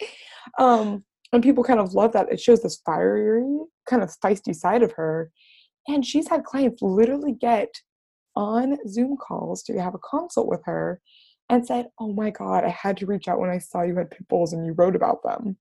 Um, 0.59 1.05
and 1.32 1.43
people 1.43 1.64
kind 1.64 1.80
of 1.80 1.95
love 1.95 2.12
that. 2.12 2.30
It 2.30 2.41
shows 2.41 2.62
this 2.62 2.80
fiery, 2.84 3.45
kind 3.89 4.03
of 4.03 4.14
feisty 4.22 4.55
side 4.55 4.82
of 4.82 4.93
her. 4.93 5.30
And 5.89 6.05
she's 6.05 6.28
had 6.28 6.45
clients 6.45 6.82
literally 6.82 7.32
get 7.32 7.72
on 8.34 8.76
Zoom 8.89 9.16
calls 9.16 9.62
to 9.64 9.80
have 9.80 9.95
a 9.95 9.99
consult 9.99 10.47
with 10.47 10.61
her 10.64 11.01
and 11.49 11.66
said, 11.66 11.87
Oh 11.99 12.12
my 12.12 12.30
God, 12.30 12.64
I 12.64 12.68
had 12.68 12.97
to 12.99 13.07
reach 13.07 13.28
out 13.28 13.39
when 13.39 13.51
I 13.51 13.59
saw 13.59 13.82
you 13.82 13.97
had 13.97 14.11
pit 14.11 14.26
bulls 14.28 14.53
and 14.53 14.66
you 14.66 14.72
wrote 14.72 14.97
about 14.97 15.22
them. 15.22 15.57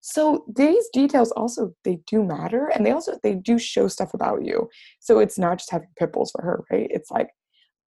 So 0.00 0.44
these 0.54 0.86
details 0.92 1.32
also 1.32 1.74
they 1.84 1.98
do 2.06 2.22
matter 2.22 2.70
and 2.74 2.84
they 2.84 2.90
also 2.90 3.18
they 3.22 3.34
do 3.34 3.58
show 3.58 3.88
stuff 3.88 4.12
about 4.12 4.44
you. 4.44 4.68
So 5.00 5.18
it's 5.18 5.38
not 5.38 5.58
just 5.58 5.70
having 5.70 5.88
pit 5.98 6.12
bulls 6.12 6.30
for 6.30 6.42
her 6.42 6.62
right? 6.70 6.88
It's 6.90 7.10
like 7.10 7.30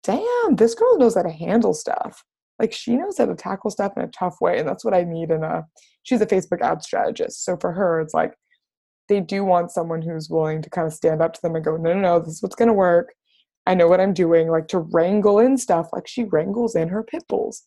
damn 0.03 0.57
this 0.57 0.75
girl 0.75 0.97
knows 0.99 1.15
how 1.15 1.23
to 1.23 1.31
handle 1.31 1.75
stuff. 1.75 2.25
Like 2.59 2.73
she 2.73 2.97
knows 2.97 3.19
how 3.19 3.27
to 3.27 3.35
tackle 3.35 3.71
stuff 3.71 3.93
in 3.97 4.03
a 4.03 4.09
tough 4.09 4.37
way 4.41 4.59
and 4.59 4.67
that's 4.67 4.83
what 4.83 4.95
i 4.95 5.05
need 5.05 5.31
in 5.31 5.45
a 5.45 5.67
she's 6.05 6.23
a 6.23 6.27
facebook 6.27 6.63
ad 6.63 6.83
strategist. 6.83 7.45
So 7.45 7.59
for 7.59 7.73
her 7.73 8.01
it's 8.01 8.15
like 8.15 8.33
they 9.09 9.21
do 9.21 9.45
want 9.45 9.71
someone 9.71 10.03
who's 10.03 10.29
willing 10.29 10.63
to 10.63 10.71
kind 10.71 10.87
of 10.87 10.93
stand 10.93 11.23
up 11.23 11.33
to 11.35 11.43
them 11.43 11.55
and 11.55 11.65
go 11.65 11.77
no 11.77 11.93
no 11.95 12.01
no 12.01 12.19
this 12.19 12.35
is 12.35 12.43
what's 12.43 12.57
going 12.57 12.69
to 12.69 12.75
work. 12.75 13.15
I 13.69 13.75
know 13.75 13.89
what 13.89 14.01
i'm 14.01 14.15
doing 14.15 14.49
like 14.49 14.69
to 14.69 14.79
wrangle 14.79 15.41
in 15.41 15.59
stuff 15.59 15.89
like 15.93 16.07
she 16.07 16.25
wrangles 16.25 16.77
in 16.77 16.89
her 16.89 17.03
pit 17.03 17.25
bulls 17.29 17.65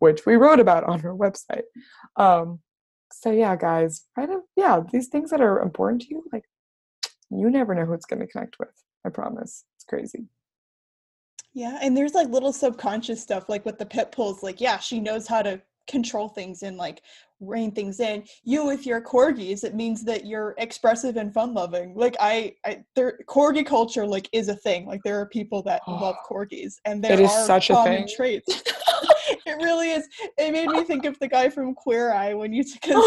which 0.00 0.26
we 0.26 0.36
wrote 0.36 0.60
about 0.60 0.84
on 0.84 1.00
her 1.00 1.14
website. 1.14 1.62
Um, 2.16 2.60
so 3.12 3.30
yeah 3.30 3.56
guys 3.56 4.04
right 4.16 4.28
yeah 4.56 4.80
these 4.92 5.08
things 5.08 5.30
that 5.30 5.40
are 5.40 5.60
important 5.60 6.02
to 6.02 6.08
you 6.10 6.24
like 6.32 6.44
you 7.30 7.50
never 7.50 7.74
know 7.74 7.84
who 7.84 7.94
it's 7.94 8.06
going 8.06 8.20
to 8.20 8.26
connect 8.26 8.58
with 8.58 8.84
i 9.04 9.08
promise. 9.08 9.64
It's 9.76 9.84
crazy. 9.84 10.26
Yeah 11.54 11.78
and 11.82 11.96
there's 11.96 12.14
like 12.14 12.28
little 12.28 12.52
subconscious 12.52 13.22
stuff 13.22 13.48
like 13.48 13.64
with 13.64 13.78
the 13.78 13.86
pit 13.86 14.12
bulls 14.14 14.42
like 14.42 14.60
yeah 14.60 14.78
she 14.78 15.00
knows 15.00 15.26
how 15.26 15.42
to 15.42 15.60
control 15.88 16.28
things 16.28 16.62
and 16.62 16.76
like 16.76 17.02
rein 17.40 17.70
things 17.70 18.00
in. 18.00 18.24
You 18.44 18.70
if 18.70 18.86
you're 18.86 19.00
corgis 19.00 19.64
it 19.64 19.74
means 19.74 20.04
that 20.04 20.26
you're 20.26 20.54
expressive 20.58 21.16
and 21.16 21.32
fun 21.32 21.54
loving. 21.54 21.94
Like 21.94 22.16
i 22.20 22.54
i 22.64 22.82
there 22.96 23.18
corgi 23.28 23.64
culture 23.64 24.06
like 24.06 24.28
is 24.32 24.48
a 24.48 24.56
thing. 24.56 24.86
Like 24.86 25.00
there 25.04 25.20
are 25.20 25.26
people 25.26 25.62
that 25.62 25.82
love 25.86 26.16
corgis 26.28 26.74
and 26.84 27.02
there 27.02 27.22
are 27.22 27.46
such 27.46 27.68
common 27.68 28.06
traits 28.08 28.62
it 29.48 29.62
really 29.62 29.90
is. 29.90 30.06
It 30.36 30.52
made 30.52 30.68
me 30.68 30.84
think 30.84 31.04
of 31.04 31.18
the 31.18 31.28
guy 31.28 31.48
from 31.48 31.74
Queer 31.74 32.12
Eye 32.12 32.34
when 32.34 32.52
you 32.52 32.62
because 32.72 33.02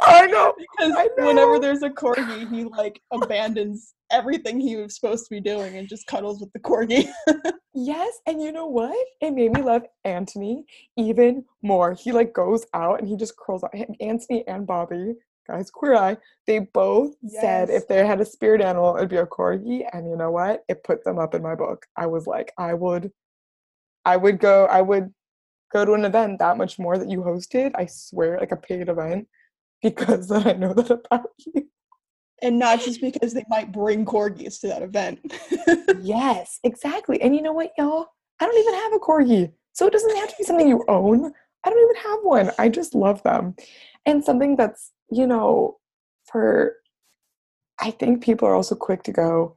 I 0.00 0.26
know 0.30 0.54
because 0.58 0.94
I 0.96 1.08
know. 1.16 1.26
whenever 1.26 1.58
there's 1.58 1.82
a 1.82 1.90
corgi, 1.90 2.48
he 2.50 2.64
like 2.64 3.00
abandons 3.10 3.94
everything 4.10 4.60
he 4.60 4.76
was 4.76 4.94
supposed 4.94 5.24
to 5.24 5.30
be 5.30 5.40
doing 5.40 5.76
and 5.76 5.88
just 5.88 6.06
cuddles 6.06 6.40
with 6.40 6.52
the 6.52 6.58
corgi. 6.58 7.08
yes, 7.74 8.14
and 8.26 8.40
you 8.40 8.52
know 8.52 8.66
what? 8.66 8.96
It 9.20 9.32
made 9.32 9.52
me 9.52 9.62
love 9.62 9.82
Antoni 10.06 10.64
even 10.96 11.44
more. 11.62 11.94
He 11.94 12.12
like 12.12 12.32
goes 12.32 12.64
out 12.74 13.00
and 13.00 13.08
he 13.08 13.16
just 13.16 13.36
curls 13.36 13.64
up. 13.64 13.72
Antoni 14.00 14.44
and 14.46 14.66
Bobby, 14.66 15.14
guys, 15.48 15.70
Queer 15.70 15.96
Eye, 15.96 16.16
they 16.46 16.60
both 16.60 17.14
yes. 17.22 17.40
said 17.40 17.70
if 17.70 17.88
they 17.88 18.06
had 18.06 18.20
a 18.20 18.24
spirit 18.24 18.60
animal, 18.60 18.96
it'd 18.96 19.08
be 19.08 19.16
a 19.16 19.26
corgi. 19.26 19.84
And 19.92 20.08
you 20.08 20.16
know 20.16 20.30
what? 20.30 20.64
It 20.68 20.84
put 20.84 21.04
them 21.04 21.18
up 21.18 21.34
in 21.34 21.42
my 21.42 21.54
book. 21.54 21.86
I 21.96 22.06
was 22.06 22.26
like, 22.26 22.52
I 22.58 22.74
would 22.74 23.10
I 24.04 24.16
would 24.16 24.38
go. 24.38 24.66
I 24.66 24.82
would 24.82 25.12
go 25.72 25.84
to 25.84 25.94
an 25.94 26.04
event 26.04 26.38
that 26.38 26.56
much 26.56 26.78
more 26.78 26.98
that 26.98 27.10
you 27.10 27.20
hosted. 27.20 27.72
I 27.74 27.86
swear, 27.86 28.38
like 28.38 28.52
a 28.52 28.56
paid 28.56 28.88
event, 28.88 29.28
because 29.82 30.28
then 30.28 30.46
I 30.46 30.52
know 30.52 30.72
that 30.72 30.90
about 30.90 31.30
you. 31.38 31.68
And 32.42 32.58
not 32.58 32.80
just 32.80 33.00
because 33.00 33.32
they 33.32 33.44
might 33.48 33.72
bring 33.72 34.04
corgis 34.04 34.60
to 34.60 34.66
that 34.68 34.82
event. 34.82 35.20
yes, 36.02 36.60
exactly. 36.62 37.20
And 37.22 37.34
you 37.34 37.42
know 37.42 37.52
what, 37.52 37.72
y'all? 37.78 38.08
I 38.40 38.46
don't 38.46 38.58
even 38.58 38.74
have 38.74 38.92
a 38.92 38.98
corgi. 38.98 39.52
So 39.72 39.86
it 39.86 39.92
doesn't 39.92 40.16
have 40.16 40.28
to 40.28 40.34
be 40.36 40.44
something 40.44 40.68
you 40.68 40.84
own. 40.88 41.32
I 41.64 41.70
don't 41.70 41.82
even 41.82 42.02
have 42.02 42.18
one. 42.22 42.50
I 42.58 42.68
just 42.68 42.94
love 42.94 43.22
them. 43.22 43.54
And 44.04 44.22
something 44.22 44.56
that's, 44.56 44.92
you 45.10 45.26
know, 45.26 45.78
for, 46.30 46.74
I 47.80 47.90
think 47.90 48.22
people 48.22 48.46
are 48.46 48.54
also 48.54 48.74
quick 48.74 49.02
to 49.04 49.12
go, 49.12 49.56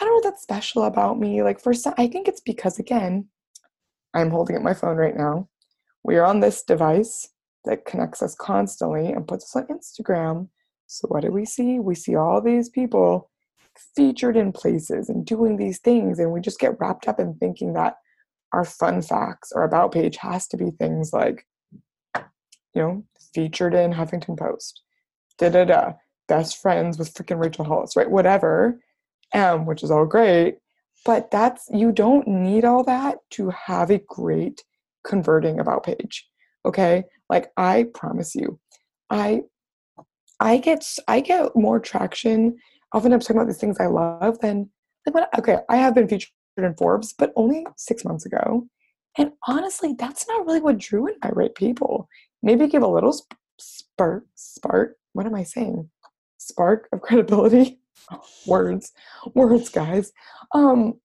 I 0.00 0.04
don't 0.04 0.22
know 0.22 0.30
what's 0.30 0.42
special 0.42 0.84
about 0.84 1.20
me. 1.20 1.42
Like, 1.42 1.60
for 1.60 1.74
some, 1.74 1.94
I 1.98 2.06
think 2.08 2.26
it's 2.26 2.40
because, 2.40 2.78
again, 2.78 3.28
I'm 4.14 4.30
holding 4.30 4.56
up 4.56 4.62
my 4.62 4.74
phone 4.74 4.96
right 4.96 5.16
now. 5.16 5.48
We 6.04 6.16
are 6.16 6.24
on 6.24 6.40
this 6.40 6.62
device 6.62 7.28
that 7.64 7.84
connects 7.84 8.22
us 8.22 8.34
constantly 8.34 9.08
and 9.08 9.26
puts 9.26 9.44
us 9.44 9.56
on 9.56 9.76
Instagram. 9.76 10.48
So, 10.86 11.08
what 11.08 11.22
do 11.22 11.32
we 11.32 11.44
see? 11.44 11.80
We 11.80 11.94
see 11.94 12.14
all 12.14 12.40
these 12.40 12.68
people 12.68 13.30
featured 13.96 14.36
in 14.36 14.52
places 14.52 15.08
and 15.08 15.26
doing 15.26 15.56
these 15.56 15.78
things, 15.80 16.18
and 16.18 16.30
we 16.30 16.40
just 16.40 16.60
get 16.60 16.78
wrapped 16.78 17.08
up 17.08 17.18
in 17.18 17.34
thinking 17.34 17.72
that 17.72 17.96
our 18.52 18.64
fun 18.64 19.02
facts 19.02 19.50
or 19.52 19.64
about 19.64 19.92
page 19.92 20.16
has 20.18 20.46
to 20.48 20.56
be 20.56 20.70
things 20.70 21.12
like, 21.12 21.44
you 22.16 22.22
know, 22.82 23.04
featured 23.34 23.74
in 23.74 23.92
Huffington 23.92 24.38
Post, 24.38 24.82
da 25.38 25.48
da 25.48 25.64
da, 25.64 25.92
best 26.28 26.58
friends 26.58 26.98
with 26.98 27.12
freaking 27.14 27.42
Rachel 27.42 27.64
Hollis, 27.64 27.96
right? 27.96 28.10
Whatever, 28.10 28.78
um, 29.32 29.66
which 29.66 29.82
is 29.82 29.90
all 29.90 30.06
great. 30.06 30.58
But 31.04 31.30
that's, 31.30 31.68
you 31.72 31.92
don't 31.92 32.26
need 32.26 32.64
all 32.64 32.82
that 32.84 33.18
to 33.32 33.50
have 33.50 33.90
a 33.90 33.98
great 33.98 34.64
converting 35.04 35.60
about 35.60 35.84
page. 35.84 36.26
Okay. 36.64 37.04
Like 37.28 37.52
I 37.56 37.86
promise 37.94 38.34
you, 38.34 38.58
I, 39.10 39.42
I 40.40 40.58
get, 40.58 40.84
I 41.08 41.20
get 41.20 41.54
more 41.54 41.78
traction. 41.78 42.56
Often 42.92 43.12
I'm 43.12 43.20
talking 43.20 43.36
about 43.36 43.46
these 43.46 43.58
things 43.58 43.78
I 43.78 43.86
love 43.86 44.38
than, 44.40 44.70
like 45.06 45.14
when, 45.14 45.24
okay, 45.38 45.58
I 45.68 45.76
have 45.76 45.94
been 45.94 46.08
featured 46.08 46.30
in 46.56 46.74
Forbes, 46.74 47.12
but 47.12 47.32
only 47.36 47.66
six 47.76 48.04
months 48.04 48.24
ago. 48.24 48.66
And 49.16 49.32
honestly, 49.46 49.94
that's 49.98 50.26
not 50.26 50.46
really 50.46 50.60
what 50.60 50.78
drew 50.78 51.06
in 51.06 51.14
my 51.22 51.30
right 51.30 51.54
people. 51.54 52.08
Maybe 52.42 52.66
give 52.66 52.82
a 52.82 52.88
little 52.88 53.18
spark, 53.58 54.24
spark, 54.34 54.96
what 55.12 55.26
am 55.26 55.34
I 55.34 55.44
saying? 55.44 55.90
Spark 56.38 56.88
of 56.92 57.00
credibility. 57.02 57.80
words, 58.46 58.92
words, 59.34 59.68
guys. 59.68 60.12
Um, 60.52 61.00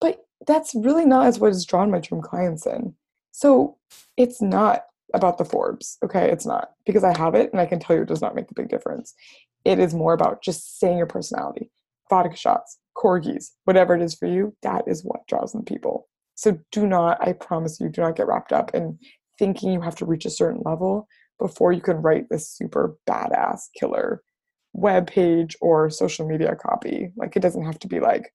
but 0.00 0.24
that's 0.46 0.74
really 0.74 1.04
not 1.04 1.26
as 1.26 1.38
what 1.38 1.48
has 1.48 1.64
drawn 1.64 1.90
my 1.90 2.00
dream 2.00 2.22
clients 2.22 2.66
in. 2.66 2.94
So 3.32 3.76
it's 4.16 4.40
not 4.40 4.82
about 5.12 5.38
the 5.38 5.44
Forbes, 5.44 5.98
okay? 6.04 6.30
It's 6.30 6.46
not 6.46 6.70
because 6.86 7.04
I 7.04 7.16
have 7.16 7.34
it 7.34 7.50
and 7.52 7.60
I 7.60 7.66
can 7.66 7.78
tell 7.78 7.96
you 7.96 8.02
it 8.02 8.08
does 8.08 8.20
not 8.20 8.34
make 8.34 8.50
a 8.50 8.54
big 8.54 8.68
difference. 8.68 9.14
It 9.64 9.78
is 9.78 9.94
more 9.94 10.12
about 10.12 10.42
just 10.42 10.78
saying 10.78 10.98
your 10.98 11.06
personality, 11.06 11.70
vodka 12.10 12.36
shots, 12.36 12.78
corgis, 12.96 13.50
whatever 13.64 13.94
it 13.94 14.02
is 14.02 14.14
for 14.14 14.26
you, 14.26 14.54
that 14.62 14.84
is 14.86 15.04
what 15.04 15.26
draws 15.26 15.54
in 15.54 15.64
people. 15.64 16.08
So 16.34 16.58
do 16.72 16.86
not, 16.86 17.18
I 17.20 17.32
promise 17.32 17.80
you, 17.80 17.88
do 17.88 18.00
not 18.00 18.16
get 18.16 18.26
wrapped 18.26 18.52
up 18.52 18.74
in 18.74 18.98
thinking 19.38 19.72
you 19.72 19.80
have 19.80 19.96
to 19.96 20.06
reach 20.06 20.26
a 20.26 20.30
certain 20.30 20.62
level 20.64 21.06
before 21.38 21.72
you 21.72 21.80
can 21.80 22.02
write 22.02 22.28
this 22.28 22.48
super 22.48 22.96
badass 23.08 23.62
killer 23.78 24.22
web 24.74 25.06
page 25.06 25.56
or 25.60 25.88
social 25.88 26.26
media 26.26 26.54
copy. 26.54 27.12
Like 27.16 27.36
it 27.36 27.40
doesn't 27.40 27.64
have 27.64 27.78
to 27.78 27.88
be 27.88 28.00
like, 28.00 28.32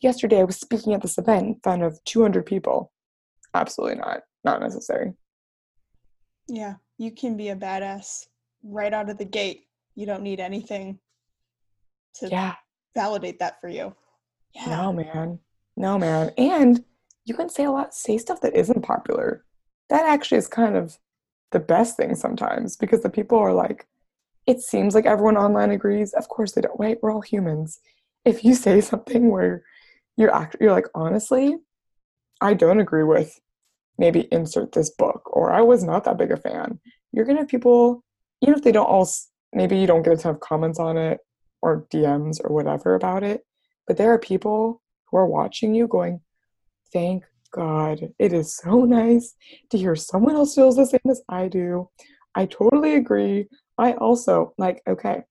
yesterday 0.00 0.40
I 0.40 0.44
was 0.44 0.60
speaking 0.60 0.94
at 0.94 1.02
this 1.02 1.18
event 1.18 1.46
in 1.46 1.60
front 1.62 1.82
of 1.82 1.98
200 2.04 2.46
people. 2.46 2.92
Absolutely 3.54 3.96
not. 3.96 4.20
Not 4.44 4.60
necessary. 4.60 5.14
Yeah, 6.46 6.74
you 6.98 7.10
can 7.10 7.36
be 7.36 7.48
a 7.48 7.56
badass 7.56 8.26
right 8.62 8.92
out 8.92 9.08
of 9.08 9.18
the 9.18 9.24
gate. 9.24 9.62
You 9.94 10.06
don't 10.06 10.22
need 10.22 10.40
anything 10.40 10.98
to 12.16 12.28
yeah. 12.28 12.54
validate 12.94 13.38
that 13.38 13.60
for 13.60 13.68
you. 13.68 13.94
Yeah. 14.54 14.66
No, 14.66 14.92
man. 14.92 15.38
No, 15.76 15.98
man. 15.98 16.32
And 16.36 16.84
you 17.24 17.34
can 17.34 17.48
say 17.48 17.64
a 17.64 17.70
lot, 17.70 17.94
say 17.94 18.18
stuff 18.18 18.40
that 18.42 18.54
isn't 18.54 18.82
popular. 18.82 19.44
That 19.88 20.04
actually 20.04 20.38
is 20.38 20.48
kind 20.48 20.76
of 20.76 20.98
the 21.52 21.60
best 21.60 21.96
thing 21.96 22.14
sometimes 22.14 22.76
because 22.76 23.02
the 23.02 23.10
people 23.10 23.38
are 23.38 23.52
like, 23.52 23.86
it 24.46 24.60
seems 24.60 24.94
like 24.94 25.06
everyone 25.06 25.36
online 25.36 25.70
agrees. 25.70 26.12
Of 26.12 26.28
course 26.28 26.52
they 26.52 26.60
don't. 26.60 26.78
Wait, 26.78 26.98
we're 27.02 27.12
all 27.12 27.20
humans. 27.20 27.80
If 28.24 28.44
you 28.44 28.54
say 28.54 28.80
something 28.80 29.30
where 29.30 29.64
you're 30.16 30.34
act- 30.34 30.56
you're 30.60 30.72
like, 30.72 30.88
honestly, 30.94 31.56
I 32.40 32.54
don't 32.54 32.80
agree 32.80 33.04
with 33.04 33.38
maybe 33.98 34.28
insert 34.32 34.72
this 34.72 34.90
book, 34.90 35.22
or 35.32 35.52
I 35.52 35.60
was 35.60 35.84
not 35.84 36.04
that 36.04 36.18
big 36.18 36.32
a 36.32 36.36
fan. 36.36 36.80
You're 37.12 37.24
gonna 37.24 37.40
have 37.40 37.48
people, 37.48 38.04
even 38.40 38.54
if 38.54 38.62
they 38.62 38.72
don't 38.72 38.86
all, 38.86 39.08
maybe 39.52 39.78
you 39.78 39.86
don't 39.86 40.02
get 40.02 40.14
a 40.14 40.16
ton 40.16 40.34
of 40.34 40.40
comments 40.40 40.78
on 40.78 40.96
it 40.96 41.20
or 41.60 41.86
DMs 41.92 42.40
or 42.42 42.54
whatever 42.54 42.94
about 42.94 43.22
it, 43.22 43.42
but 43.86 43.96
there 43.96 44.12
are 44.12 44.18
people 44.18 44.82
who 45.06 45.18
are 45.18 45.26
watching 45.26 45.74
you 45.74 45.86
going, 45.86 46.20
thank 46.92 47.24
God. 47.52 48.12
It 48.18 48.32
is 48.32 48.56
so 48.56 48.84
nice 48.84 49.34
to 49.70 49.78
hear 49.78 49.94
someone 49.94 50.34
else 50.34 50.54
feels 50.54 50.76
the 50.76 50.86
same 50.86 51.00
as 51.08 51.22
I 51.28 51.48
do. 51.48 51.88
I 52.34 52.46
totally 52.46 52.94
agree. 52.94 53.46
I 53.78 53.92
also 53.92 54.54
like, 54.58 54.82
okay, 54.86 55.22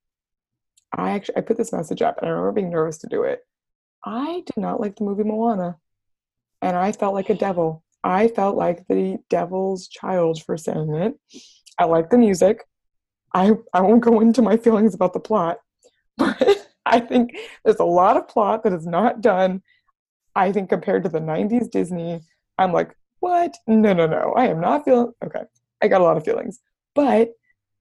I 0.96 1.12
actually 1.12 1.38
I 1.38 1.42
put 1.42 1.58
this 1.58 1.72
message 1.72 2.02
up 2.02 2.18
and 2.18 2.28
I 2.28 2.32
remember 2.32 2.52
being 2.52 2.70
nervous 2.70 2.98
to 3.00 3.08
do 3.08 3.24
it. 3.24 3.42
I 4.04 4.44
did 4.46 4.58
not 4.58 4.80
like 4.80 4.96
the 4.96 5.04
movie 5.04 5.24
Moana. 5.24 5.78
And 6.62 6.76
I 6.76 6.92
felt 6.92 7.14
like 7.14 7.30
a 7.30 7.36
devil. 7.36 7.84
I 8.04 8.28
felt 8.28 8.56
like 8.56 8.88
the 8.88 9.18
devil's 9.30 9.88
child 9.88 10.44
for 10.44 10.58
saying 10.58 10.94
it. 10.94 11.20
I 11.78 11.86
like 11.86 12.10
the 12.10 12.18
music. 12.18 12.64
I 13.34 13.54
I 13.74 13.82
won't 13.82 14.02
go 14.02 14.20
into 14.20 14.42
my 14.42 14.58
feelings 14.58 14.94
about 14.94 15.14
the 15.14 15.20
plot, 15.20 15.60
but 16.18 16.68
I 16.86 17.00
think 17.00 17.36
there's 17.64 17.80
a 17.80 17.86
lot 17.86 18.18
of 18.18 18.28
plot 18.28 18.64
that 18.64 18.74
is 18.74 18.86
not 18.86 19.22
done. 19.22 19.62
I 20.36 20.52
think 20.52 20.70
compared 20.70 21.04
to 21.04 21.10
the 21.10 21.20
90s 21.20 21.70
Disney, 21.70 22.22
I'm 22.58 22.72
like, 22.72 22.96
what? 23.20 23.56
No, 23.68 23.94
no, 23.94 24.08
no. 24.08 24.34
I 24.36 24.48
am 24.48 24.60
not 24.60 24.86
feeling 24.86 25.14
okay. 25.24 25.44
I 25.82 25.88
got 25.88 26.02
a 26.02 26.04
lot 26.04 26.18
of 26.18 26.26
feelings. 26.26 26.60
But 26.96 27.32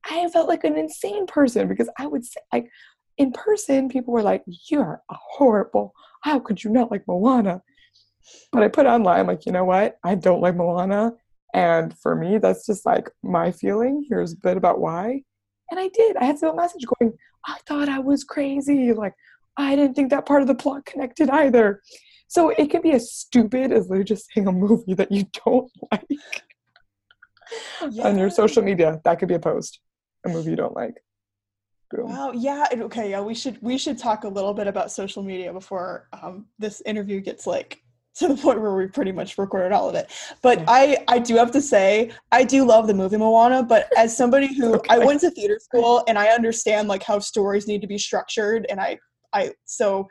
I 0.04 0.28
felt 0.28 0.48
like 0.48 0.64
an 0.64 0.78
insane 0.78 1.26
person 1.26 1.68
because 1.68 1.88
I 1.98 2.06
would 2.06 2.24
say 2.24 2.40
like 2.52 2.70
in 3.18 3.32
person, 3.32 3.88
people 3.88 4.14
were 4.14 4.22
like, 4.22 4.42
You're 4.70 5.02
a 5.10 5.14
horrible. 5.14 5.92
How 6.22 6.38
could 6.38 6.62
you 6.62 6.70
not 6.70 6.90
like 6.90 7.06
Moana? 7.06 7.62
But 8.52 8.62
I 8.62 8.68
put 8.68 8.86
online, 8.86 9.26
like, 9.26 9.46
you 9.46 9.52
know 9.52 9.64
what? 9.64 9.98
I 10.04 10.14
don't 10.14 10.40
like 10.40 10.56
Moana. 10.56 11.12
And 11.52 11.96
for 11.98 12.14
me, 12.14 12.38
that's 12.38 12.66
just 12.66 12.86
like 12.86 13.10
my 13.22 13.50
feeling. 13.50 14.06
Here's 14.08 14.32
a 14.32 14.36
bit 14.36 14.56
about 14.56 14.80
why. 14.80 15.22
And 15.70 15.80
I 15.80 15.88
did. 15.88 16.16
I 16.16 16.24
had 16.24 16.38
some 16.38 16.56
message 16.56 16.84
going, 16.98 17.12
I 17.46 17.58
thought 17.66 17.88
I 17.88 17.98
was 17.98 18.24
crazy. 18.24 18.92
Like, 18.92 19.14
I 19.56 19.76
didn't 19.76 19.94
think 19.94 20.10
that 20.10 20.26
part 20.26 20.42
of 20.42 20.48
the 20.48 20.54
plot 20.54 20.86
connected 20.86 21.30
either. 21.30 21.82
So 22.28 22.50
it 22.50 22.70
can 22.70 22.82
be 22.82 22.92
as 22.92 23.12
stupid 23.12 23.72
as 23.72 23.88
literally 23.88 24.04
just 24.04 24.30
saying 24.32 24.46
a 24.46 24.52
movie 24.52 24.94
that 24.94 25.10
you 25.10 25.26
don't 25.44 25.70
like 25.92 26.06
yeah. 27.90 28.06
on 28.06 28.16
your 28.16 28.30
social 28.30 28.62
media. 28.62 29.00
That 29.04 29.18
could 29.18 29.28
be 29.28 29.34
a 29.34 29.40
post, 29.40 29.80
a 30.26 30.28
movie 30.28 30.50
you 30.50 30.56
don't 30.56 30.74
like. 30.74 31.02
Boom. 31.90 32.08
Wow. 32.08 32.32
Yeah. 32.32 32.66
Okay. 32.72 33.10
Yeah. 33.10 33.20
We 33.20 33.34
should 33.34 33.58
we 33.60 33.76
should 33.76 33.98
talk 33.98 34.24
a 34.24 34.28
little 34.28 34.54
bit 34.54 34.66
about 34.66 34.92
social 34.92 35.22
media 35.22 35.52
before 35.52 36.08
um, 36.22 36.46
this 36.58 36.82
interview 36.86 37.20
gets 37.20 37.46
like 37.46 37.82
to 38.16 38.28
the 38.28 38.36
point 38.36 38.60
where 38.60 38.74
we 38.74 38.86
pretty 38.86 39.12
much 39.12 39.38
recorded 39.38 39.72
all 39.72 39.88
of 39.88 39.94
it. 39.94 40.10
But. 40.42 40.62
I 40.68 41.04
I 41.08 41.18
do 41.18 41.36
have 41.36 41.50
to 41.52 41.60
say 41.60 42.12
I 42.30 42.44
do 42.44 42.64
love 42.64 42.86
the 42.86 42.94
movie 42.94 43.16
Moana. 43.16 43.62
But 43.62 43.88
as 43.96 44.16
somebody 44.16 44.54
who 44.54 44.74
okay. 44.76 44.94
I 44.94 44.98
went 44.98 45.20
to 45.22 45.30
theater 45.30 45.58
school 45.60 46.04
and 46.06 46.18
I 46.18 46.28
understand 46.28 46.86
like 46.86 47.02
how 47.02 47.18
stories 47.18 47.66
need 47.66 47.80
to 47.80 47.88
be 47.88 47.98
structured, 47.98 48.66
and 48.70 48.80
I 48.80 48.98
I 49.32 49.52
so 49.64 50.08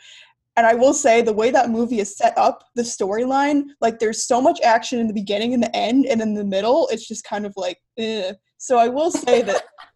and 0.59 0.67
I 0.67 0.73
will 0.73 0.93
say 0.93 1.21
the 1.21 1.31
way 1.31 1.51
that 1.51 1.69
movie 1.69 2.01
is 2.01 2.17
set 2.17 2.37
up, 2.37 2.65
the 2.75 2.81
storyline, 2.81 3.63
like 3.79 3.99
there's 3.99 4.27
so 4.27 4.41
much 4.41 4.59
action 4.61 4.99
in 4.99 5.07
the 5.07 5.13
beginning 5.13 5.53
and 5.53 5.63
the 5.63 5.73
end, 5.73 6.05
and 6.05 6.21
in 6.21 6.33
the 6.33 6.43
middle, 6.43 6.89
it's 6.91 7.07
just 7.07 7.23
kind 7.23 7.45
of 7.45 7.53
like, 7.55 7.77
eh. 7.97 8.33
so 8.57 8.77
I 8.77 8.89
will 8.89 9.09
say 9.09 9.41
that 9.41 9.63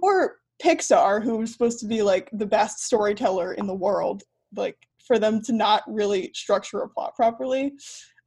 for 0.00 0.36
Pixar, 0.62 1.22
who's 1.22 1.52
supposed 1.52 1.78
to 1.80 1.86
be 1.86 2.02
like 2.02 2.28
the 2.32 2.46
best 2.46 2.84
storyteller 2.84 3.54
in 3.54 3.66
the 3.66 3.74
world, 3.74 4.22
like 4.56 4.76
for 5.06 5.18
them 5.18 5.42
to 5.42 5.52
not 5.52 5.82
really 5.86 6.30
structure 6.34 6.80
a 6.80 6.88
plot 6.88 7.14
properly, 7.14 7.72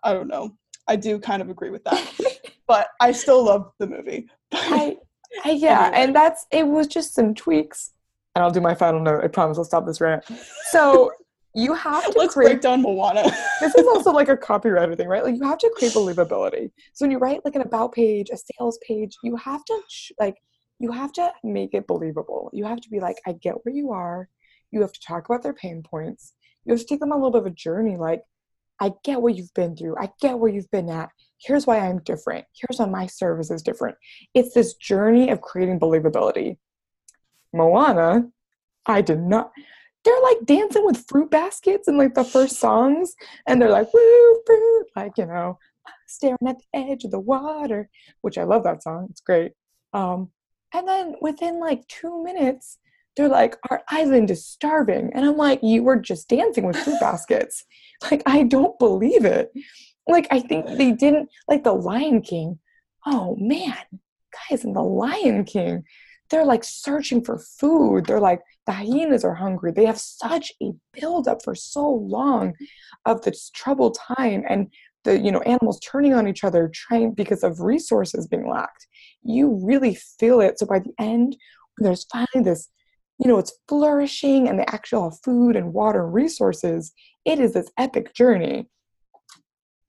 I 0.04 0.14
don't 0.14 0.28
know. 0.28 0.56
I 0.88 0.96
do 0.96 1.20
kind 1.20 1.42
of 1.42 1.50
agree 1.50 1.70
with 1.70 1.84
that, 1.84 2.04
but 2.68 2.88
I 3.00 3.12
still 3.12 3.46
love 3.46 3.72
the 3.80 3.88
movie. 3.88 4.28
I, 4.52 4.98
I 5.46 5.52
yeah, 5.52 5.86
anyway. 5.86 6.04
and 6.04 6.16
that's 6.16 6.46
it 6.52 6.68
was 6.68 6.88
just 6.88 7.14
some 7.14 7.34
tweaks, 7.34 7.92
and 8.36 8.44
I'll 8.44 8.52
do 8.52 8.62
my 8.62 8.76
final 8.76 9.00
note. 9.00 9.24
I 9.24 9.28
promise 9.28 9.58
I'll 9.58 9.64
stop 9.64 9.86
this 9.86 10.02
rant. 10.02 10.24
So 10.72 11.12
you 11.56 11.74
have 11.74 12.12
to 12.12 12.20
let's 12.20 12.34
create, 12.34 12.48
break 12.48 12.62
down 12.62 12.82
Moana. 12.82 13.24
this 13.60 13.76
is 13.76 13.86
also 13.88 14.12
like 14.12 14.30
a 14.30 14.38
copywriter 14.38 14.98
thing, 14.98 15.08
right? 15.08 15.24
Like 15.24 15.36
you 15.36 15.44
have 15.44 15.60
to 15.60 15.72
create 15.78 15.94
believability. 15.94 16.72
So 16.94 17.06
when 17.06 17.12
you 17.12 17.20
write 17.20 17.42
like 17.46 17.56
an 17.56 17.62
about 17.62 17.94
page, 17.94 18.30
a 18.32 18.38
sales 18.38 18.80
page, 18.86 19.16
you 19.24 19.36
have 19.36 19.64
to 19.66 19.82
like 20.20 20.36
you 20.82 20.92
have 20.92 21.14
to 21.14 21.32
make 21.44 21.74
it 21.74 21.86
believable. 21.86 22.50
You 22.54 22.66
have 22.66 22.82
to 22.82 22.90
be 22.90 23.00
like, 23.00 23.18
I 23.28 23.34
get 23.34 23.64
where 23.64 23.74
you 23.74 23.92
are. 23.92 24.28
You 24.72 24.82
have 24.82 24.94
to 24.94 25.00
talk 25.00 25.28
about 25.30 25.44
their 25.44 25.54
pain 25.54 25.84
points. 25.84 26.34
You 26.66 26.72
have 26.74 26.80
to 26.82 26.88
take 26.88 27.00
them 27.00 27.12
on 27.12 27.20
a 27.20 27.24
little 27.24 27.32
bit 27.40 27.48
of 27.48 27.54
a 27.54 27.56
journey. 27.56 27.98
Like, 27.98 28.24
I 28.80 28.94
get 29.04 29.22
what 29.22 29.36
you've 29.36 29.54
been 29.54 29.76
through. 29.76 29.96
I 30.00 30.10
get 30.22 30.40
where 30.40 30.52
you've 30.52 30.72
been 30.72 30.90
at. 30.90 31.10
Here's 31.40 31.68
why 31.68 31.80
I'm 31.80 32.00
different. 32.00 32.46
Here's 32.54 32.80
why 32.80 32.88
my 32.88 33.06
service 33.06 33.52
is 33.52 33.62
different. 33.62 33.96
It's 34.34 34.56
this 34.56 34.74
journey 34.74 35.30
of 35.30 35.42
creating 35.42 35.80
believability. 35.80 36.58
Moana, 37.54 38.28
I 38.88 39.02
did 39.02 39.20
not. 39.20 39.52
They're 40.04 40.22
like 40.24 40.46
dancing 40.46 40.84
with 40.84 41.06
fruit 41.08 41.30
baskets 41.30 41.88
in 41.88 41.96
like 41.96 42.16
the 42.16 42.24
first 42.24 42.60
songs, 42.60 43.14
and 43.48 43.62
they're 43.62 43.70
like, 43.70 43.94
woo, 43.94 44.42
fruit, 44.48 44.88
like, 44.96 45.12
you 45.18 45.28
know, 45.28 45.60
staring 46.08 46.38
at 46.48 46.58
the 46.58 46.80
edge 46.80 47.04
of 47.04 47.12
the 47.12 47.20
water, 47.20 47.88
which 48.22 48.40
I 48.40 48.46
love 48.46 48.64
that 48.64 48.82
song. 48.82 49.08
It's 49.12 49.22
great. 49.22 49.52
Um, 49.94 50.32
and 50.74 50.88
then 50.88 51.16
within 51.22 51.60
like 51.60 51.88
two 51.88 52.24
minutes, 52.24 52.78
they're 53.18 53.28
like, 53.28 53.58
our 53.70 53.82
island 53.90 54.32
is 54.32 54.46
starving. 54.46 55.12
And 55.14 55.26
I'm 55.26 55.38
like, 55.38 55.60
you 55.62 55.84
were 55.84 55.98
just 55.98 56.30
dancing 56.30 56.66
with 56.66 56.78
fruit 56.78 57.00
baskets. 57.00 57.64
Like, 58.10 58.24
I 58.26 58.42
don't 58.42 58.80
believe 58.80 59.26
it. 59.26 59.52
Like, 60.08 60.26
I 60.32 60.40
think 60.40 60.66
they 60.66 60.92
didn't, 60.92 61.30
like, 61.48 61.64
the 61.64 61.72
Lion 61.72 62.24
King. 62.24 62.58
Oh 63.06 63.36
man, 63.40 63.78
guys, 64.50 64.64
in 64.64 64.74
the 64.74 64.82
Lion 64.82 65.44
King, 65.44 65.84
they're 66.32 66.46
like 66.46 66.64
searching 66.64 67.24
for 67.24 67.38
food. 67.38 68.06
They're 68.06 68.20
like, 68.20 68.42
the 68.66 68.72
hyenas 68.72 69.24
are 69.24 69.36
hungry. 69.36 69.72
They 69.72 69.86
have 69.86 70.00
such 70.00 70.52
a 70.64 70.72
buildup 70.94 71.44
for 71.44 71.54
so 71.54 71.90
long 71.90 72.54
of 73.06 73.22
this 73.22 73.50
troubled 73.52 73.98
time 74.18 74.44
and 74.48 74.72
the 75.04 75.20
you 75.20 75.32
know 75.32 75.42
animals 75.42 75.80
turning 75.80 76.14
on 76.14 76.28
each 76.28 76.44
other 76.44 76.72
trying 76.74 77.14
because 77.14 77.44
of 77.44 77.60
resources 77.60 78.28
being 78.28 78.50
lacked. 78.50 78.88
You 79.24 79.60
really 79.64 79.96
feel 80.20 80.42
it. 80.42 80.60
So 80.60 80.66
by 80.66 80.80
the 80.80 80.94
end, 81.00 81.36
when 81.78 81.86
there's 81.86 82.06
finally 82.12 82.44
this, 82.44 82.70
you 83.20 83.28
know, 83.28 83.38
it's 83.38 83.54
flourishing 83.68 84.48
and 84.48 84.60
they 84.60 84.66
actually 84.68 85.04
have 85.04 85.20
food 85.24 85.56
and 85.56 85.74
water 85.74 86.04
and 86.06 86.14
resources, 86.14 86.92
it 87.26 87.40
is 87.40 87.54
this 87.54 87.70
epic 87.78 88.14
journey. 88.14 88.68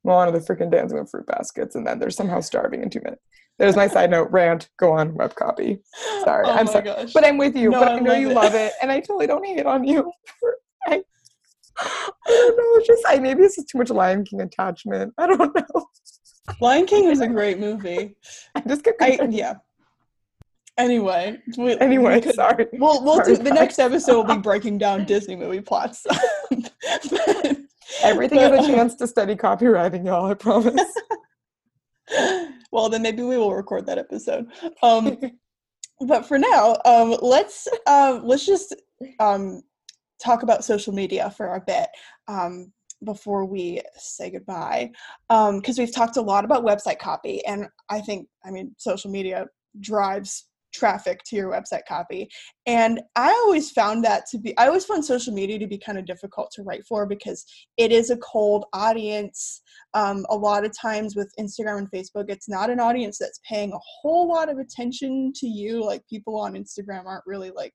Moana, 0.05 0.33
the 0.33 0.41
freaking 0.41 0.71
dancing 0.71 0.99
with 0.99 1.11
fruit 1.11 1.27
baskets, 1.27 1.77
and 1.77 1.87
then 1.87 1.99
they're 1.99 2.11
somehow 2.11 2.41
starving 2.41 2.83
in 2.83 2.91
two 2.91 3.01
minutes. 3.05 3.23
There's 3.59 3.77
my 3.77 3.87
side 3.87 4.11
note 4.11 4.29
rant. 4.33 4.69
Go 4.79 4.93
on, 4.93 5.15
web 5.15 5.35
copy. 5.37 5.79
Sorry, 6.25 6.45
Oh 6.47 6.51
I'm 6.51 6.67
sorry, 6.67 6.85
gosh. 6.85 7.13
but 7.13 7.25
I'm 7.25 7.39
with 7.39 7.55
you. 7.57 7.71
No, 7.71 7.79
but 7.81 7.89
I 7.89 7.97
I 7.97 8.01
know 8.01 8.15
you 8.15 8.31
it. 8.31 8.35
love 8.35 8.55
it, 8.55 8.73
and 8.83 8.91
I 8.91 8.99
totally 9.01 9.27
don't 9.29 9.45
hate 9.47 9.59
it 9.59 9.67
on 9.67 9.85
you. 9.85 10.11
I, 10.89 11.03
I 11.79 12.11
don't 12.27 12.57
know. 12.57 12.79
It's 12.79 12.87
just 12.89 13.03
I 13.07 13.19
maybe 13.21 13.43
this 13.43 13.59
is 13.59 13.65
too 13.67 13.79
much 13.79 13.91
Lion 13.91 14.25
King 14.25 14.41
attachment. 14.41 15.15
I 15.19 15.27
don't 15.29 15.39
know. 15.75 15.87
Lion 16.61 16.87
King 16.87 17.09
was 17.09 17.21
a 17.21 17.27
great 17.39 17.59
movie. 17.59 18.17
I 18.55 18.61
just 18.61 18.85
get 18.85 18.95
I 19.01 19.19
yeah. 19.31 19.55
Anyway, 20.79 21.39
we, 21.59 21.65
we 21.65 21.79
Anyway, 21.79 22.21
could- 22.21 22.35
sorry. 22.35 22.67
We'll 22.73 23.05
we'll 23.05 23.19
do 23.19 23.35
Sorry, 23.37 23.49
the 23.49 23.55
next 23.55 23.79
episode. 23.79 24.17
will 24.27 24.35
be 24.37 24.41
breaking 24.43 24.79
down 24.79 25.05
Disney 25.05 25.37
movie 25.37 25.61
plots. 25.61 26.07
But- 27.11 27.57
Everything 28.03 28.39
but, 28.39 28.59
is 28.59 28.67
a 28.69 28.73
chance 28.73 28.95
to 28.97 29.07
study 29.07 29.37
copywriting, 29.37 30.07
y'all. 30.07 30.25
I 30.25 30.35
promise. 30.35 30.91
well, 32.73 32.89
then 32.89 33.03
maybe 33.03 33.23
we 33.23 33.37
will 33.37 33.53
record 33.55 33.85
that 33.87 33.99
episode. 33.99 34.47
Um, 34.83 35.19
but 36.01 36.25
for 36.27 36.39
now, 36.39 36.77
um, 36.87 37.17
let's 37.21 37.69
um, 37.87 38.23
let's 38.27 38.47
just 38.47 38.75
um, 39.21 39.63
talk 40.23 40.43
about 40.43 40.65
social 40.65 40.93
media 40.95 41.31
for 41.37 41.55
a 41.55 41.61
bit 41.61 41.89
um, 42.29 42.73
before 43.05 43.45
we 43.45 43.81
say 43.97 44.31
goodbye, 44.31 44.91
because 45.29 45.79
we've 45.79 45.95
talked 45.95 46.17
a 46.17 46.23
lot 46.23 46.45
about 46.45 46.65
website 46.65 46.99
copy, 46.99 47.45
and 47.47 47.67
I 47.89 48.01
think 48.01 48.29
I 48.45 48.51
mean 48.51 48.75
social 48.79 49.11
media 49.11 49.47
drives 49.81 50.47
traffic 50.73 51.23
to 51.25 51.37
your 51.37 51.51
website 51.51 51.83
copy 51.87 52.29
and 52.67 53.01
i 53.17 53.31
always 53.45 53.71
found 53.71 54.05
that 54.05 54.25
to 54.27 54.39
be 54.39 54.57
i 54.59 54.67
always 54.67 54.85
found 54.85 55.05
social 55.05 55.33
media 55.33 55.59
to 55.59 55.67
be 55.67 55.79
kind 55.79 55.99
of 55.99 56.07
difficult 56.07 56.51
to 56.51 56.63
write 56.63 56.85
for 56.87 57.07
because 57.07 57.45
it 57.77 57.93
is 57.93 58.11
a 58.11 58.17
cold 58.19 58.65
audience 58.73 59.61
um, 59.95 60.25
a 60.31 60.35
lot 60.35 60.65
of 60.65 60.73
times 60.77 61.15
with 61.15 61.33
instagram 61.39 61.79
and 61.79 61.91
facebook 61.91 62.25
it's 62.29 62.49
not 62.49 62.71
an 62.71 62.81
audience 62.81 63.19
that's 63.19 63.41
paying 63.49 63.73
a 63.73 63.79
whole 64.01 64.27
lot 64.27 64.49
of 64.49 64.59
attention 64.59 65.33
to 65.35 65.47
you 65.47 65.85
like 65.85 66.07
people 66.09 66.41
on 66.41 66.55
instagram 66.55 67.05
aren't 67.05 67.27
really 67.27 67.51
like 67.51 67.75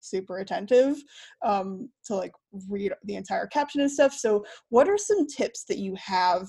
super 0.00 0.38
attentive 0.38 0.96
um, 1.44 1.88
to 2.04 2.14
like 2.14 2.32
read 2.68 2.92
the 3.04 3.16
entire 3.16 3.46
caption 3.46 3.80
and 3.80 3.90
stuff 3.90 4.12
so 4.12 4.44
what 4.68 4.88
are 4.88 4.98
some 4.98 5.26
tips 5.26 5.64
that 5.64 5.78
you 5.78 5.94
have 5.96 6.46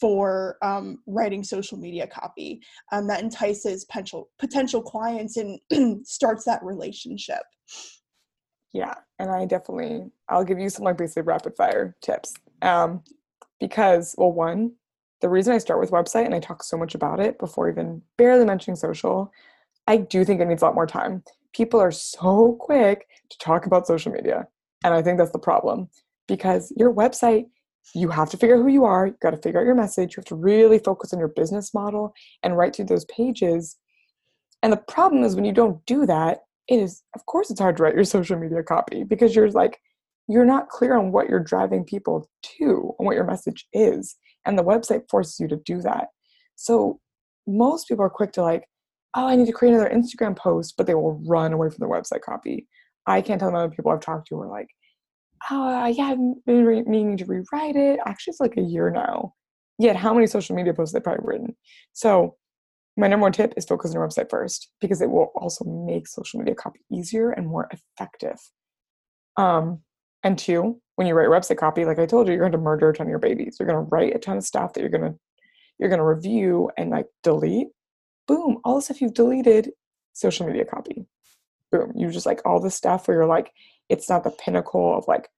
for 0.00 0.56
um, 0.62 0.98
writing 1.06 1.42
social 1.42 1.78
media 1.78 2.06
copy 2.06 2.60
um, 2.92 3.06
that 3.06 3.22
entices 3.22 3.84
potential 3.84 4.28
potential 4.38 4.82
clients 4.82 5.36
and 5.36 5.58
starts 6.06 6.44
that 6.44 6.62
relationship 6.62 7.42
Yeah, 8.72 8.94
and 9.18 9.30
I 9.30 9.46
definitely 9.46 10.10
I'll 10.28 10.44
give 10.44 10.58
you 10.58 10.68
some 10.68 10.84
like 10.84 10.98
basically 10.98 11.22
rapid 11.22 11.56
fire 11.56 11.96
tips. 12.02 12.34
Um, 12.62 13.02
because 13.60 14.14
well, 14.18 14.32
one, 14.32 14.72
the 15.20 15.28
reason 15.28 15.52
I 15.52 15.58
start 15.58 15.80
with 15.80 15.90
website 15.90 16.26
and 16.26 16.34
I 16.34 16.40
talk 16.40 16.62
so 16.62 16.76
much 16.76 16.94
about 16.94 17.20
it 17.20 17.38
before 17.38 17.68
even 17.68 18.02
barely 18.16 18.44
mentioning 18.44 18.76
social, 18.76 19.32
I 19.86 19.96
do 19.96 20.24
think 20.24 20.40
it 20.40 20.46
needs 20.46 20.62
a 20.62 20.66
lot 20.66 20.74
more 20.74 20.86
time. 20.86 21.22
People 21.54 21.80
are 21.80 21.90
so 21.90 22.56
quick 22.60 23.06
to 23.30 23.38
talk 23.38 23.66
about 23.66 23.86
social 23.86 24.12
media, 24.12 24.46
and 24.84 24.94
I 24.94 25.02
think 25.02 25.18
that's 25.18 25.32
the 25.32 25.38
problem 25.38 25.88
because 26.26 26.72
your 26.76 26.92
website. 26.92 27.46
You 27.94 28.10
have 28.10 28.28
to 28.30 28.36
figure 28.36 28.56
out 28.56 28.62
who 28.62 28.68
you 28.68 28.84
are. 28.84 29.06
You 29.06 29.16
got 29.22 29.30
to 29.30 29.38
figure 29.38 29.60
out 29.60 29.64
your 29.64 29.74
message. 29.74 30.14
You 30.14 30.20
have 30.20 30.26
to 30.26 30.34
really 30.34 30.78
focus 30.78 31.14
on 31.14 31.18
your 31.18 31.28
business 31.28 31.72
model 31.72 32.12
and 32.42 32.54
write 32.54 32.76
through 32.76 32.84
those 32.84 33.06
pages. 33.06 33.78
And 34.62 34.70
the 34.70 34.76
problem 34.76 35.24
is 35.24 35.34
when 35.34 35.46
you 35.46 35.54
don't 35.54 35.82
do 35.86 36.04
that, 36.04 36.40
it 36.68 36.78
is 36.78 37.02
of 37.14 37.26
course 37.26 37.50
it's 37.50 37.60
hard 37.60 37.76
to 37.78 37.82
write 37.82 37.94
your 37.94 38.04
social 38.16 38.38
media 38.38 38.62
copy 38.62 39.02
because 39.02 39.34
you're 39.34 39.50
like 39.50 39.80
you're 40.28 40.44
not 40.44 40.68
clear 40.68 40.96
on 40.96 41.10
what 41.10 41.28
you're 41.28 41.40
driving 41.40 41.84
people 41.84 42.28
to 42.42 42.94
and 42.98 43.06
what 43.06 43.16
your 43.16 43.24
message 43.24 43.66
is 43.72 44.16
and 44.44 44.58
the 44.58 44.64
website 44.64 45.08
forces 45.10 45.40
you 45.40 45.48
to 45.48 45.56
do 45.56 45.80
that 45.80 46.08
so 46.54 47.00
most 47.46 47.88
people 47.88 48.04
are 48.04 48.10
quick 48.10 48.32
to 48.32 48.42
like 48.42 48.68
oh 49.14 49.26
i 49.26 49.36
need 49.36 49.46
to 49.46 49.52
create 49.52 49.72
another 49.74 49.90
instagram 49.90 50.36
post 50.36 50.74
but 50.76 50.86
they 50.86 50.94
will 50.94 51.20
run 51.26 51.52
away 51.52 51.68
from 51.68 51.78
their 51.78 51.88
website 51.88 52.22
copy 52.22 52.66
i 53.06 53.20
can't 53.20 53.40
tell 53.40 53.50
the 53.50 53.56
amount 53.56 53.70
of 53.70 53.76
people 53.76 53.90
i've 53.90 54.00
talked 54.00 54.28
to 54.28 54.36
who 54.36 54.42
are 54.42 54.48
like 54.48 54.68
oh 55.50 55.86
yeah 55.86 56.04
i've 56.04 56.44
been 56.46 56.64
re- 56.64 56.82
meaning 56.82 57.16
to 57.16 57.24
rewrite 57.24 57.76
it 57.76 58.00
actually 58.06 58.30
it's 58.32 58.40
like 58.40 58.56
a 58.56 58.62
year 58.62 58.90
now 58.90 59.32
yet 59.78 59.96
how 59.96 60.12
many 60.12 60.26
social 60.26 60.56
media 60.56 60.74
posts 60.74 60.92
they've 60.92 61.02
probably 61.02 61.24
written 61.24 61.56
so 61.92 62.36
my 62.98 63.06
number 63.06 63.22
one 63.22 63.32
tip 63.32 63.54
is 63.56 63.64
focus 63.64 63.92
on 63.92 63.94
your 63.94 64.06
website 64.06 64.28
first 64.28 64.72
because 64.80 65.00
it 65.00 65.08
will 65.08 65.30
also 65.36 65.64
make 65.64 66.08
social 66.08 66.40
media 66.40 66.56
copy 66.56 66.80
easier 66.92 67.30
and 67.30 67.46
more 67.46 67.68
effective. 67.70 68.36
Um, 69.36 69.82
and 70.24 70.36
two, 70.36 70.80
when 70.96 71.06
you 71.06 71.14
write 71.14 71.28
website 71.28 71.58
copy, 71.58 71.84
like 71.84 72.00
I 72.00 72.06
told 72.06 72.26
you, 72.26 72.34
you're 72.34 72.42
going 72.42 72.52
to 72.52 72.58
murder 72.58 72.90
a 72.90 72.92
ton 72.92 73.06
of 73.06 73.10
your 73.10 73.20
babies. 73.20 73.56
You're 73.58 73.68
going 73.68 73.84
to 73.84 73.88
write 73.88 74.16
a 74.16 74.18
ton 74.18 74.36
of 74.36 74.44
stuff 74.44 74.72
that 74.72 74.80
you're 74.80 74.90
going 74.90 75.12
to 75.12 75.18
you're 75.78 75.88
going 75.88 76.00
to 76.00 76.04
review 76.04 76.70
and 76.76 76.90
like 76.90 77.06
delete. 77.22 77.68
Boom, 78.28 78.58
all 78.64 78.76
the 78.76 78.82
stuff 78.82 79.00
you've 79.00 79.14
deleted, 79.14 79.72
social 80.12 80.46
media 80.46 80.64
copy. 80.64 81.06
Boom, 81.72 81.92
you 81.96 82.10
just 82.10 82.26
like 82.26 82.40
all 82.44 82.60
the 82.60 82.70
stuff 82.70 83.08
where 83.08 83.16
you're 83.16 83.26
like, 83.26 83.50
it's 83.88 84.08
not 84.08 84.22
the 84.22 84.30
pinnacle 84.30 84.96
of 84.96 85.08
like 85.08 85.28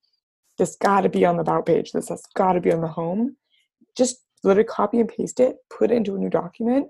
this 0.59 0.77
got 0.77 1.03
to 1.03 1.09
be 1.09 1.25
on 1.25 1.37
the 1.37 1.43
about 1.43 1.65
page. 1.65 1.93
This 1.93 2.11
has 2.11 2.23
got 2.35 2.53
to 2.53 2.61
be 2.61 2.73
on 2.73 2.83
the 2.83 2.89
home. 2.89 3.37
Just 3.97 4.17
literally 4.45 4.67
copy 4.67 5.01
and 5.01 5.09
paste 5.09 5.41
it, 5.41 5.57
put 5.71 5.91
it 5.91 5.95
into 5.95 6.15
a 6.15 6.19
new 6.19 6.29
document 6.29 6.89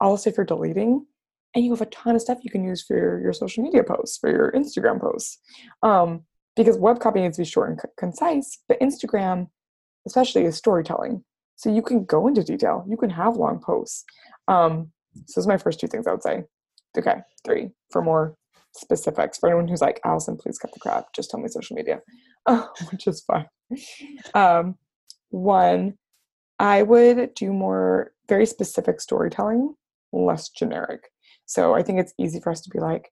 all 0.00 0.12
the 0.12 0.18
stuff 0.18 0.36
you're 0.36 0.46
deleting 0.46 1.06
and 1.54 1.64
you 1.64 1.70
have 1.70 1.80
a 1.80 1.86
ton 1.86 2.14
of 2.14 2.20
stuff 2.20 2.38
you 2.42 2.50
can 2.50 2.64
use 2.64 2.82
for 2.82 2.96
your, 2.96 3.20
your 3.20 3.32
social 3.32 3.62
media 3.62 3.82
posts 3.82 4.18
for 4.18 4.30
your 4.30 4.52
instagram 4.52 5.00
posts 5.00 5.38
um, 5.82 6.22
because 6.56 6.76
web 6.78 7.00
copy 7.00 7.20
needs 7.20 7.36
to 7.36 7.42
be 7.42 7.48
short 7.48 7.70
and 7.70 7.80
c- 7.80 7.88
concise 7.96 8.58
but 8.68 8.80
instagram 8.80 9.48
especially 10.06 10.44
is 10.44 10.56
storytelling 10.56 11.24
so 11.56 11.72
you 11.72 11.82
can 11.82 12.04
go 12.04 12.28
into 12.28 12.44
detail 12.44 12.84
you 12.88 12.96
can 12.96 13.10
have 13.10 13.36
long 13.36 13.60
posts 13.60 14.04
um, 14.46 14.90
so 15.26 15.40
those 15.40 15.46
are 15.46 15.52
my 15.52 15.58
first 15.58 15.80
two 15.80 15.86
things 15.86 16.06
i 16.06 16.12
would 16.12 16.22
say. 16.22 16.44
Okay 16.96 17.16
three 17.44 17.70
for 17.90 18.02
more 18.02 18.34
specifics. 18.74 19.38
For 19.38 19.48
anyone 19.48 19.68
who's 19.68 19.80
like 19.80 20.00
allison 20.04 20.36
please 20.36 20.58
cut 20.58 20.72
the 20.72 20.80
crap. 20.80 21.12
Just 21.14 21.30
tell 21.30 21.40
me 21.40 21.48
social 21.48 21.76
media. 21.76 22.00
Which 22.90 23.06
is 23.06 23.22
fine. 23.22 23.46
Um, 24.34 24.76
one 25.30 25.94
i 26.58 26.82
would 26.82 27.34
do 27.34 27.52
more 27.52 28.12
very 28.28 28.46
specific 28.46 29.00
storytelling 29.00 29.74
less 30.12 30.48
generic. 30.48 31.10
So 31.46 31.74
I 31.74 31.82
think 31.82 31.98
it's 31.98 32.14
easy 32.18 32.40
for 32.40 32.50
us 32.50 32.60
to 32.62 32.70
be 32.70 32.78
like, 32.78 33.10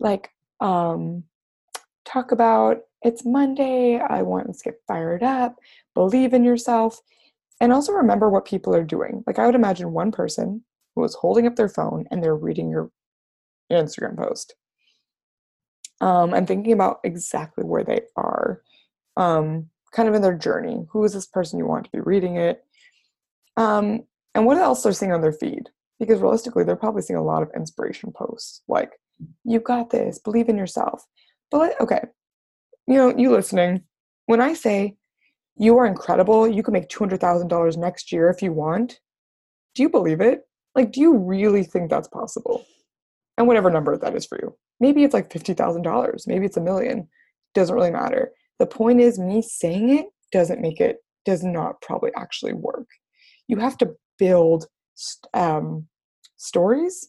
like, 0.00 0.30
um, 0.60 1.24
talk 2.04 2.32
about 2.32 2.78
it's 3.02 3.24
Monday, 3.24 3.98
I 3.98 4.22
want 4.22 4.52
to 4.52 4.64
get 4.64 4.80
fired 4.88 5.22
up, 5.22 5.56
believe 5.94 6.32
in 6.34 6.44
yourself, 6.44 7.00
and 7.60 7.72
also 7.72 7.92
remember 7.92 8.28
what 8.28 8.44
people 8.44 8.74
are 8.74 8.84
doing. 8.84 9.22
Like 9.26 9.38
I 9.38 9.46
would 9.46 9.54
imagine 9.54 9.92
one 9.92 10.12
person 10.12 10.64
who 10.96 11.04
is 11.04 11.14
holding 11.14 11.46
up 11.46 11.54
their 11.54 11.68
phone 11.68 12.06
and 12.10 12.22
they're 12.22 12.34
reading 12.34 12.70
your 12.70 12.90
Instagram 13.70 14.16
post. 14.16 14.54
Um, 16.00 16.34
and 16.34 16.48
thinking 16.48 16.72
about 16.72 17.00
exactly 17.04 17.64
where 17.64 17.84
they 17.84 18.00
are, 18.16 18.62
um, 19.16 19.70
kind 19.92 20.08
of 20.08 20.14
in 20.14 20.22
their 20.22 20.36
journey. 20.36 20.86
Who 20.90 21.04
is 21.04 21.12
this 21.12 21.26
person 21.26 21.58
you 21.58 21.66
want 21.66 21.84
to 21.84 21.90
be 21.90 22.00
reading 22.00 22.36
it? 22.36 22.64
Um, 23.56 24.02
and 24.34 24.44
what 24.44 24.58
else 24.58 24.82
they're 24.82 24.92
seeing 24.92 25.12
on 25.12 25.22
their 25.22 25.32
feed 25.32 25.70
because 25.98 26.20
realistically 26.20 26.64
they're 26.64 26.76
probably 26.76 27.00
seeing 27.00 27.18
a 27.18 27.24
lot 27.24 27.42
of 27.42 27.50
inspiration 27.56 28.12
posts 28.12 28.60
like 28.68 28.92
you 29.44 29.58
got 29.60 29.88
this 29.88 30.18
believe 30.18 30.50
in 30.50 30.58
yourself 30.58 31.02
but 31.50 31.80
okay 31.80 32.02
you 32.86 32.96
know 32.96 33.16
you 33.16 33.32
listening 33.32 33.82
when 34.26 34.42
i 34.42 34.52
say 34.52 34.94
you 35.56 35.78
are 35.78 35.86
incredible. 35.86 36.46
You 36.46 36.62
can 36.62 36.72
make 36.72 36.88
$200,000 36.88 37.76
next 37.76 38.12
year 38.12 38.28
if 38.28 38.42
you 38.42 38.52
want. 38.52 39.00
Do 39.74 39.82
you 39.82 39.88
believe 39.88 40.20
it? 40.20 40.45
Like, 40.76 40.92
do 40.92 41.00
you 41.00 41.16
really 41.16 41.64
think 41.64 41.90
that's 41.90 42.08
possible? 42.08 42.64
And 43.38 43.46
whatever 43.46 43.70
number 43.70 43.96
that 43.96 44.14
is 44.14 44.26
for 44.26 44.38
you. 44.40 44.54
Maybe 44.78 45.02
it's 45.02 45.14
like 45.14 45.30
$50,000. 45.30 46.26
Maybe 46.26 46.46
it's 46.46 46.58
a 46.58 46.60
million. 46.60 47.08
Doesn't 47.54 47.74
really 47.74 47.90
matter. 47.90 48.30
The 48.58 48.66
point 48.66 49.00
is, 49.00 49.18
me 49.18 49.42
saying 49.42 49.88
it 49.88 50.06
doesn't 50.32 50.60
make 50.60 50.80
it, 50.80 50.98
does 51.24 51.42
not 51.42 51.80
probably 51.80 52.10
actually 52.14 52.52
work. 52.52 52.86
You 53.48 53.56
have 53.56 53.78
to 53.78 53.94
build 54.18 54.66
um, 55.34 55.88
stories 56.36 57.08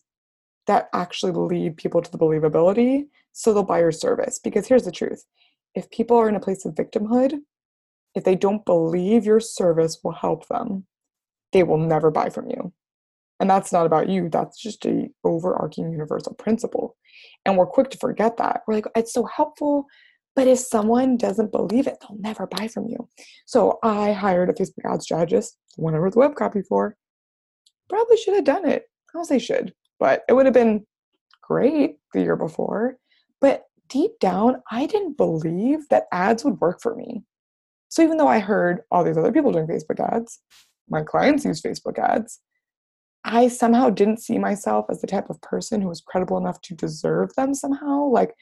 that 0.68 0.90
actually 0.94 1.32
lead 1.34 1.78
people 1.78 2.02
to 2.02 2.12
the 2.12 2.18
believability 2.18 3.08
so 3.34 3.54
they'll 3.54 3.64
buy 3.64 3.80
your 3.80 3.92
service. 3.92 4.40
Because 4.42 4.68
here's 4.68 4.86
the 4.86 4.92
truth 4.92 5.26
if 5.76 5.90
people 5.90 6.18
are 6.18 6.30
in 6.30 6.36
a 6.36 6.42
place 6.42 6.66
of 6.66 6.74
victimhood, 6.74 7.40
if 8.16 8.24
they 8.24 8.36
don't 8.36 8.66
believe 8.66 9.26
your 9.26 9.40
service 9.40 10.00
will 10.04 10.14
help 10.14 10.48
them, 10.48 10.86
they 11.52 11.64
will 11.64 11.78
never 11.78 12.10
buy 12.12 12.30
from 12.30 12.50
you. 12.50 12.74
And 13.40 13.50
that's 13.50 13.72
not 13.72 13.86
about 13.86 14.10
you, 14.10 14.30
that's 14.30 14.60
just 14.60 14.86
a 14.86 15.10
overarching 15.24 15.92
universal 15.92 16.34
principle. 16.34 16.96
And 17.46 17.58
we're 17.58 17.68
quick 17.68 17.90
to 17.92 17.98
forget 17.98 18.38
that. 18.38 18.62
We're 18.68 18.76
like, 18.76 18.88
it's 18.96 19.14
so 19.14 19.26
helpful, 19.26 19.86
but 20.36 20.48
if 20.48 20.60
someone 20.60 21.18
doesn't 21.18 21.52
believe 21.52 21.88
it, 21.88 21.98
they'll 22.02 22.20
never 22.20 22.48
buy 22.48 22.68
from 22.68 22.88
you. 22.88 23.08
So 23.46 23.80
I 23.84 24.12
hired 24.12 24.50
a 24.50 24.54
Facebook 24.54 24.92
ad 24.92 25.02
strategist, 25.02 25.58
one 25.76 25.96
I 25.96 25.98
wrote 25.98 26.14
the 26.14 26.20
web 26.20 26.36
copy 26.36 26.62
for. 26.62 26.96
Probably 27.90 28.18
should 28.18 28.36
have 28.36 28.44
done 28.44 28.68
it. 28.68 28.84
I 29.10 29.14
don't 29.14 29.26
say 29.26 29.40
should, 29.40 29.74
but 30.00 30.24
it 30.28 30.34
would 30.34 30.46
have 30.46 30.54
been 30.54 30.86
great 31.42 31.98
the 32.14 32.22
year 32.22 32.36
before. 32.36 32.98
But 33.40 33.64
deep 33.88 34.20
down, 34.20 34.62
I 34.72 34.86
didn't 34.86 35.18
believe 35.18 35.88
that 35.90 36.08
ads 36.12 36.44
would 36.44 36.60
work 36.60 36.82
for 36.82 36.96
me. 36.96 37.24
So 37.90 38.02
even 38.02 38.18
though 38.18 38.28
I 38.28 38.40
heard 38.40 38.82
all 38.92 39.04
these 39.04 39.18
other 39.18 39.32
people 39.32 39.52
doing 39.52 39.68
Facebook 39.68 40.00
ads, 40.00 40.40
my 40.90 41.04
clients 41.04 41.46
use 41.46 41.62
Facebook 41.62 41.98
ads, 41.98 42.40
I 43.24 43.48
somehow 43.48 43.90
didn't 43.90 44.22
see 44.22 44.38
myself 44.38 44.86
as 44.90 45.02
the 45.02 45.08
type 45.08 45.30
of 45.30 45.42
person 45.42 45.82
who 45.82 45.90
was 45.90 46.02
credible 46.02 46.38
enough 46.38 46.62
to 46.62 46.76
deserve 46.76 47.34
them 47.36 47.54
somehow. 47.54 48.06
Like, 48.06 48.34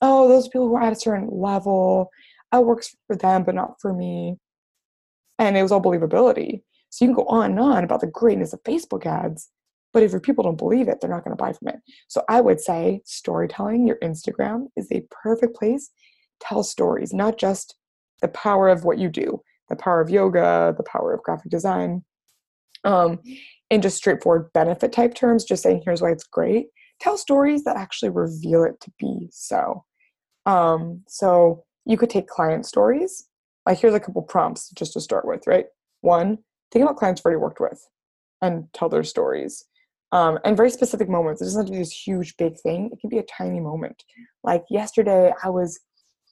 oh, 0.00 0.28
those 0.28 0.48
people 0.48 0.68
who 0.68 0.76
are 0.76 0.82
at 0.82 0.92
a 0.92 0.96
certain 0.96 1.28
level, 1.30 2.10
it 2.52 2.64
works 2.64 2.94
for 3.06 3.16
them, 3.16 3.44
but 3.44 3.54
not 3.54 3.80
for 3.80 3.92
me. 3.92 4.36
And 5.38 5.56
it 5.56 5.62
was 5.62 5.72
all 5.72 5.82
believability. 5.82 6.62
So 6.90 7.04
you 7.04 7.08
can 7.08 7.16
go 7.16 7.28
on 7.28 7.50
and 7.50 7.60
on 7.60 7.84
about 7.84 8.00
the 8.00 8.06
greatness 8.06 8.52
of 8.52 8.62
Facebook 8.62 9.04
ads, 9.04 9.50
but 9.92 10.02
if 10.02 10.12
your 10.12 10.20
people 10.20 10.44
don't 10.44 10.56
believe 10.56 10.88
it, 10.88 11.00
they're 11.00 11.10
not 11.10 11.24
going 11.24 11.36
to 11.36 11.42
buy 11.42 11.52
from 11.52 11.68
it. 11.68 11.80
So 12.08 12.22
I 12.28 12.40
would 12.40 12.60
say 12.60 13.02
storytelling, 13.04 13.86
your 13.86 13.98
Instagram 14.02 14.68
is 14.76 14.90
a 14.92 15.06
perfect 15.10 15.56
place. 15.56 15.90
Tell 16.40 16.62
stories, 16.62 17.12
not 17.12 17.36
just 17.36 17.76
the 18.22 18.28
power 18.28 18.68
of 18.68 18.84
what 18.84 18.98
you 18.98 19.08
do, 19.08 19.42
the 19.68 19.76
power 19.76 20.00
of 20.00 20.10
yoga, 20.10 20.74
the 20.76 20.84
power 20.84 21.12
of 21.12 21.22
graphic 21.22 21.50
design, 21.50 22.04
um, 22.84 23.18
in 23.74 23.82
just 23.82 23.96
straightforward 23.96 24.52
benefit 24.52 24.92
type 24.92 25.14
terms, 25.14 25.44
just 25.44 25.62
saying 25.62 25.82
here's 25.84 26.00
why 26.00 26.10
it's 26.10 26.24
great. 26.24 26.66
Tell 27.00 27.18
stories 27.18 27.64
that 27.64 27.76
actually 27.76 28.10
reveal 28.10 28.64
it 28.64 28.80
to 28.80 28.92
be 28.98 29.28
so. 29.30 29.84
Um, 30.46 31.02
so 31.08 31.64
you 31.84 31.96
could 31.96 32.10
take 32.10 32.28
client 32.28 32.66
stories. 32.66 33.28
Like 33.66 33.78
here's 33.78 33.94
a 33.94 34.00
couple 34.00 34.22
prompts 34.22 34.70
just 34.70 34.92
to 34.92 35.00
start 35.00 35.26
with, 35.26 35.46
right? 35.46 35.66
One, 36.02 36.38
think 36.70 36.84
about 36.84 36.96
clients 36.96 37.20
you've 37.20 37.26
already 37.26 37.40
worked 37.40 37.60
with 37.60 37.80
and 38.40 38.64
tell 38.72 38.88
their 38.88 39.02
stories. 39.02 39.64
Um, 40.12 40.38
and 40.44 40.56
very 40.56 40.70
specific 40.70 41.08
moments. 41.08 41.40
It 41.40 41.46
doesn't 41.46 41.60
have 41.60 41.66
to 41.66 41.72
be 41.72 41.78
this 41.78 41.90
huge, 41.90 42.36
big 42.36 42.60
thing. 42.60 42.90
It 42.92 43.00
can 43.00 43.10
be 43.10 43.18
a 43.18 43.24
tiny 43.24 43.58
moment. 43.58 44.04
Like 44.44 44.62
yesterday, 44.70 45.32
I 45.42 45.50
was 45.50 45.80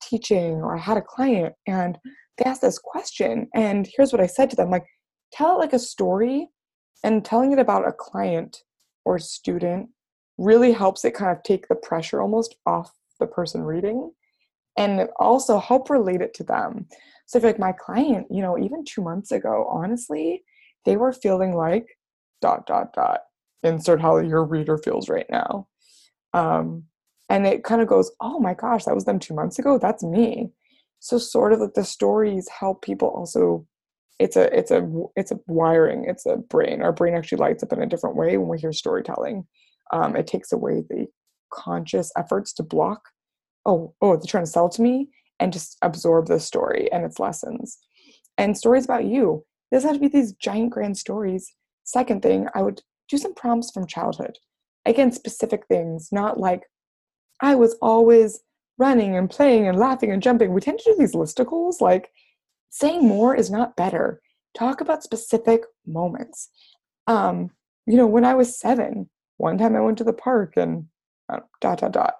teaching 0.02 0.56
or 0.56 0.76
I 0.76 0.80
had 0.80 0.96
a 0.96 1.02
client 1.02 1.54
and 1.66 1.98
they 2.38 2.44
asked 2.44 2.62
this 2.62 2.78
question. 2.78 3.48
And 3.54 3.88
here's 3.96 4.12
what 4.12 4.20
I 4.20 4.26
said 4.26 4.50
to 4.50 4.56
them 4.56 4.70
like, 4.70 4.84
tell 5.32 5.56
it 5.56 5.58
like 5.58 5.72
a 5.72 5.78
story. 5.78 6.48
And 7.04 7.24
telling 7.24 7.52
it 7.52 7.58
about 7.58 7.86
a 7.86 7.92
client 7.92 8.62
or 9.04 9.18
student 9.18 9.90
really 10.38 10.72
helps 10.72 11.04
it 11.04 11.14
kind 11.14 11.36
of 11.36 11.42
take 11.42 11.68
the 11.68 11.74
pressure 11.74 12.20
almost 12.20 12.56
off 12.66 12.92
the 13.18 13.26
person 13.26 13.62
reading 13.62 14.12
and 14.76 15.08
also 15.16 15.58
help 15.58 15.90
relate 15.90 16.20
it 16.20 16.34
to 16.34 16.44
them. 16.44 16.86
So 17.26 17.38
if 17.38 17.44
like 17.44 17.58
my 17.58 17.72
client, 17.72 18.26
you 18.30 18.42
know, 18.42 18.58
even 18.58 18.84
two 18.84 19.02
months 19.02 19.32
ago, 19.32 19.66
honestly, 19.70 20.44
they 20.84 20.96
were 20.96 21.12
feeling 21.12 21.54
like 21.54 21.86
dot 22.40 22.66
dot 22.66 22.92
dot. 22.92 23.20
Insert 23.62 24.00
how 24.00 24.18
your 24.18 24.44
reader 24.44 24.78
feels 24.78 25.08
right 25.08 25.26
now. 25.30 25.68
Um, 26.34 26.84
and 27.28 27.46
it 27.46 27.64
kind 27.64 27.80
of 27.80 27.88
goes, 27.88 28.10
oh 28.20 28.40
my 28.40 28.54
gosh, 28.54 28.84
that 28.84 28.94
was 28.94 29.04
them 29.04 29.18
two 29.18 29.34
months 29.34 29.58
ago. 29.58 29.78
That's 29.78 30.02
me. 30.02 30.50
So 30.98 31.18
sort 31.18 31.52
of 31.52 31.60
like 31.60 31.74
the 31.74 31.84
stories 31.84 32.48
help 32.48 32.82
people 32.82 33.08
also. 33.08 33.66
It's 34.22 34.36
a 34.36 34.56
it's 34.56 34.70
a 34.70 34.88
it's 35.16 35.32
a 35.32 35.40
wiring. 35.46 36.04
It's 36.06 36.26
a 36.26 36.36
brain. 36.36 36.82
Our 36.82 36.92
brain 36.92 37.14
actually 37.14 37.38
lights 37.38 37.62
up 37.62 37.72
in 37.72 37.82
a 37.82 37.86
different 37.86 38.16
way 38.16 38.36
when 38.36 38.48
we 38.48 38.58
hear 38.58 38.72
storytelling. 38.72 39.46
Um, 39.92 40.16
it 40.16 40.26
takes 40.26 40.52
away 40.52 40.82
the 40.88 41.06
conscious 41.52 42.10
efforts 42.16 42.52
to 42.54 42.62
block 42.62 43.02
oh 43.66 43.94
oh 44.00 44.16
they're 44.16 44.26
trying 44.26 44.44
to 44.44 44.50
sell 44.50 44.68
to 44.68 44.82
me 44.82 45.08
and 45.38 45.52
just 45.52 45.76
absorb 45.82 46.26
the 46.26 46.40
story 46.40 46.90
and 46.92 47.04
its 47.04 47.18
lessons 47.18 47.78
and 48.38 48.56
stories 48.56 48.84
about 48.84 49.04
you 49.04 49.44
it 49.70 49.76
doesn't 49.76 49.88
have 49.88 49.96
to 49.96 50.00
be 50.00 50.08
these 50.08 50.32
giant 50.34 50.70
grand 50.70 50.96
stories 50.96 51.52
second 51.84 52.22
thing 52.22 52.46
i 52.54 52.62
would 52.62 52.80
do 53.08 53.16
some 53.16 53.34
prompts 53.34 53.70
from 53.70 53.86
childhood 53.86 54.38
again 54.86 55.12
specific 55.12 55.66
things 55.66 56.08
not 56.12 56.38
like 56.38 56.62
i 57.40 57.54
was 57.54 57.76
always 57.82 58.40
running 58.78 59.16
and 59.16 59.30
playing 59.30 59.68
and 59.68 59.78
laughing 59.78 60.10
and 60.10 60.22
jumping 60.22 60.52
we 60.52 60.60
tend 60.60 60.78
to 60.78 60.92
do 60.92 60.96
these 60.98 61.14
listicles 61.14 61.80
like 61.80 62.10
saying 62.72 63.06
more 63.06 63.36
is 63.36 63.50
not 63.50 63.76
better. 63.76 64.20
Talk 64.58 64.80
about 64.80 65.02
specific 65.02 65.62
moments. 65.86 66.50
Um 67.06 67.50
you 67.86 67.96
know 67.96 68.06
when 68.06 68.24
i 68.24 68.32
was 68.32 68.58
seven 68.58 69.10
one 69.38 69.58
time 69.58 69.74
i 69.74 69.80
went 69.80 69.98
to 69.98 70.04
the 70.04 70.12
park 70.12 70.52
and 70.56 70.86
uh, 71.32 71.40
dot 71.60 71.80
dot 71.80 71.92
dot. 71.92 72.14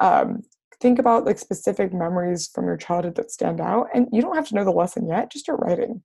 Um, 0.00 0.42
think 0.80 0.98
about 0.98 1.24
like 1.24 1.38
specific 1.38 1.92
memories 1.92 2.48
from 2.52 2.66
your 2.66 2.76
childhood 2.76 3.16
that 3.16 3.30
stand 3.30 3.60
out 3.60 3.88
and 3.94 4.08
you 4.12 4.22
don't 4.22 4.36
have 4.36 4.48
to 4.48 4.54
know 4.54 4.64
the 4.64 4.70
lesson 4.70 5.08
yet 5.08 5.32
just 5.32 5.44
start 5.44 5.60
writing. 5.60 6.02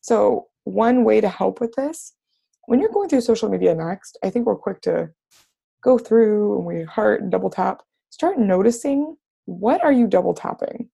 So 0.00 0.48
one 0.64 1.04
way 1.04 1.20
to 1.20 1.28
help 1.28 1.60
with 1.60 1.74
this 1.76 2.14
when 2.66 2.80
you're 2.80 2.90
going 2.90 3.08
through 3.08 3.20
social 3.20 3.48
media 3.48 3.74
next 3.74 4.16
i 4.22 4.30
think 4.30 4.46
we're 4.46 4.54
quick 4.54 4.80
to 4.80 5.10
go 5.82 5.98
through 5.98 6.56
and 6.56 6.64
we 6.64 6.84
heart 6.84 7.20
and 7.20 7.30
double 7.30 7.50
tap. 7.50 7.82
Start 8.10 8.38
noticing 8.38 9.16
what 9.44 9.82
are 9.84 9.92
you 9.92 10.06
double 10.06 10.32
tapping 10.32 10.88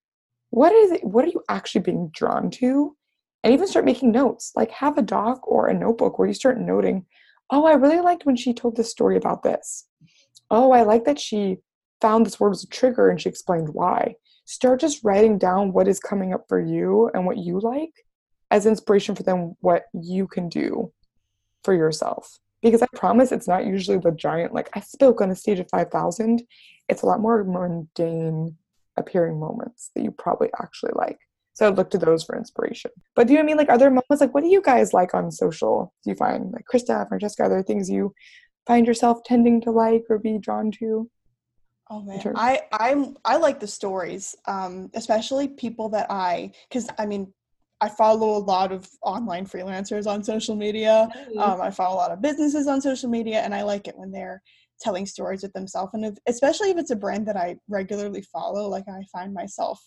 what 0.58 0.72
is 0.72 0.92
it 0.92 1.04
what 1.04 1.24
are 1.24 1.34
you 1.36 1.42
actually 1.48 1.80
being 1.80 2.10
drawn 2.12 2.50
to 2.50 2.96
and 3.42 3.52
even 3.54 3.66
start 3.66 3.84
making 3.84 4.10
notes 4.10 4.52
like 4.56 4.70
have 4.70 4.98
a 4.98 5.02
doc 5.02 5.46
or 5.46 5.68
a 5.68 5.74
notebook 5.74 6.18
where 6.18 6.28
you 6.28 6.34
start 6.34 6.60
noting 6.60 7.04
oh 7.50 7.64
i 7.64 7.72
really 7.72 8.00
liked 8.00 8.26
when 8.26 8.36
she 8.36 8.52
told 8.52 8.76
this 8.76 8.90
story 8.90 9.16
about 9.16 9.42
this 9.42 9.88
oh 10.50 10.72
i 10.72 10.82
like 10.82 11.04
that 11.04 11.18
she 11.18 11.58
found 12.00 12.24
this 12.24 12.38
word 12.38 12.50
was 12.50 12.64
a 12.64 12.68
trigger 12.68 13.08
and 13.08 13.20
she 13.20 13.28
explained 13.28 13.68
why. 13.70 14.14
Start 14.44 14.80
just 14.80 15.04
writing 15.04 15.38
down 15.38 15.72
what 15.72 15.88
is 15.88 16.00
coming 16.00 16.32
up 16.32 16.44
for 16.48 16.60
you 16.60 17.10
and 17.14 17.26
what 17.26 17.38
you 17.38 17.60
like 17.60 17.92
as 18.50 18.66
inspiration 18.66 19.14
for 19.14 19.22
them 19.22 19.54
what 19.60 19.84
you 19.92 20.26
can 20.26 20.48
do 20.48 20.92
for 21.64 21.74
yourself. 21.74 22.38
Because 22.62 22.82
I 22.82 22.86
promise 22.94 23.30
it's 23.30 23.46
not 23.46 23.66
usually 23.66 23.98
the 23.98 24.10
giant, 24.10 24.52
like 24.52 24.70
I 24.74 24.80
spoke 24.80 25.20
on 25.20 25.30
a 25.30 25.36
stage 25.36 25.60
of 25.60 25.68
5,000. 25.70 26.42
It's 26.88 27.02
a 27.02 27.06
lot 27.06 27.20
more 27.20 27.44
mundane 27.44 28.56
appearing 28.98 29.38
moments 29.38 29.90
that 29.94 30.02
you 30.02 30.10
probably 30.10 30.50
actually 30.60 30.92
like. 30.94 31.18
So 31.54 31.66
I 31.66 31.70
look 31.70 31.90
to 31.90 31.98
those 31.98 32.22
for 32.22 32.36
inspiration. 32.36 32.92
But 33.16 33.26
do 33.26 33.32
you 33.32 33.38
know 33.38 33.42
what 33.42 33.46
I 33.46 33.46
mean? 33.46 33.56
Like, 33.56 33.68
are 33.68 33.78
there 33.78 33.90
moments 33.90 34.20
like 34.20 34.32
what 34.32 34.44
do 34.44 34.48
you 34.48 34.62
guys 34.62 34.92
like 34.92 35.14
on 35.14 35.32
social? 35.32 35.92
Do 36.04 36.10
you 36.10 36.16
find 36.16 36.52
like 36.52 36.64
Krista, 36.72 37.08
Francesca, 37.08 37.44
are 37.44 37.48
there 37.48 37.62
things 37.62 37.90
you 37.90 38.14
find 38.66 38.86
yourself 38.86 39.24
tending 39.24 39.60
to 39.62 39.72
like 39.72 40.04
or 40.08 40.18
be 40.18 40.38
drawn 40.38 40.70
to? 40.78 41.10
Oh 41.90 42.02
man, 42.02 42.20
I 42.36 42.60
I'm 42.70 43.16
I 43.24 43.38
like 43.38 43.60
the 43.60 43.66
stories, 43.66 44.36
um, 44.46 44.90
especially 44.94 45.48
people 45.48 45.88
that 45.90 46.06
I 46.10 46.52
because 46.68 46.88
I 46.98 47.06
mean 47.06 47.32
I 47.80 47.88
follow 47.88 48.36
a 48.36 48.44
lot 48.44 48.72
of 48.72 48.88
online 49.02 49.46
freelancers 49.46 50.06
on 50.06 50.22
social 50.22 50.54
media. 50.54 51.08
Um, 51.38 51.60
I 51.60 51.70
follow 51.70 51.94
a 51.94 52.02
lot 52.02 52.10
of 52.10 52.20
businesses 52.20 52.66
on 52.66 52.80
social 52.80 53.08
media, 53.08 53.40
and 53.40 53.54
I 53.54 53.62
like 53.62 53.88
it 53.88 53.96
when 53.96 54.10
they're 54.10 54.42
telling 54.80 55.06
stories 55.06 55.42
with 55.42 55.52
themselves, 55.52 55.92
and 55.94 56.04
if, 56.04 56.14
especially 56.26 56.70
if 56.70 56.78
it's 56.78 56.90
a 56.90 56.96
brand 56.96 57.26
that 57.26 57.36
I 57.36 57.56
regularly 57.68 58.22
follow. 58.22 58.68
Like 58.68 58.84
I 58.88 59.02
find 59.12 59.32
myself 59.34 59.80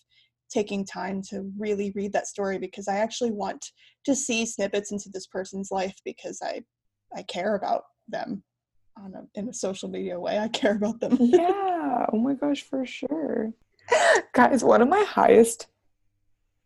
taking 0.51 0.85
time 0.85 1.21
to 1.21 1.49
really 1.57 1.91
read 1.95 2.13
that 2.13 2.27
story 2.27 2.59
because 2.59 2.87
I 2.87 2.97
actually 2.97 3.31
want 3.31 3.65
to 4.05 4.15
see 4.15 4.45
snippets 4.45 4.91
into 4.91 5.09
this 5.09 5.27
person's 5.27 5.71
life 5.71 5.95
because 6.03 6.39
I 6.43 6.61
I 7.15 7.23
care 7.23 7.55
about 7.55 7.83
them 8.07 8.43
on 8.97 9.13
a, 9.15 9.39
in 9.39 9.49
a 9.49 9.53
social 9.53 9.89
media 9.89 10.19
way. 10.19 10.37
I 10.39 10.47
care 10.47 10.75
about 10.75 10.99
them. 10.99 11.17
yeah. 11.19 12.05
Oh 12.11 12.19
my 12.19 12.33
gosh, 12.33 12.63
for 12.63 12.85
sure. 12.85 13.53
Guys, 14.33 14.63
one 14.63 14.81
of 14.81 14.87
my 14.87 15.03
highest 15.03 15.67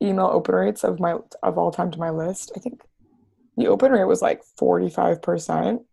email 0.01 0.29
open 0.31 0.55
rates 0.55 0.83
of 0.83 0.99
my 0.99 1.17
of 1.41 1.57
all 1.57 1.71
time 1.71 1.91
to 1.91 1.99
my 1.99 2.09
list. 2.09 2.51
I 2.55 2.59
think 2.59 2.81
the 3.57 3.67
open 3.67 3.91
rate 3.91 4.03
was 4.05 4.21
like 4.21 4.43
45%. 4.59 5.83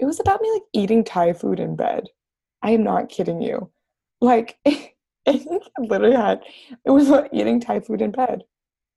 It 0.00 0.06
was 0.06 0.18
about 0.18 0.40
me 0.40 0.50
like 0.52 0.62
eating 0.72 1.04
Thai 1.04 1.34
food 1.34 1.60
in 1.60 1.76
bed. 1.76 2.04
I 2.62 2.70
am 2.70 2.82
not 2.82 3.10
kidding 3.10 3.42
you. 3.42 3.70
Like 4.20 4.58
I 4.66 5.44
literally 5.78 6.16
had 6.16 6.40
it 6.86 6.90
was 6.90 7.08
about 7.08 7.28
eating 7.32 7.60
Thai 7.60 7.80
food 7.80 8.00
in 8.00 8.10
bed. 8.10 8.42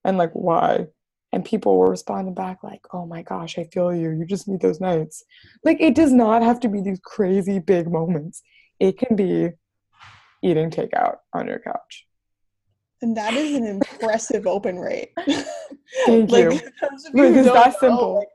and 0.06 0.18
like 0.18 0.32
why? 0.32 0.88
And 1.34 1.44
people 1.44 1.78
were 1.78 1.90
responding 1.90 2.34
back 2.36 2.64
like 2.64 2.82
oh 2.94 3.06
my 3.06 3.22
gosh 3.22 3.58
i 3.58 3.64
feel 3.66 3.94
you. 3.94 4.12
You 4.12 4.26
just 4.26 4.48
need 4.48 4.62
those 4.62 4.80
nights. 4.80 5.24
Like 5.64 5.82
it 5.82 5.94
does 5.96 6.14
not 6.14 6.42
have 6.42 6.60
to 6.62 6.70
be 6.70 6.82
these 6.82 7.00
crazy 7.04 7.60
big 7.60 7.92
moments. 7.92 8.42
It 8.80 8.98
can 8.98 9.16
be 9.16 9.50
eating 10.42 10.70
takeout 10.70 11.18
on 11.34 11.48
your 11.48 11.60
couch. 11.60 12.06
And 13.02 13.18
that 13.18 13.34
is 13.34 13.54
an 13.56 13.66
impressive 13.66 14.48
open 14.48 14.80
rate. 14.80 15.10
Thank 16.06 16.32
like, 16.32 16.44
you. 16.44 16.50
those 16.82 17.06
of 17.06 17.14
you 17.14 17.24
Like, 17.24 17.34
who 17.34 17.40
it's 17.40 17.52
that 17.54 17.74
know, 17.74 17.78
simple. 17.80 18.16
like, 18.16 18.28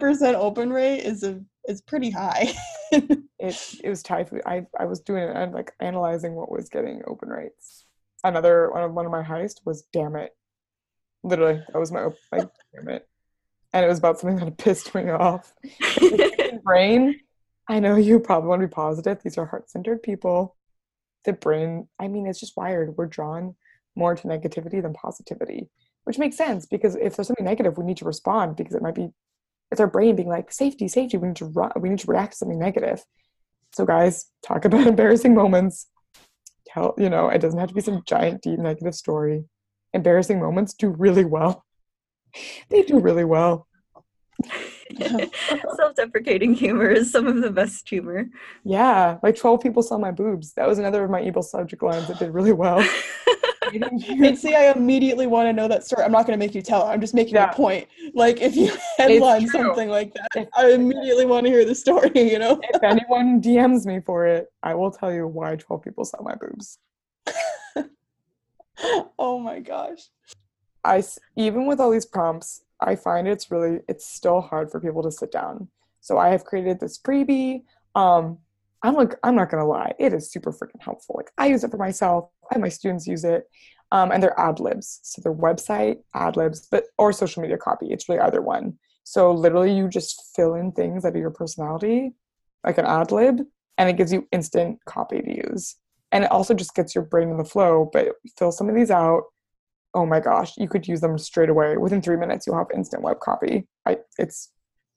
45% 0.00 0.34
open 0.34 0.72
rate 0.72 1.00
is 1.00 1.22
a 1.22 1.40
is 1.68 1.80
pretty 1.80 2.10
high. 2.10 2.52
It 3.42 3.80
it 3.82 3.88
was 3.88 4.04
Thai 4.04 4.22
food 4.22 4.42
i 4.46 4.64
i 4.78 4.84
was 4.84 5.00
doing 5.00 5.24
it 5.24 5.34
and 5.34 5.52
like 5.52 5.72
analyzing 5.80 6.34
what 6.34 6.48
was 6.48 6.68
getting 6.68 7.02
open 7.08 7.28
rates 7.28 7.86
another 8.22 8.70
one 8.70 8.82
of, 8.84 8.92
one 8.92 9.04
of 9.04 9.10
my 9.10 9.22
highest 9.22 9.62
was 9.64 9.82
damn 9.92 10.14
it. 10.14 10.30
Literally 11.24 11.60
that 11.72 11.78
was 11.78 11.90
my 11.90 12.04
like 12.30 12.48
damn 12.74 12.88
it. 12.88 13.08
And 13.72 13.84
it 13.84 13.88
was 13.88 13.98
about 13.98 14.20
something 14.20 14.44
that 14.44 14.58
pissed 14.58 14.94
me 14.94 15.10
off. 15.10 15.52
Brain 16.62 17.18
i 17.68 17.78
know 17.80 17.96
you 17.96 18.20
probably 18.20 18.48
want 18.48 18.60
to 18.60 18.66
be 18.66 18.72
positive 18.72 19.22
these 19.22 19.38
are 19.38 19.46
heart-centered 19.46 20.02
people. 20.02 20.56
The 21.24 21.32
brain 21.32 21.88
i 21.98 22.06
mean 22.06 22.28
it's 22.28 22.40
just 22.40 22.56
wired. 22.56 22.96
We're 22.96 23.06
drawn 23.06 23.56
more 23.96 24.14
to 24.14 24.28
negativity 24.28 24.80
than 24.80 24.94
positivity 24.94 25.68
which 26.04 26.18
makes 26.18 26.36
sense 26.36 26.64
because 26.64 26.94
if 26.94 27.16
there's 27.16 27.26
something 27.26 27.44
negative 27.44 27.76
we 27.76 27.84
need 27.84 27.96
to 27.96 28.04
respond 28.04 28.56
because 28.56 28.74
it 28.74 28.82
might 28.82 28.94
be 28.94 29.10
it's 29.72 29.80
our 29.80 29.86
brain 29.88 30.14
being 30.14 30.28
like 30.28 30.52
safety 30.52 30.86
safety 30.86 31.16
we 31.16 31.28
need 31.28 31.36
to 31.36 31.70
we 31.76 31.88
need 31.88 31.98
to 31.98 32.06
react 32.06 32.32
to 32.32 32.38
something 32.38 32.58
negative. 32.58 33.02
So 33.72 33.84
guys 33.84 34.26
talk 34.46 34.64
about 34.64 34.86
embarrassing 34.94 35.34
moments. 35.34 35.88
Tell 36.68 36.94
you 36.98 37.10
know 37.10 37.28
it 37.28 37.40
doesn't 37.40 37.58
have 37.58 37.70
to 37.70 37.74
be 37.74 37.80
some 37.80 38.02
giant 38.06 38.42
deep 38.42 38.58
negative 38.58 38.94
story. 38.94 39.44
Embarrassing 39.92 40.38
moments 40.38 40.74
do 40.74 40.88
really 40.88 41.24
well. 41.24 41.64
They 42.70 42.80
do 42.80 42.98
really 42.98 43.24
well 43.26 43.66
Self-deprecating 45.76 46.54
humor 46.54 46.90
is 46.90 47.10
some 47.10 47.26
of 47.26 47.40
the 47.42 47.50
best 47.50 47.88
humor. 47.88 48.26
yeah 48.64 49.18
like 49.22 49.36
12 49.36 49.60
people 49.60 49.82
saw 49.82 49.98
my 49.98 50.10
boobs. 50.10 50.52
That 50.54 50.68
was 50.68 50.78
another 50.78 51.04
of 51.04 51.10
my 51.10 51.22
evil 51.22 51.42
subject 51.42 51.82
lines 51.82 52.06
that 52.08 52.18
did 52.18 52.30
really 52.32 52.52
well. 52.52 52.84
And 53.72 54.36
see 54.38 54.54
i 54.54 54.70
immediately 54.70 55.26
want 55.26 55.48
to 55.48 55.52
know 55.54 55.66
that 55.66 55.82
story. 55.84 56.04
I'm 56.04 56.12
not 56.12 56.26
going 56.26 56.38
to 56.38 56.44
make 56.44 56.54
you 56.54 56.60
tell. 56.60 56.82
It 56.86 56.90
i'm 56.90 57.00
just 57.00 57.14
making 57.14 57.36
Yeah. 57.36 57.50
a 57.50 57.54
point. 57.54 57.86
Like 58.12 58.42
if 58.42 58.54
you 58.54 58.76
headline 58.98 59.48
something 59.48 59.88
like 59.88 60.12
that 60.14 60.48
i 60.54 60.72
immediately 60.72 61.24
want 61.24 61.46
to 61.46 61.50
hear 61.52 61.64
the 61.64 61.74
story 61.74 62.10
you 62.32 62.38
know? 62.38 62.60
If 62.74 62.82
anyone 62.82 63.40
dms 63.40 63.86
me 63.86 64.00
for 64.04 64.26
it 64.26 64.48
i 64.62 64.74
will 64.74 64.90
tell 64.90 65.10
you 65.12 65.26
why 65.26 65.56
12 65.56 65.82
people 65.82 66.04
saw 66.04 66.20
my 66.22 66.34
boobs. 66.34 66.78
Oh 69.18 69.38
my 69.38 69.60
gosh. 69.60 70.00
I 70.84 71.02
even 71.36 71.66
with 71.66 71.80
all 71.80 71.90
these 71.90 72.06
prompts, 72.06 72.62
I 72.86 72.96
find 72.96 73.26
it's 73.28 73.50
really 73.50 73.80
it's 73.88 74.06
still 74.06 74.40
hard 74.40 74.70
for 74.70 74.80
people 74.80 75.02
to 75.02 75.10
sit 75.10 75.32
down. 75.32 75.68
So 76.00 76.18
I 76.18 76.28
have 76.28 76.44
created 76.44 76.80
this 76.80 76.98
freebie. 76.98 77.62
Um, 77.94 78.38
I'm 78.82 78.94
like 78.94 79.14
I'm 79.22 79.36
not 79.36 79.50
gonna 79.50 79.66
lie, 79.66 79.92
it 79.98 80.12
is 80.12 80.30
super 80.30 80.52
freaking 80.52 80.80
helpful. 80.80 81.14
Like 81.16 81.30
I 81.38 81.46
use 81.46 81.64
it 81.64 81.70
for 81.70 81.76
myself. 81.76 82.30
Have 82.50 82.60
my 82.60 82.68
students 82.68 83.06
use 83.06 83.24
it, 83.24 83.48
um, 83.92 84.10
and 84.10 84.22
they're 84.22 84.38
ad 84.38 84.60
libs. 84.60 85.00
So 85.02 85.22
their 85.22 85.34
website 85.34 85.98
ad 86.14 86.36
libs, 86.36 86.66
but 86.70 86.84
or 86.98 87.12
social 87.12 87.42
media 87.42 87.58
copy. 87.58 87.86
It's 87.90 88.08
really 88.08 88.20
either 88.20 88.42
one. 88.42 88.78
So 89.04 89.32
literally, 89.32 89.74
you 89.74 89.88
just 89.88 90.34
fill 90.34 90.54
in 90.54 90.72
things 90.72 91.02
that 91.02 91.14
are 91.14 91.18
your 91.18 91.30
personality, 91.30 92.14
like 92.64 92.78
an 92.78 92.86
ad 92.86 93.12
lib, 93.12 93.40
and 93.78 93.88
it 93.88 93.96
gives 93.96 94.12
you 94.12 94.28
instant 94.32 94.78
copy 94.86 95.20
to 95.20 95.50
use. 95.50 95.76
And 96.10 96.24
it 96.24 96.30
also 96.30 96.52
just 96.52 96.74
gets 96.74 96.94
your 96.94 97.04
brain 97.04 97.30
in 97.30 97.38
the 97.38 97.44
flow. 97.44 97.88
But 97.92 98.16
fill 98.38 98.52
some 98.52 98.68
of 98.68 98.74
these 98.74 98.90
out 98.90 99.24
oh 99.94 100.06
my 100.06 100.20
gosh, 100.20 100.56
you 100.56 100.68
could 100.68 100.88
use 100.88 101.00
them 101.00 101.18
straight 101.18 101.48
away. 101.48 101.76
Within 101.76 102.00
three 102.00 102.16
minutes, 102.16 102.46
you'll 102.46 102.56
have 102.56 102.68
instant 102.74 103.02
web 103.02 103.20
copy. 103.20 103.66
I, 103.86 103.98
it's 104.18 104.50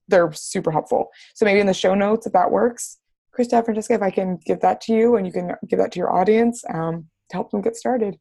they're 0.07 0.31
super 0.33 0.71
helpful. 0.71 1.09
So 1.33 1.45
maybe 1.45 1.59
in 1.59 1.67
the 1.67 1.73
show 1.73 1.95
notes, 1.95 2.27
if 2.27 2.33
that 2.33 2.51
works, 2.51 2.97
Krista, 3.37 3.63
Francesca, 3.63 3.95
if 3.95 4.01
I 4.01 4.11
can 4.11 4.39
give 4.45 4.61
that 4.61 4.81
to 4.81 4.93
you 4.93 5.15
and 5.15 5.25
you 5.25 5.33
can 5.33 5.55
give 5.67 5.79
that 5.79 5.91
to 5.93 5.99
your 5.99 6.13
audience 6.13 6.63
um, 6.73 7.07
to 7.29 7.35
help 7.35 7.51
them 7.51 7.61
get 7.61 7.75
started. 7.75 8.17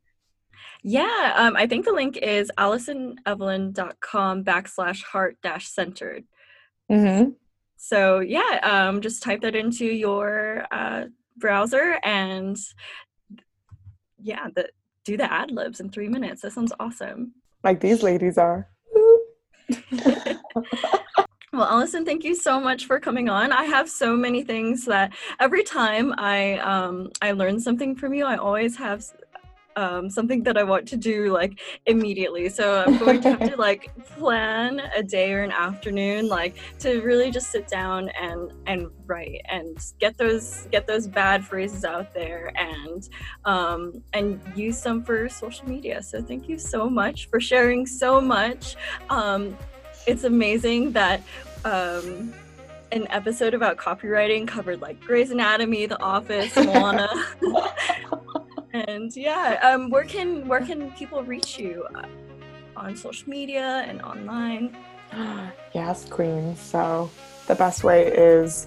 Yeah, 0.83 1.33
um, 1.37 1.57
I 1.57 1.67
think 1.67 1.85
the 1.85 1.93
link 1.93 2.17
is 2.17 2.51
allisonevelyn.com 2.59 4.45
backslash 4.45 5.03
heart 5.03 5.39
dash 5.43 5.69
centered. 5.69 6.25
Mm-hmm. 6.91 7.31
So 7.77 8.21
yeah, 8.21 8.61
um, 8.63 9.01
just 9.01 9.23
type 9.23 9.43
that 9.43 9.55
into 9.55 9.87
your 9.87 10.67
uh, 10.71 11.05
browser 11.37 11.99
and 12.03 12.57
yeah, 14.21 14.49
the, 14.55 14.69
do 15.05 15.17
the 15.17 15.33
ad 15.33 15.51
libs 15.51 15.81
in 15.81 15.91
three 15.91 16.09
minutes. 16.09 16.43
That 16.43 16.53
sounds 16.53 16.73
awesome. 16.81 17.33
Like 17.63 17.81
these 17.81 18.03
ladies 18.03 18.39
are. 18.39 18.69
Well, 21.55 21.69
Allison, 21.69 22.05
thank 22.05 22.25
you 22.25 22.35
so 22.35 22.59
much 22.59 22.87
for 22.87 22.99
coming 22.99 23.29
on. 23.29 23.53
I 23.53 23.63
have 23.63 23.89
so 23.89 24.17
many 24.17 24.43
things 24.43 24.85
that 24.87 25.13
every 25.39 25.63
time 25.63 26.13
I 26.19 26.59
um, 26.59 27.13
I 27.23 27.31
learn 27.31 27.61
something 27.61 27.95
from 27.95 28.13
you, 28.13 28.25
I 28.25 28.37
always 28.37 28.77
have 28.77 29.05
um, 29.77 30.11
something 30.11 30.43
that 30.45 30.57
I 30.57 30.63
want 30.63 30.87
to 30.89 30.97
do 30.97 31.33
like 31.33 31.61
immediately. 31.87 32.49
So 32.49 32.85
I'm 32.87 32.99
going 32.99 33.21
to 33.23 33.31
have 33.31 33.51
to 33.51 33.57
like 33.59 33.91
plan 34.17 34.81
a 34.95 35.03
day 35.03 35.33
or 35.33 35.43
an 35.43 35.53
afternoon, 35.53 36.29
like 36.29 36.57
to 36.81 37.01
really 37.03 37.31
just 37.31 37.51
sit 37.51 37.69
down 37.69 38.11
and 38.21 38.53
and 38.67 38.91
write 39.07 39.43
and 39.49 39.79
get 39.99 40.17
those 40.17 40.67
get 40.71 40.87
those 40.87 41.07
bad 41.07 41.45
phrases 41.45 41.85
out 41.85 42.13
there 42.15 42.53
and 42.57 43.09
um, 43.45 44.03
and 44.13 44.41
use 44.55 44.79
some 44.79 45.03
for 45.03 45.29
social 45.29 45.69
media. 45.69 46.03
So 46.03 46.23
thank 46.23 46.49
you 46.49 46.59
so 46.59 46.89
much 46.89 47.29
for 47.29 47.41
sharing 47.41 47.87
so 47.87 48.21
much. 48.21 48.77
Um, 49.11 49.57
it's 50.07 50.25
amazing 50.25 50.93
that 50.93 51.23
um, 51.65 52.33
an 52.93 53.07
episode 53.11 53.55
about 53.55 53.77
copywriting 53.77 54.47
covered 54.47 54.81
like 54.81 55.01
Grey's 55.01 55.31
Anatomy, 55.31 55.87
The 55.87 56.01
Office, 56.03 56.55
Moana, 56.57 57.09
and 58.75 59.17
yeah. 59.17 59.59
Um, 59.63 59.89
where 59.89 60.05
can 60.05 60.47
where 60.47 60.61
can 60.61 60.91
people 60.93 61.23
reach 61.23 61.59
you 61.59 61.87
uh, 61.95 62.07
on 62.77 62.97
social 62.97 63.29
media 63.31 63.85
and 63.87 64.03
online? 64.03 64.77
yes, 65.73 66.05
queen. 66.05 66.57
So 66.57 67.11
the 67.47 67.55
best 67.55 67.85
way 67.85 68.09
is 68.09 68.67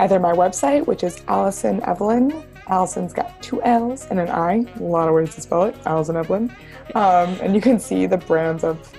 either 0.00 0.18
my 0.18 0.32
website, 0.32 0.86
which 0.86 1.04
is 1.04 1.22
Allison 1.28 1.82
Evelyn. 1.84 2.44
Allison's 2.66 3.12
got 3.12 3.40
two 3.42 3.62
L's 3.62 4.06
and 4.06 4.18
an 4.18 4.28
I. 4.28 4.64
A 4.78 4.82
lot 4.82 5.08
of 5.08 5.14
ways 5.14 5.34
to 5.36 5.40
spell 5.40 5.64
it. 5.64 5.76
Allison 5.86 6.16
Evelyn. 6.16 6.54
Um, 6.94 7.30
and 7.40 7.54
you 7.54 7.60
can 7.60 7.78
see 7.78 8.06
the 8.06 8.16
brands 8.16 8.64
of, 8.64 8.92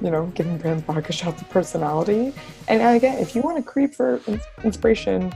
you 0.00 0.10
know, 0.10 0.26
giving 0.34 0.58
brands 0.58 0.82
vodka 0.84 1.12
shots 1.12 1.42
of 1.42 1.48
personality. 1.50 2.32
And 2.68 2.96
again, 2.96 3.18
if 3.18 3.34
you 3.34 3.42
want 3.42 3.56
to 3.56 3.62
creep 3.62 3.94
for 3.94 4.20
inspiration, 4.62 5.32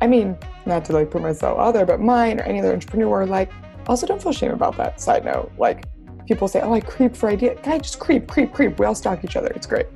I 0.00 0.06
mean, 0.06 0.36
not 0.66 0.84
to 0.86 0.92
like 0.92 1.10
put 1.10 1.22
myself 1.22 1.58
out 1.58 1.72
there, 1.72 1.86
but 1.86 2.00
mine 2.00 2.40
or 2.40 2.44
any 2.44 2.60
other 2.60 2.72
entrepreneur, 2.72 3.26
like, 3.26 3.50
also 3.86 4.06
don't 4.06 4.22
feel 4.22 4.32
shame 4.32 4.50
about 4.50 4.76
that. 4.76 5.00
Side 5.00 5.24
note, 5.24 5.52
like, 5.58 5.86
people 6.26 6.48
say, 6.48 6.60
"Oh, 6.60 6.72
I 6.74 6.80
creep 6.80 7.14
for 7.16 7.28
idea." 7.28 7.54
Guy, 7.62 7.78
just 7.78 7.98
creep, 8.00 8.26
creep, 8.26 8.52
creep. 8.52 8.78
We 8.78 8.86
all 8.86 8.94
stalk 8.94 9.24
each 9.24 9.36
other. 9.36 9.48
It's 9.48 9.66
great. 9.66 9.86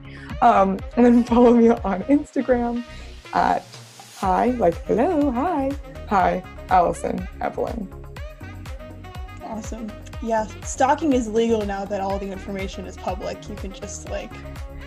Um, 0.42 0.78
and 0.96 1.04
then 1.04 1.24
follow 1.32 1.52
me 1.52 1.70
on 1.70 2.02
Instagram 2.04 2.84
at 3.34 3.64
hi, 4.16 4.50
like 4.52 4.74
hello, 4.86 5.30
hi, 5.30 5.72
hi, 6.08 6.42
Allison 6.68 7.26
Evelyn. 7.40 7.88
awesome 9.44 9.90
yeah 10.22 10.46
stalking 10.62 11.14
is 11.14 11.26
legal 11.28 11.64
now 11.64 11.82
that 11.84 12.00
all 12.00 12.18
the 12.18 12.30
information 12.30 12.84
is 12.84 12.94
public 12.94 13.48
you 13.48 13.54
can 13.56 13.72
just 13.72 14.10
like 14.10 14.30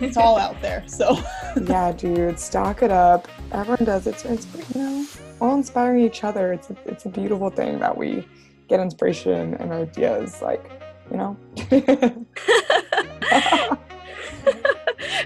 it's 0.00 0.16
all 0.16 0.38
out 0.46 0.60
there 0.62 0.84
so 0.86 1.18
yeah, 1.62 1.92
dude, 1.92 2.38
stalk 2.38 2.82
it 2.82 2.90
up. 2.90 3.28
Everyone 3.52 3.84
does 3.84 4.06
it. 4.06 4.24
It's 4.24 4.46
you 4.74 4.80
know, 4.80 5.06
all 5.44 5.54
inspiring 5.54 6.02
each 6.02 6.24
other. 6.24 6.52
It's 6.52 6.70
a, 6.70 6.76
it's 6.86 7.04
a 7.04 7.08
beautiful 7.08 7.50
thing 7.50 7.78
that 7.80 7.96
we 7.96 8.26
get 8.68 8.80
inspiration 8.80 9.54
and 9.54 9.72
ideas. 9.72 10.40
Like, 10.40 10.70
you 11.10 11.16
know. 11.18 11.36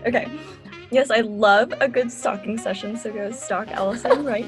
okay. 0.06 0.28
Yes, 0.90 1.10
I 1.10 1.20
love 1.20 1.74
a 1.80 1.88
good 1.88 2.10
stalking 2.10 2.56
session, 2.56 2.96
so 2.96 3.12
go 3.12 3.30
stalk 3.30 3.68
Allison 3.68 4.24
right 4.34 4.46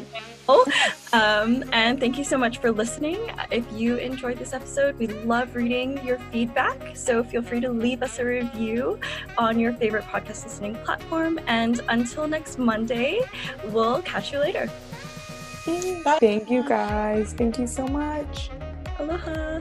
now. 0.49 0.65
Um, 1.13 1.65
and 1.73 2.01
thank 2.01 2.17
you 2.17 2.25
so 2.25 2.39
much 2.39 2.59
for 2.59 2.73
listening. 2.73 3.31
If 3.51 3.71
you 3.73 3.97
enjoyed 3.97 4.39
this 4.39 4.55
episode, 4.55 4.99
we 4.99 5.07
love 5.07 5.55
reading 5.55 6.05
your 6.05 6.19
feedback. 6.33 6.97
So 6.97 7.23
feel 7.23 7.43
free 7.43 7.61
to 7.61 7.71
leave 7.71 8.03
us 8.03 8.19
a 8.19 8.25
review 8.25 8.99
on 9.37 9.61
your 9.61 9.75
favorite 9.75 10.05
podcast 10.05 10.45
listening 10.45 10.77
platform. 10.77 11.39
And 11.47 11.81
until 11.89 12.27
next 12.27 12.59
Monday, 12.59 13.21
we'll 13.67 14.01
catch 14.03 14.33
you 14.33 14.41
later. 14.41 14.69
Thank 15.65 16.51
you 16.51 16.67
guys. 16.67 17.33
Thank 17.33 17.59
you 17.59 17.67
so 17.67 17.87
much. 17.87 18.51
Aloha. 18.99 19.61